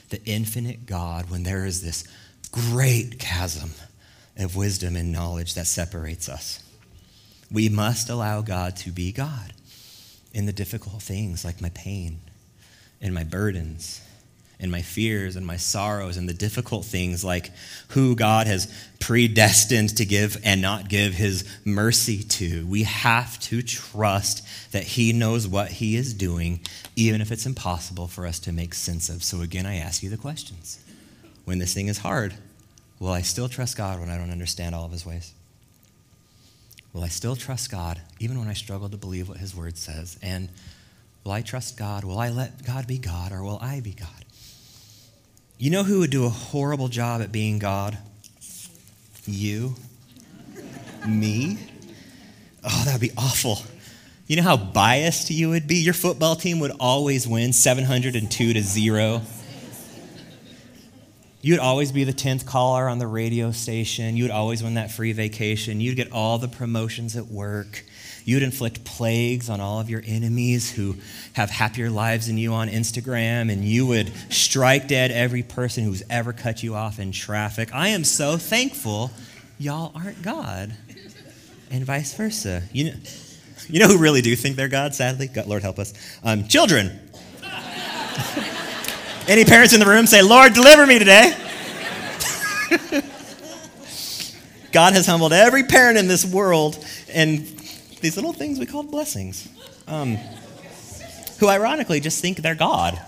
the 0.09 0.21
infinite 0.25 0.85
God 0.85 1.29
when 1.29 1.43
there 1.43 1.65
is 1.65 1.81
this 1.81 2.03
great 2.51 3.17
chasm 3.17 3.71
of 4.35 4.57
wisdom 4.57 4.97
and 4.97 5.11
knowledge 5.11 5.53
that 5.53 5.67
separates 5.67 6.27
us? 6.27 6.61
We 7.51 7.69
must 7.69 8.09
allow 8.09 8.41
God 8.41 8.75
to 8.77 8.91
be 8.91 9.11
God 9.11 9.53
in 10.33 10.45
the 10.45 10.53
difficult 10.53 11.01
things 11.01 11.43
like 11.43 11.61
my 11.61 11.69
pain 11.69 12.19
and 13.01 13.13
my 13.13 13.23
burdens 13.23 14.01
and 14.59 14.71
my 14.71 14.81
fears 14.81 15.35
and 15.35 15.45
my 15.45 15.55
sorrows 15.55 16.17
and 16.17 16.27
the 16.27 16.33
difficult 16.33 16.85
things 16.85 17.23
like 17.23 17.51
who 17.89 18.15
God 18.15 18.45
has 18.45 18.71
predestined 18.99 19.95
to 19.97 20.05
give 20.05 20.37
and 20.43 20.61
not 20.61 20.89
give 20.89 21.13
his 21.13 21.45
mercy 21.63 22.21
to. 22.23 22.67
We 22.67 22.83
have 22.83 23.39
to 23.41 23.61
trust 23.61 24.45
that 24.71 24.83
he 24.83 25.13
knows 25.13 25.47
what 25.47 25.69
he 25.69 25.95
is 25.95 26.13
doing, 26.13 26.59
even 26.95 27.21
if 27.21 27.31
it's 27.31 27.45
impossible 27.45 28.07
for 28.07 28.25
us 28.25 28.37
to 28.39 28.51
make 28.51 28.73
sense 28.73 29.07
of. 29.07 29.23
So, 29.23 29.41
again, 29.41 29.65
I 29.65 29.77
ask 29.77 30.03
you 30.03 30.09
the 30.09 30.17
questions. 30.17 30.83
When 31.45 31.59
this 31.59 31.73
thing 31.73 31.87
is 31.87 31.99
hard, 31.99 32.33
will 32.99 33.11
I 33.11 33.21
still 33.21 33.47
trust 33.47 33.77
God 33.77 33.99
when 33.99 34.09
I 34.09 34.17
don't 34.17 34.31
understand 34.31 34.75
all 34.75 34.85
of 34.85 34.91
his 34.91 35.05
ways? 35.05 35.33
Will 36.93 37.03
I 37.03 37.07
still 37.07 37.35
trust 37.35 37.71
God 37.71 38.01
even 38.19 38.39
when 38.39 38.47
I 38.47 38.53
struggle 38.53 38.89
to 38.89 38.97
believe 38.97 39.29
what 39.29 39.37
His 39.37 39.55
Word 39.55 39.77
says? 39.77 40.17
And 40.21 40.49
will 41.23 41.31
I 41.31 41.41
trust 41.41 41.77
God? 41.77 42.03
Will 42.03 42.19
I 42.19 42.29
let 42.29 42.65
God 42.65 42.87
be 42.87 42.97
God 42.97 43.31
or 43.31 43.43
will 43.43 43.59
I 43.61 43.79
be 43.79 43.93
God? 43.93 44.25
You 45.57 45.69
know 45.69 45.83
who 45.83 45.99
would 45.99 46.09
do 46.09 46.25
a 46.25 46.29
horrible 46.29 46.87
job 46.87 47.21
at 47.21 47.31
being 47.31 47.59
God? 47.59 47.97
You? 49.25 49.75
Me? 51.07 51.57
Oh, 52.63 52.83
that 52.85 52.93
would 52.93 53.01
be 53.01 53.11
awful. 53.17 53.59
You 54.25 54.37
know 54.37 54.43
how 54.43 54.57
biased 54.57 55.29
you 55.29 55.49
would 55.49 55.67
be? 55.67 55.77
Your 55.77 55.93
football 55.93 56.35
team 56.35 56.59
would 56.59 56.71
always 56.79 57.27
win 57.27 57.51
702 57.53 58.53
to 58.53 58.61
0. 58.61 59.21
You'd 61.41 61.59
always 61.59 61.93
be 61.93 62.03
the 62.03 62.13
10th 62.13 62.45
caller 62.45 62.89
on 62.89 62.99
the 62.99 63.07
radio 63.07 63.51
station. 63.51 64.17
You'd 64.17 64.31
always 64.31 64.61
win 64.61 64.73
that 64.73 64.91
free 64.91 65.13
vacation. 65.13 65.79
You'd 65.79 65.95
get 65.95 66.11
all 66.11 66.37
the 66.37 66.49
promotions 66.49 67.15
at 67.15 67.27
work. 67.27 67.85
You'd 68.25 68.43
inflict 68.43 68.83
plagues 68.83 69.49
on 69.49 69.61
all 69.61 69.79
of 69.79 69.89
your 69.89 70.03
enemies 70.05 70.69
who 70.69 70.97
have 71.33 71.49
happier 71.49 71.89
lives 71.89 72.27
than 72.27 72.37
you 72.37 72.51
on 72.53 72.67
Instagram. 72.67 73.49
And 73.51 73.63
you 73.63 73.87
would 73.87 74.11
strike 74.29 74.89
dead 74.89 75.11
every 75.11 75.41
person 75.41 75.85
who's 75.85 76.03
ever 76.09 76.33
cut 76.33 76.61
you 76.61 76.75
off 76.75 76.99
in 76.99 77.13
traffic. 77.13 77.73
I 77.73 77.89
am 77.89 78.03
so 78.03 78.35
thankful 78.35 79.09
y'all 79.57 79.93
aren't 79.95 80.21
God. 80.21 80.75
And 81.71 81.85
vice 81.85 82.13
versa. 82.15 82.63
You 82.73 82.85
know, 82.85 82.97
you 83.69 83.79
know 83.79 83.87
who 83.87 83.97
really 83.97 84.21
do 84.21 84.35
think 84.35 84.57
they're 84.57 84.67
God, 84.67 84.93
sadly? 84.93 85.27
God, 85.27 85.45
Lord 85.45 85.61
help 85.61 85.79
us. 85.79 85.93
Um, 86.21 86.47
children. 86.49 86.99
Any 89.29 89.45
parents 89.45 89.75
in 89.75 89.79
the 89.79 89.85
room 89.85 90.07
say, 90.07 90.23
Lord, 90.23 90.53
deliver 90.53 90.87
me 90.87 90.97
today? 90.97 91.37
God 94.71 94.93
has 94.93 95.05
humbled 95.05 95.33
every 95.33 95.65
parent 95.65 95.99
in 95.99 96.07
this 96.07 96.25
world, 96.25 96.83
and 97.13 97.41
these 98.01 98.15
little 98.15 98.33
things 98.33 98.57
we 98.57 98.65
call 98.65 98.81
blessings, 98.81 99.47
um, 99.87 100.15
who 101.39 101.47
ironically 101.47 101.99
just 101.99 102.23
think 102.23 102.37
they're 102.39 102.55
God. 102.55 102.99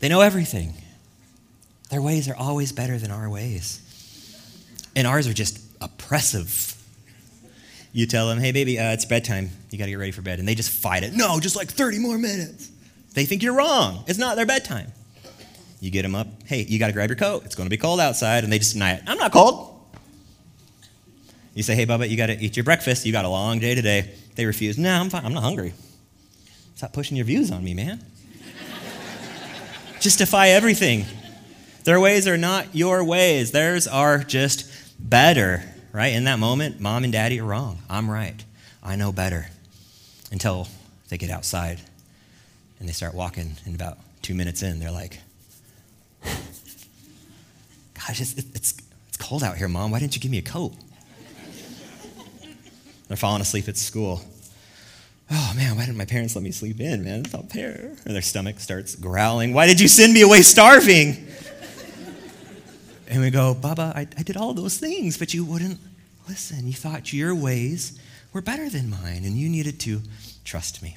They 0.00 0.08
know 0.08 0.22
everything. 0.22 0.74
Their 1.88 2.02
ways 2.02 2.28
are 2.28 2.34
always 2.34 2.72
better 2.72 2.98
than 2.98 3.12
our 3.12 3.30
ways. 3.30 3.78
And 4.96 5.06
ours 5.06 5.28
are 5.28 5.32
just 5.32 5.60
oppressive. 5.80 6.76
You 7.92 8.06
tell 8.06 8.28
them, 8.28 8.40
hey, 8.40 8.50
baby, 8.50 8.80
uh, 8.80 8.90
it's 8.92 9.04
bedtime. 9.04 9.50
You 9.70 9.78
got 9.78 9.84
to 9.84 9.92
get 9.92 9.98
ready 9.98 10.10
for 10.10 10.22
bed. 10.22 10.40
And 10.40 10.48
they 10.48 10.56
just 10.56 10.70
fight 10.70 11.04
it. 11.04 11.12
No, 11.12 11.38
just 11.38 11.54
like 11.54 11.68
30 11.68 12.00
more 12.00 12.18
minutes. 12.18 12.71
They 13.14 13.26
think 13.26 13.42
you're 13.42 13.54
wrong. 13.54 14.04
It's 14.06 14.18
not 14.18 14.36
their 14.36 14.46
bedtime. 14.46 14.92
You 15.80 15.90
get 15.90 16.02
them 16.02 16.14
up. 16.14 16.28
Hey, 16.46 16.62
you 16.62 16.78
got 16.78 16.86
to 16.86 16.92
grab 16.92 17.10
your 17.10 17.16
coat. 17.16 17.44
It's 17.44 17.54
going 17.54 17.66
to 17.66 17.70
be 17.70 17.76
cold 17.76 18.00
outside. 18.00 18.44
And 18.44 18.52
they 18.52 18.58
just 18.58 18.74
deny 18.74 18.92
it. 18.92 19.02
I'm 19.06 19.18
not 19.18 19.32
cold. 19.32 19.68
You 21.54 21.62
say, 21.62 21.74
hey, 21.74 21.84
Bubba, 21.84 22.08
you 22.08 22.16
got 22.16 22.26
to 22.26 22.38
eat 22.38 22.56
your 22.56 22.64
breakfast. 22.64 23.04
You 23.04 23.12
got 23.12 23.24
a 23.24 23.28
long 23.28 23.58
day 23.58 23.74
today. 23.74 24.14
They 24.36 24.46
refuse. 24.46 24.78
No, 24.78 24.92
I'm 24.92 25.10
fine. 25.10 25.26
I'm 25.26 25.34
not 25.34 25.42
hungry. 25.42 25.74
Stop 26.76 26.92
pushing 26.92 27.16
your 27.16 27.26
views 27.26 27.50
on 27.50 27.62
me, 27.62 27.74
man. 27.74 28.02
Justify 30.00 30.48
everything. 30.48 31.04
Their 31.84 32.00
ways 32.00 32.26
are 32.26 32.38
not 32.38 32.74
your 32.74 33.04
ways. 33.04 33.50
Theirs 33.50 33.86
are 33.86 34.18
just 34.18 34.70
better, 34.98 35.62
right? 35.92 36.14
In 36.14 36.24
that 36.24 36.38
moment, 36.38 36.80
mom 36.80 37.04
and 37.04 37.12
daddy 37.12 37.40
are 37.40 37.44
wrong. 37.44 37.82
I'm 37.90 38.08
right. 38.08 38.42
I 38.82 38.96
know 38.96 39.12
better. 39.12 39.48
Until 40.30 40.68
they 41.08 41.18
get 41.18 41.28
outside 41.28 41.80
and 42.82 42.88
they 42.88 42.92
start 42.92 43.14
walking, 43.14 43.54
and 43.64 43.76
about 43.76 43.96
two 44.22 44.34
minutes 44.34 44.60
in, 44.64 44.80
they're 44.80 44.90
like, 44.90 45.20
Gosh, 47.94 48.20
it's, 48.20 48.34
it's, 48.34 48.74
it's 49.06 49.16
cold 49.18 49.44
out 49.44 49.56
here, 49.56 49.68
Mom. 49.68 49.92
Why 49.92 50.00
didn't 50.00 50.16
you 50.16 50.20
give 50.20 50.32
me 50.32 50.38
a 50.38 50.42
coat? 50.42 50.74
they're 53.06 53.16
falling 53.16 53.40
asleep 53.40 53.68
at 53.68 53.76
school. 53.76 54.20
Oh 55.30 55.52
man, 55.54 55.76
why 55.76 55.86
didn't 55.86 55.96
my 55.96 56.06
parents 56.06 56.34
let 56.34 56.42
me 56.42 56.50
sleep 56.50 56.80
in, 56.80 57.04
man? 57.04 57.20
It's 57.20 57.32
their 58.04 58.20
stomach 58.20 58.58
starts 58.58 58.96
growling. 58.96 59.54
Why 59.54 59.68
did 59.68 59.80
you 59.80 59.86
send 59.86 60.12
me 60.12 60.22
away 60.22 60.42
starving? 60.42 61.24
and 63.06 63.20
we 63.20 63.30
go, 63.30 63.54
Baba, 63.54 63.92
I, 63.94 64.08
I 64.18 64.22
did 64.24 64.36
all 64.36 64.54
those 64.54 64.76
things, 64.76 65.16
but 65.18 65.32
you 65.32 65.44
wouldn't 65.44 65.78
listen. 66.28 66.66
You 66.66 66.72
thought 66.72 67.12
your 67.12 67.32
ways 67.32 67.96
were 68.32 68.42
better 68.42 68.68
than 68.68 68.90
mine, 68.90 69.22
and 69.24 69.36
you 69.36 69.48
needed 69.48 69.78
to 69.80 70.02
trust 70.44 70.82
me. 70.82 70.96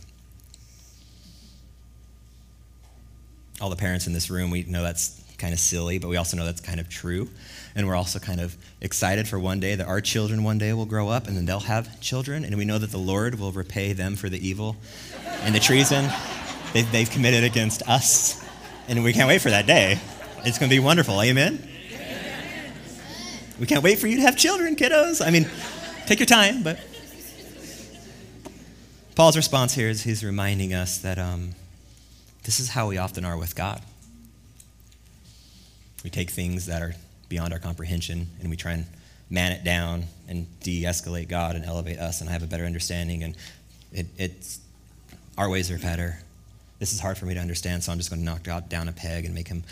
All 3.62 3.70
the 3.70 3.76
parents 3.76 4.08
in 4.08 4.14
this 4.14 4.30
room, 4.30 4.52
we 4.52 4.64
know 4.64 4.84
that's 4.84 5.22
kind 5.38 5.54
of 5.54 5.60
silly, 5.60 5.98
but 5.98 6.08
we 6.08 6.18
also 6.18 6.38
know 6.38 6.46
that's 6.46 6.62
kind 6.62 6.80
of 6.80 6.90
true. 6.90 7.30
And 7.76 7.88
we're 7.88 7.96
also 7.96 8.20
kind 8.20 8.40
of 8.40 8.56
excited 8.82 9.28
for 9.28 9.40
one 9.40 9.60
day 9.60 9.76
that 9.76 9.88
our 9.88 10.02
children 10.02 10.44
one 10.44 10.58
day 10.58 10.74
will 10.74 10.86
grow 10.86 11.10
up 11.10 11.28
and 11.28 11.36
then 11.36 11.46
they'll 11.46 11.60
have 11.60 12.00
children. 12.00 12.46
And 12.46 12.56
we 12.58 12.66
know 12.66 12.78
that 12.78 12.92
the 12.92 12.98
Lord 12.98 13.40
will 13.40 13.52
repay 13.52 13.94
them 13.94 14.16
for 14.16 14.30
the 14.30 14.46
evil 14.46 14.78
and 15.42 15.54
the 15.54 15.60
treason 15.60 16.10
they've, 16.74 16.90
they've 16.92 17.10
committed 17.10 17.44
against 17.44 17.88
us. 17.88 18.44
And 18.88 19.04
we 19.04 19.14
can't 19.14 19.28
wait 19.28 19.42
for 19.42 19.50
that 19.50 19.66
day. 19.66 20.00
It's 20.46 20.58
going 20.58 20.70
to 20.70 20.76
be 20.76 20.80
wonderful. 20.80 21.22
Amen? 21.22 21.68
We 23.60 23.66
can't 23.66 23.84
wait 23.84 24.00
for 24.00 24.08
you 24.08 24.18
to 24.18 24.22
have 24.22 24.38
children, 24.38 24.76
kiddos. 24.76 25.26
I 25.26 25.32
mean, 25.32 25.48
take 26.08 26.20
your 26.20 26.28
time, 26.28 26.62
but. 26.62 26.80
Paul's 29.16 29.38
response 29.38 29.74
here 29.74 29.88
is 29.88 30.04
he's 30.04 30.24
reminding 30.24 30.74
us 30.74 30.98
that. 31.00 31.18
Um, 31.18 31.56
this 32.46 32.60
is 32.60 32.70
how 32.70 32.88
we 32.88 32.98
often 32.98 33.26
are 33.26 33.38
with 33.38 33.56
God. 33.56 33.82
We 36.04 36.10
take 36.12 36.30
things 36.30 36.68
that 36.68 36.82
are 36.82 36.94
beyond 37.28 37.52
our 37.54 37.60
comprehension 37.60 38.28
and 38.40 38.50
we 38.50 38.56
try 38.56 38.74
and 38.74 38.86
man 39.32 39.52
it 39.52 39.64
down 39.64 40.06
and 40.28 40.48
de 40.60 40.84
escalate 40.84 41.28
God 41.28 41.56
and 41.56 41.66
elevate 41.66 41.98
us 41.98 42.22
and 42.22 42.30
have 42.30 42.44
a 42.44 42.48
better 42.48 42.66
understanding. 42.66 43.24
And 43.24 43.36
it, 43.92 44.06
it's, 44.18 44.60
our 45.38 45.50
ways 45.50 45.72
are 45.72 45.80
better. 45.80 46.20
This 46.78 46.94
is 46.94 47.00
hard 47.00 47.18
for 47.18 47.26
me 47.26 47.34
to 47.34 47.40
understand, 47.40 47.84
so 47.84 47.92
I'm 47.92 47.98
just 47.98 48.12
going 48.12 48.20
to 48.20 48.26
knock 48.26 48.44
God 48.44 48.70
down 48.70 48.88
a 48.88 48.92
peg 48.92 49.26
and 49.26 49.34
make 49.34 49.48
him 49.48 49.64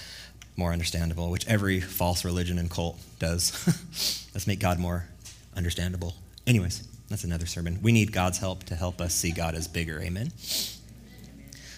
more 0.57 0.71
understandable, 0.71 1.29
which 1.29 1.47
every 1.47 1.79
false 1.79 2.25
religion 2.25 2.57
and 2.57 2.71
cult 2.71 2.97
does. 3.19 3.51
Let's 4.33 4.47
make 4.47 4.59
God 4.59 4.79
more 4.79 5.07
understandable. 5.55 6.15
Anyways, 6.47 6.87
that's 7.09 7.23
another 7.23 7.45
sermon. 7.45 7.79
We 7.83 7.91
need 7.91 8.11
God's 8.11 8.39
help 8.39 8.63
to 8.63 8.75
help 8.75 8.99
us 8.99 9.13
see 9.13 9.31
God 9.31 9.53
as 9.53 9.67
bigger. 9.67 10.01
Amen. 10.01 10.31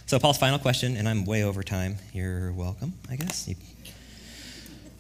So, 0.08 0.20
Paul's 0.20 0.38
final 0.38 0.60
question, 0.60 0.98
and 0.98 1.10
I'm 1.10 1.26
way 1.26 1.44
over 1.44 1.64
time. 1.64 1.98
You're 2.14 2.52
welcome, 2.52 2.94
I 3.10 3.16
guess. 3.16 3.50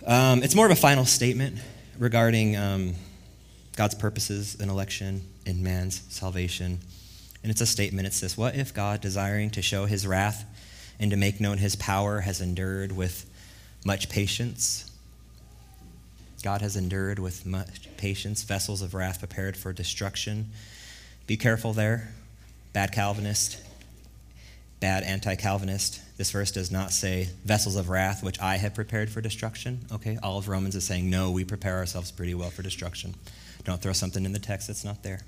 Um, 0.03 0.41
it's 0.41 0.55
more 0.55 0.65
of 0.65 0.71
a 0.71 0.75
final 0.75 1.05
statement 1.05 1.59
regarding 1.99 2.57
um, 2.57 2.95
God's 3.75 3.93
purposes 3.93 4.55
in 4.55 4.67
election 4.67 5.21
and 5.45 5.61
man's 5.61 6.01
salvation. 6.09 6.79
And 7.43 7.51
it's 7.51 7.61
a 7.61 7.67
statement. 7.67 8.07
It's 8.07 8.19
this 8.19 8.35
What 8.35 8.55
if 8.55 8.73
God, 8.73 8.99
desiring 8.99 9.51
to 9.51 9.61
show 9.61 9.85
his 9.85 10.07
wrath 10.07 10.43
and 10.99 11.11
to 11.11 11.17
make 11.17 11.39
known 11.39 11.59
his 11.59 11.75
power, 11.75 12.21
has 12.21 12.41
endured 12.41 12.91
with 12.91 13.29
much 13.85 14.09
patience? 14.09 14.89
God 16.41 16.61
has 16.61 16.75
endured 16.75 17.19
with 17.19 17.45
much 17.45 17.95
patience 17.97 18.41
vessels 18.41 18.81
of 18.81 18.95
wrath 18.95 19.19
prepared 19.19 19.55
for 19.55 19.71
destruction. 19.71 20.49
Be 21.27 21.37
careful 21.37 21.73
there, 21.73 22.11
bad 22.73 22.91
Calvinist 22.91 23.61
bad 24.85 25.01
anti 25.01 25.33
Calvinist, 25.33 25.99
this 26.15 26.29
verse 26.29 26.51
does 26.51 26.69
not 26.69 26.93
say 26.93 27.27
vessels 27.43 27.75
of 27.75 27.89
wrath, 27.89 28.21
which 28.21 28.39
I 28.39 28.57
have 28.57 28.75
prepared 28.75 29.09
for 29.09 29.19
destruction. 29.19 29.79
Okay, 29.91 30.19
all 30.21 30.37
of 30.37 30.47
Romans 30.47 30.75
is 30.75 30.85
saying, 30.85 31.09
no, 31.09 31.31
we 31.31 31.43
prepare 31.43 31.77
ourselves 31.77 32.11
pretty 32.11 32.35
well 32.35 32.51
for 32.51 32.61
destruction. 32.61 33.15
Don't 33.63 33.81
throw 33.81 33.93
something 33.93 34.25
in 34.25 34.31
the 34.31 34.37
text 34.37 34.67
that's 34.67 34.85
not 34.85 35.01
there. 35.01 35.21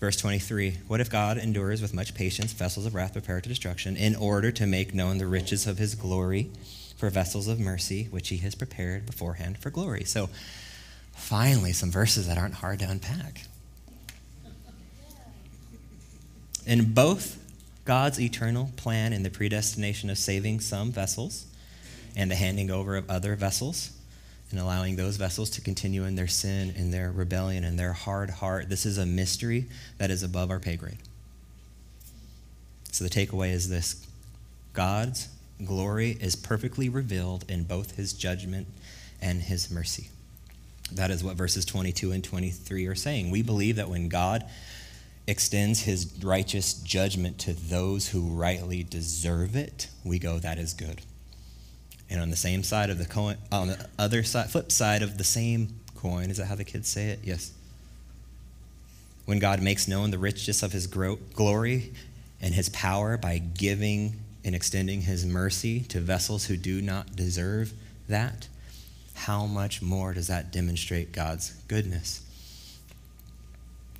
Verse 0.00 0.16
23 0.16 0.78
What 0.88 1.02
if 1.02 1.10
God 1.10 1.36
endures 1.36 1.82
with 1.82 1.92
much 1.92 2.14
patience 2.14 2.54
vessels 2.54 2.86
of 2.86 2.94
wrath 2.94 3.12
prepared 3.12 3.42
to 3.42 3.50
destruction, 3.50 3.98
in 3.98 4.16
order 4.16 4.50
to 4.50 4.66
make 4.66 4.94
known 4.94 5.18
the 5.18 5.26
riches 5.26 5.66
of 5.66 5.76
his 5.76 5.94
glory 5.94 6.48
for 6.96 7.10
vessels 7.10 7.48
of 7.48 7.60
mercy, 7.60 8.04
which 8.04 8.30
he 8.30 8.38
has 8.38 8.54
prepared 8.54 9.04
beforehand 9.04 9.58
for 9.58 9.68
glory? 9.68 10.04
So, 10.04 10.30
finally, 11.12 11.74
some 11.74 11.90
verses 11.90 12.28
that 12.28 12.38
aren't 12.38 12.54
hard 12.54 12.78
to 12.78 12.86
unpack. 12.88 13.42
In 16.64 16.94
both 16.94 17.42
God's 17.86 18.20
eternal 18.20 18.72
plan 18.76 19.12
in 19.12 19.22
the 19.22 19.30
predestination 19.30 20.10
of 20.10 20.18
saving 20.18 20.60
some 20.60 20.90
vessels 20.90 21.46
and 22.16 22.30
the 22.30 22.34
handing 22.34 22.70
over 22.70 22.96
of 22.96 23.08
other 23.08 23.36
vessels 23.36 23.92
and 24.50 24.60
allowing 24.60 24.96
those 24.96 25.16
vessels 25.16 25.50
to 25.50 25.60
continue 25.60 26.04
in 26.04 26.16
their 26.16 26.26
sin 26.26 26.74
and 26.76 26.92
their 26.92 27.12
rebellion 27.12 27.62
and 27.64 27.78
their 27.78 27.92
hard 27.92 28.30
heart. 28.30 28.68
This 28.68 28.86
is 28.86 28.98
a 28.98 29.06
mystery 29.06 29.66
that 29.98 30.10
is 30.10 30.24
above 30.24 30.50
our 30.50 30.58
pay 30.58 30.76
grade. 30.76 30.98
So 32.90 33.04
the 33.04 33.10
takeaway 33.10 33.52
is 33.52 33.68
this 33.68 34.04
God's 34.72 35.28
glory 35.64 36.10
is 36.20 36.34
perfectly 36.34 36.88
revealed 36.88 37.44
in 37.48 37.64
both 37.64 37.96
his 37.96 38.12
judgment 38.12 38.66
and 39.22 39.42
his 39.42 39.70
mercy. 39.70 40.08
That 40.92 41.10
is 41.10 41.22
what 41.22 41.36
verses 41.36 41.64
22 41.64 42.12
and 42.12 42.22
23 42.22 42.86
are 42.86 42.94
saying. 42.94 43.30
We 43.30 43.42
believe 43.42 43.76
that 43.76 43.88
when 43.88 44.08
God 44.08 44.44
extends 45.26 45.82
his 45.82 46.12
righteous 46.22 46.74
judgment 46.74 47.38
to 47.38 47.52
those 47.52 48.08
who 48.08 48.28
rightly 48.28 48.82
deserve 48.82 49.56
it, 49.56 49.88
we 50.04 50.18
go, 50.18 50.38
that 50.38 50.58
is 50.58 50.72
good. 50.72 51.02
And 52.08 52.20
on 52.20 52.30
the 52.30 52.36
same 52.36 52.62
side 52.62 52.90
of 52.90 52.98
the 52.98 53.06
coin, 53.06 53.36
on 53.50 53.68
the 53.68 53.88
other 53.98 54.22
side, 54.22 54.50
flip 54.50 54.70
side 54.70 55.02
of 55.02 55.18
the 55.18 55.24
same 55.24 55.80
coin. 55.96 56.30
Is 56.30 56.36
that 56.36 56.46
how 56.46 56.54
the 56.54 56.64
kids 56.64 56.88
say 56.88 57.08
it? 57.08 57.20
Yes. 57.24 57.52
When 59.24 59.40
God 59.40 59.60
makes 59.60 59.88
known 59.88 60.12
the 60.12 60.18
richness 60.18 60.62
of 60.62 60.70
his 60.70 60.86
glory 60.86 61.92
and 62.40 62.54
his 62.54 62.68
power 62.68 63.16
by 63.16 63.38
giving 63.38 64.20
and 64.44 64.54
extending 64.54 65.00
his 65.00 65.26
mercy 65.26 65.80
to 65.80 65.98
vessels 65.98 66.46
who 66.46 66.56
do 66.56 66.80
not 66.80 67.16
deserve 67.16 67.72
that, 68.08 68.46
how 69.14 69.46
much 69.46 69.82
more 69.82 70.14
does 70.14 70.28
that 70.28 70.52
demonstrate 70.52 71.10
God's 71.10 71.50
goodness? 71.66 72.20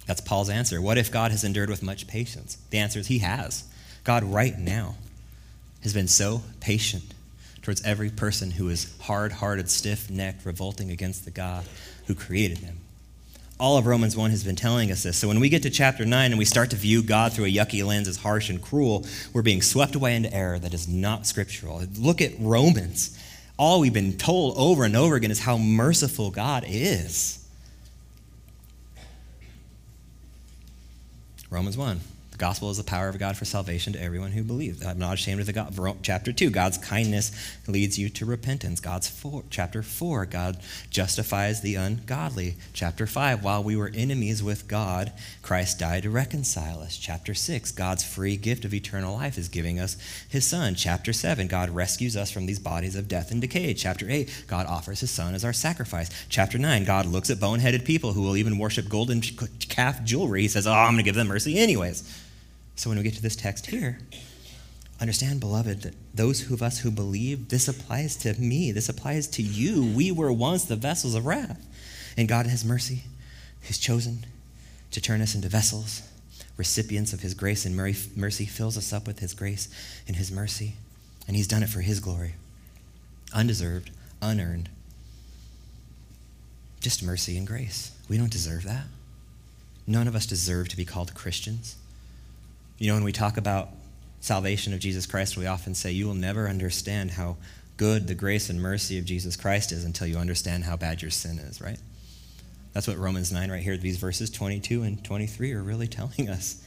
That's 0.07 0.21
Paul's 0.21 0.49
answer. 0.49 0.81
What 0.81 0.99
if 0.99 1.11
God 1.11 1.31
has 1.31 1.45
endured 1.45 1.69
with 1.69 1.83
much 1.83 2.07
patience? 2.07 2.59
The 2.71 2.79
answer 2.79 3.01
is 3.01 3.09
he 3.09 3.19
has. 3.19 3.65
God, 4.05 4.23
right 4.23 4.57
now, 4.57 4.95
has 5.83 5.93
been 5.93 6.09
so 6.09 6.43
patient 6.61 7.15
towards 7.63 7.85
every 7.85 8.11
person 8.11 8.53
who 8.53 8.69
is 8.69 8.97
hard 9.01 9.33
hearted, 9.33 9.69
stiff 9.69 10.09
necked, 10.09 10.47
revolting 10.47 10.91
against 10.91 11.25
the 11.25 11.31
God 11.33 11.65
who 12.07 12.15
created 12.15 12.59
them. 12.59 12.79
All 13.59 13.79
of 13.79 13.87
Romans 13.87 14.17
1 14.17 14.31
has 14.31 14.45
been 14.45 14.55
telling 14.55 14.93
us 14.93 15.03
this. 15.03 15.17
So 15.17 15.29
when 15.29 15.41
we 15.41 15.49
get 15.49 15.63
to 15.63 15.71
chapter 15.71 16.05
9 16.05 16.31
and 16.31 16.39
we 16.39 16.45
start 16.45 16.71
to 16.71 16.77
view 16.77 17.03
God 17.03 17.33
through 17.33 17.47
a 17.47 17.53
yucky 17.53 17.85
lens 17.85 18.07
as 18.07 18.19
harsh 18.19 18.51
and 18.51 18.61
cruel, 18.61 19.07
we're 19.33 19.43
being 19.43 19.63
swept 19.63 19.95
away 19.95 20.15
into 20.15 20.33
error 20.33 20.59
that 20.59 20.75
is 20.75 20.87
not 20.87 21.27
scriptural. 21.27 21.83
Look 21.99 22.21
at 22.21 22.33
Romans. 22.39 23.19
All 23.57 23.81
we've 23.81 23.95
been 23.95 24.19
told 24.19 24.55
over 24.59 24.85
and 24.85 24.95
over 24.95 25.17
again 25.17 25.31
is 25.31 25.41
how 25.41 25.57
merciful 25.57 26.31
God 26.31 26.65
is. 26.67 27.46
Romans 31.51 31.77
1. 31.77 32.01
The 32.37 32.41
gospel 32.41 32.69
is 32.69 32.77
the 32.77 32.85
power 32.85 33.09
of 33.09 33.19
God 33.19 33.35
for 33.39 33.47
salvation 33.47 33.95
to 33.95 34.03
everyone 34.03 34.33
who 34.33 34.43
believes. 34.43 34.85
I'm 34.85 34.99
not 34.99 35.15
ashamed 35.15 35.41
of 35.41 35.47
the 35.47 35.55
God. 35.55 35.75
Chapter 36.03 36.35
2, 36.35 36.51
God's 36.51 36.77
kindness 36.77 37.33
leads 37.67 37.99
you 37.99 38.11
to 38.11 38.27
repentance. 38.27 38.79
God's 38.79 39.09
four, 39.09 39.45
chapter 39.49 39.83
4, 39.83 40.27
God 40.27 40.59
justifies 40.91 41.63
the 41.63 41.77
ungodly. 41.77 42.57
Chapter 42.75 43.07
5, 43.07 43.43
while 43.43 43.63
we 43.63 43.75
were 43.75 43.91
enemies 43.95 44.43
with 44.43 44.69
God, 44.69 45.15
Christ 45.41 45.79
died 45.79 46.03
to 46.03 46.11
reconcile 46.11 46.81
us. 46.81 46.99
Chapter 46.99 47.33
6, 47.33 47.73
God's 47.73 48.05
free 48.05 48.37
gift 48.37 48.67
of 48.67 48.75
eternal 48.75 49.15
life 49.15 49.39
is 49.39 49.49
giving 49.49 49.81
us 49.81 49.97
his 50.29 50.47
son. 50.47 50.75
Chapter 50.75 51.15
7, 51.15 51.47
God 51.47 51.71
rescues 51.71 52.19
us 52.19 52.31
from 52.31 52.45
these 52.45 52.59
bodies 52.59 52.97
of 52.97 53.09
death 53.09 53.31
and 53.31 53.41
decay. 53.41 53.73
Chapter 53.73 54.11
8, 54.11 54.45
God 54.47 54.67
offers 54.67 55.01
his 55.01 55.11
son 55.11 55.35
as 55.35 55.43
our 55.43 55.55
sacrifice. 55.55 56.11
Chapter 56.29 56.59
9, 56.59 56.85
God 56.85 57.07
looks 57.07 57.31
at 57.31 57.39
boneheaded 57.39 57.87
people 57.87 58.13
who 58.13 58.21
will 58.21 58.37
even 58.37 58.59
worship 58.59 58.91
golden 58.91 59.23
calf 59.23 60.05
jewelry. 60.05 60.43
He 60.43 60.49
says, 60.49 60.67
Oh, 60.67 60.73
I'm 60.75 60.89
going 60.89 60.99
to 60.99 61.03
give 61.03 61.15
them 61.15 61.29
mercy 61.29 61.59
anyways. 61.59 62.25
So 62.77 62.91
when 62.91 62.99
we 62.99 63.05
get 63.05 63.15
to 63.15 63.23
this 63.23 63.37
text 63.37 63.67
here, 63.67 63.99
understand, 65.01 65.41
beloved, 65.41 65.83
that 65.83 65.95
those 66.15 66.51
of 66.51 66.63
us 66.63 66.79
who 66.79 66.91
believe, 66.91 67.49
this 67.49 67.69
applies 67.69 68.17
to 68.17 68.35
me, 68.41 68.71
this 68.71 68.89
applies 68.89 69.27
to 69.29 69.43
you. 69.43 69.85
We 69.95 70.13
were 70.13 70.33
once 70.33 70.65
the 70.65 70.77
vessels 70.77 71.15
of 71.15 71.27
wrath. 71.27 71.67
And 72.17 72.29
God, 72.29 72.45
in 72.45 72.51
His 72.51 72.65
mercy, 72.65 73.05
has 73.65 73.79
chosen 73.79 74.25
to 74.91 75.01
turn 75.01 75.21
us 75.21 75.35
into 75.35 75.49
vessels, 75.49 76.03
recipients 76.57 77.13
of 77.13 77.21
His 77.21 77.35
grace 77.35 77.67
and 77.67 77.77
mercy, 77.77 78.47
fills 78.47 78.79
us 78.79 78.93
up 78.93 79.07
with 79.07 79.19
His 79.19 79.35
grace 79.35 79.69
and 80.07 80.17
His 80.17 80.31
mercy. 80.31 80.75
And 81.27 81.35
He's 81.37 81.49
done 81.49 81.63
it 81.63 81.69
for 81.69 81.81
His 81.81 82.01
glory. 82.01 82.35
Undeserved, 83.35 83.91
unearned. 84.23 84.69
Just 86.81 87.03
mercy 87.03 87.37
and 87.37 87.47
grace. 87.47 87.91
We 88.09 88.17
don't 88.17 88.31
deserve 88.31 88.65
that. 88.65 88.85
None 89.87 90.07
of 90.07 90.15
us 90.15 90.27
deserve 90.27 90.69
to 90.69 90.77
be 90.77 90.85
called 90.85 91.15
Christians. 91.15 91.77
You 92.79 92.89
know, 92.89 92.95
when 92.95 93.05
we 93.05 93.13
talk 93.13 93.37
about 93.37 93.71
salvation 94.21 94.75
of 94.75 94.81
Jesus 94.81 95.07
Christ, 95.07 95.37
we 95.37 95.47
often 95.47 95.75
say, 95.75 95.93
You 95.93 96.07
will 96.07 96.15
never 96.15 96.49
understand 96.49 97.13
how 97.13 97.37
good 97.77 98.07
the 98.07 98.15
grace 98.15 98.51
and 98.51 98.61
mercy 98.61 98.99
of 98.99 99.05
Jesus 99.05 99.37
Christ 99.37 99.73
is 99.73 99.85
until 99.85 100.07
you 100.07 100.17
understand 100.17 100.65
how 100.65 100.77
bad 100.77 101.03
your 101.03 101.11
sin 101.11 101.39
is, 101.39 101.61
right? 101.61 101.79
That's 102.73 102.87
what 102.87 102.99
Romans 102.99 103.33
9, 103.33 103.51
right 103.51 103.63
here, 103.63 103.77
these 103.77 103.97
verses 103.97 104.31
22 104.31 104.83
and 104.83 105.03
23 105.03 105.53
are 105.53 105.63
really 105.63 105.89
telling 105.89 106.29
us. 106.29 106.63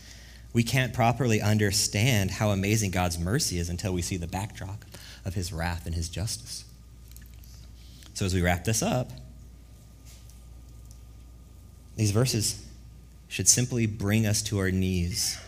We 0.52 0.64
can't 0.64 0.94
properly 0.94 1.42
understand 1.42 2.32
how 2.32 2.50
amazing 2.50 2.90
God's 2.90 3.20
mercy 3.20 3.60
is 3.60 3.70
until 3.70 3.94
we 3.94 4.02
see 4.02 4.18
the 4.18 4.28
backdrop 4.28 4.84
of 5.24 5.36
his 5.36 5.54
wrath 5.54 5.86
and 5.86 5.94
his 5.94 6.10
justice. 6.10 6.66
So, 8.16 8.26
as 8.26 8.34
we 8.34 8.42
wrap 8.42 8.64
this 8.64 8.82
up, 8.82 9.12
these 11.96 12.12
verses 12.12 12.66
should 13.28 13.48
simply 13.48 13.86
bring 13.86 14.26
us 14.26 14.42
to 14.44 14.58
our 14.58 14.72
knees 14.72 15.40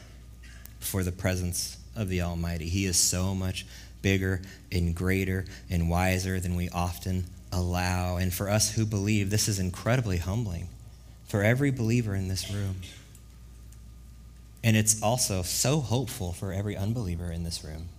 for 0.81 1.03
the 1.03 1.11
presence 1.11 1.77
of 1.95 2.09
the 2.09 2.21
Almighty. 2.21 2.69
He 2.69 2.85
is 2.85 2.97
so 2.97 3.33
much 3.33 3.65
bigger 4.01 4.41
and 4.71 4.95
greater 4.95 5.45
and 5.69 5.89
wiser 5.89 6.39
than 6.39 6.55
we 6.55 6.69
often 6.69 7.25
allow. 7.51 8.17
And 8.17 8.33
for 8.33 8.49
us 8.49 8.71
who 8.75 8.85
believe, 8.85 9.29
this 9.29 9.47
is 9.47 9.59
incredibly 9.59 10.17
humbling 10.17 10.69
for 11.27 11.43
every 11.43 11.71
believer 11.71 12.15
in 12.15 12.27
this 12.27 12.51
room. 12.51 12.77
And 14.63 14.77
it's 14.77 15.01
also 15.01 15.41
so 15.41 15.79
hopeful 15.79 16.33
for 16.33 16.53
every 16.53 16.75
unbeliever 16.75 17.31
in 17.31 17.43
this 17.43 17.63
room. 17.63 17.89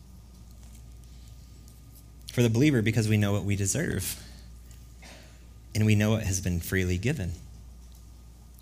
For 2.33 2.43
the 2.43 2.51
believer, 2.51 2.83
because 2.83 3.09
we 3.09 3.16
know 3.16 3.33
what 3.33 3.45
we 3.45 3.57
deserve, 3.57 4.22
and 5.74 5.85
we 5.85 5.95
know 5.95 6.12
what 6.12 6.22
has 6.22 6.41
been 6.41 6.61
freely 6.61 6.99
given. 6.99 7.33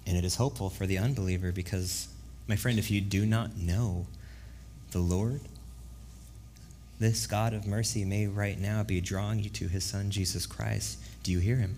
And 0.07 0.17
it 0.17 0.25
is 0.25 0.37
hopeful 0.37 0.71
for 0.71 0.87
the 0.87 0.99
unbeliever 0.99 1.53
because, 1.53 2.09
my 2.51 2.57
friend, 2.57 2.81
if 2.81 2.91
you 2.91 3.01
do 3.01 3.25
not 3.25 3.57
know 3.57 4.07
the 4.91 4.99
Lord, 4.99 5.41
this 6.99 7.29
God 7.29 7.55
of 7.55 7.65
mercy 7.65 8.05
may 8.05 8.27
right 8.27 8.59
now 8.59 8.83
be 8.83 9.01
drawing 9.01 9.39
you 9.39 9.49
to 9.51 9.69
his 9.69 9.85
Son, 9.85 10.11
Jesus 10.11 10.47
Christ. 10.47 10.99
Do 11.23 11.31
you 11.31 11.39
hear 11.39 11.57
him? 11.57 11.77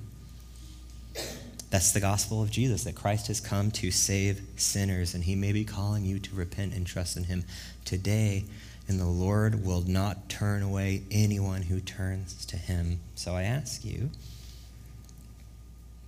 That's 1.68 1.92
the 1.92 2.00
gospel 2.00 2.42
of 2.42 2.50
Jesus, 2.50 2.84
that 2.84 2.94
Christ 2.94 3.26
has 3.26 3.38
come 3.38 3.70
to 3.72 3.90
save 3.90 4.40
sinners, 4.56 5.12
and 5.12 5.24
he 5.24 5.34
may 5.36 5.52
be 5.52 5.62
calling 5.62 6.06
you 6.06 6.18
to 6.18 6.34
repent 6.34 6.72
and 6.72 6.86
trust 6.86 7.18
in 7.18 7.24
him 7.24 7.44
today. 7.84 8.44
And 8.88 8.98
the 8.98 9.04
Lord 9.04 9.66
will 9.66 9.82
not 9.82 10.30
turn 10.30 10.62
away 10.62 11.02
anyone 11.10 11.62
who 11.62 11.80
turns 11.80 12.46
to 12.46 12.56
him. 12.56 13.00
So 13.14 13.34
I 13.34 13.42
ask 13.42 13.84
you, 13.84 14.08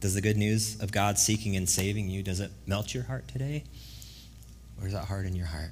does 0.00 0.14
the 0.14 0.22
good 0.22 0.38
news 0.38 0.80
of 0.80 0.90
God 0.90 1.18
seeking 1.18 1.54
and 1.54 1.68
saving 1.68 2.08
you, 2.08 2.22
does 2.22 2.40
it 2.40 2.50
melt 2.66 2.94
your 2.94 3.04
heart 3.04 3.28
today? 3.28 3.64
Or 4.80 4.86
is 4.86 4.92
that 4.92 5.04
hard 5.04 5.26
in 5.26 5.34
your 5.34 5.46
heart? 5.46 5.70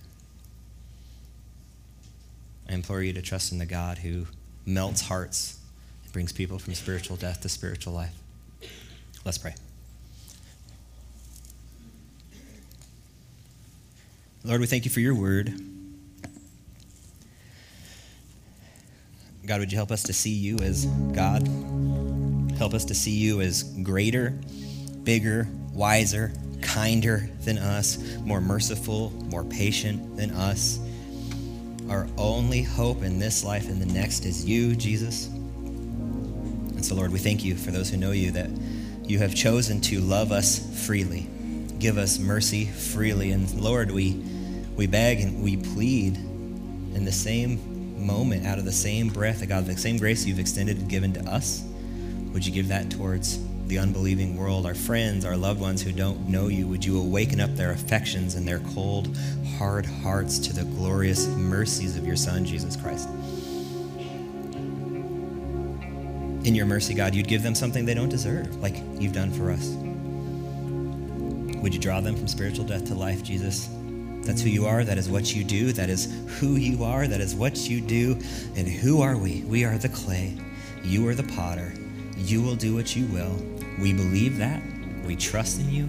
I 2.69 2.73
implore 2.75 3.03
you 3.03 3.13
to 3.13 3.23
trust 3.23 3.53
in 3.53 3.59
the 3.59 3.67
God 3.67 3.99
who 3.99 4.27
melts 4.65 5.03
hearts 5.03 5.59
and 6.05 6.13
brings 6.13 6.33
people 6.33 6.59
from 6.59 6.75
spiritual 6.75 7.17
death 7.17 7.41
to 7.43 7.49
spiritual 7.49 7.93
life. 7.93 8.15
Let's 9.25 9.39
pray. 9.39 9.55
Lord, 14.45 14.61
we 14.61 14.67
thank 14.67 14.85
you 14.85 14.91
for 14.91 15.01
your 15.01 15.15
word. 15.15 15.55
God, 19.47 19.61
would 19.61 19.71
you 19.71 19.79
help 19.79 19.91
us 19.91 20.05
to 20.05 20.13
see 20.13 20.31
you 20.31 20.59
as 20.59 20.87
God? 20.87 21.47
Help 22.59 22.75
us 22.75 22.85
to 22.87 22.95
see 22.95 23.13
you 23.13 23.41
as 23.41 23.65
greater, 23.83 24.31
bigger, 25.03 25.49
wiser, 25.73 26.33
kinder 26.63 27.29
than 27.41 27.59
us, 27.59 27.99
more 28.21 28.41
merciful, 28.41 29.11
more 29.27 29.45
patient 29.45 30.17
than 30.17 30.31
us. 30.31 30.79
Our 31.89 32.09
only 32.17 32.63
hope 32.63 33.03
in 33.03 33.19
this 33.19 33.45
life 33.45 33.69
and 33.69 33.83
the 33.83 33.93
next 33.93 34.25
is 34.25 34.45
you, 34.45 34.75
Jesus. 34.75 35.27
And 35.27 36.85
so, 36.85 36.95
Lord, 36.95 37.13
we 37.13 37.19
thank 37.19 37.45
you 37.45 37.55
for 37.55 37.71
those 37.71 37.91
who 37.91 37.97
know 37.97 38.13
you 38.13 38.31
that 38.33 38.51
you 39.05 39.19
have 39.19 39.35
chosen 39.35 39.81
to 39.83 40.01
love 40.01 40.33
us 40.33 40.87
freely, 40.87 41.27
give 41.79 41.99
us 41.99 42.19
mercy 42.19 42.65
freely. 42.65 43.33
And 43.33 43.53
Lord, 43.61 43.91
we, 43.91 44.13
we 44.77 44.87
beg 44.87 45.21
and 45.21 45.43
we 45.43 45.57
plead 45.57 46.17
in 46.17 47.05
the 47.05 47.13
same 47.13 48.07
moment, 48.07 48.47
out 48.47 48.59
of 48.59 48.65
the 48.65 48.73
same 48.73 49.09
breath, 49.09 49.41
that 49.41 49.47
God, 49.47 49.67
the 49.67 49.77
same 49.77 49.99
grace 49.99 50.25
you've 50.25 50.39
extended 50.39 50.79
and 50.79 50.89
given 50.89 51.13
to 51.15 51.21
us, 51.31 51.65
would 52.33 52.47
you 52.47 52.53
give 52.53 52.69
that 52.69 52.91
towards 52.91 53.39
the 53.73 53.79
unbelieving 53.79 54.37
world, 54.37 54.66
our 54.66 54.75
friends, 54.75 55.25
our 55.25 55.35
loved 55.35 55.59
ones 55.59 55.81
who 55.81 55.93
don't 55.93 56.29
know 56.29 56.49
you? 56.49 56.66
Would 56.68 56.85
you 56.85 57.01
awaken 57.01 57.41
up 57.41 57.55
their 57.55 57.70
affections 57.70 58.35
and 58.35 58.47
their 58.47 58.59
cold, 58.75 59.16
hard 59.57 59.87
hearts 59.87 60.39
to 60.41 60.53
the 60.53 60.64
glorious 60.64 61.27
mercies 61.29 61.97
of 61.97 62.07
your 62.07 62.16
Son, 62.16 62.45
Jesus 62.45 62.77
Christ? 62.77 63.09
In 66.47 66.55
your 66.55 66.66
mercy, 66.66 66.93
God, 66.93 67.14
you'd 67.14 67.29
give 67.29 67.43
them 67.43 67.55
something 67.55 67.87
they 67.87 67.95
don't 67.95 68.11
deserve, 68.11 68.55
like 68.57 68.77
you've 68.99 69.14
done 69.14 69.33
for 69.33 69.51
us. 69.51 69.68
Would 71.62 71.73
you 71.73 71.81
draw 71.81 72.03
them 72.03 72.14
from 72.14 72.29
spiritual 72.29 72.66
death 72.66 72.85
to 72.89 72.95
life, 72.95 73.23
Jesus? 73.23 73.70
That's 74.20 74.43
who 74.43 74.51
you 74.51 74.66
are. 74.66 74.85
That 74.85 74.99
is 74.99 75.09
what 75.09 75.35
you 75.35 75.45
do. 75.45 75.73
That 75.73 75.89
is 75.89 76.14
who 76.39 76.57
you 76.57 76.85
are. 76.85 77.07
That 77.07 77.23
is 77.23 77.35
what 77.35 77.70
you 77.70 77.81
do. 77.81 78.18
And 78.55 78.68
who 78.68 79.01
are 79.01 79.16
we? 79.16 79.41
We 79.45 79.64
are 79.64 79.79
the 79.79 79.89
clay. 79.89 80.37
You 80.85 81.09
are 81.09 81.14
the 81.14 81.23
potter. 81.23 81.73
You 82.25 82.41
will 82.41 82.55
do 82.55 82.75
what 82.75 82.95
you 82.95 83.05
will. 83.07 83.37
We 83.81 83.93
believe 83.93 84.39
that. 84.39 84.62
We 85.05 85.16
trust 85.16 85.61
in 85.61 85.68
you. 85.70 85.89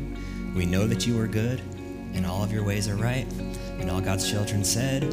We 0.56 0.66
know 0.66 0.88
that 0.88 1.06
you 1.06 1.20
are 1.22 1.28
good 1.28 1.62
and 2.16 2.26
all 2.26 2.44
of 2.44 2.52
your 2.52 2.64
ways 2.64 2.88
are 2.88 2.96
right. 2.96 3.28
And 3.80 3.90
all 3.90 4.02
God's 4.02 4.30
children 4.30 4.64
said, 4.64 5.04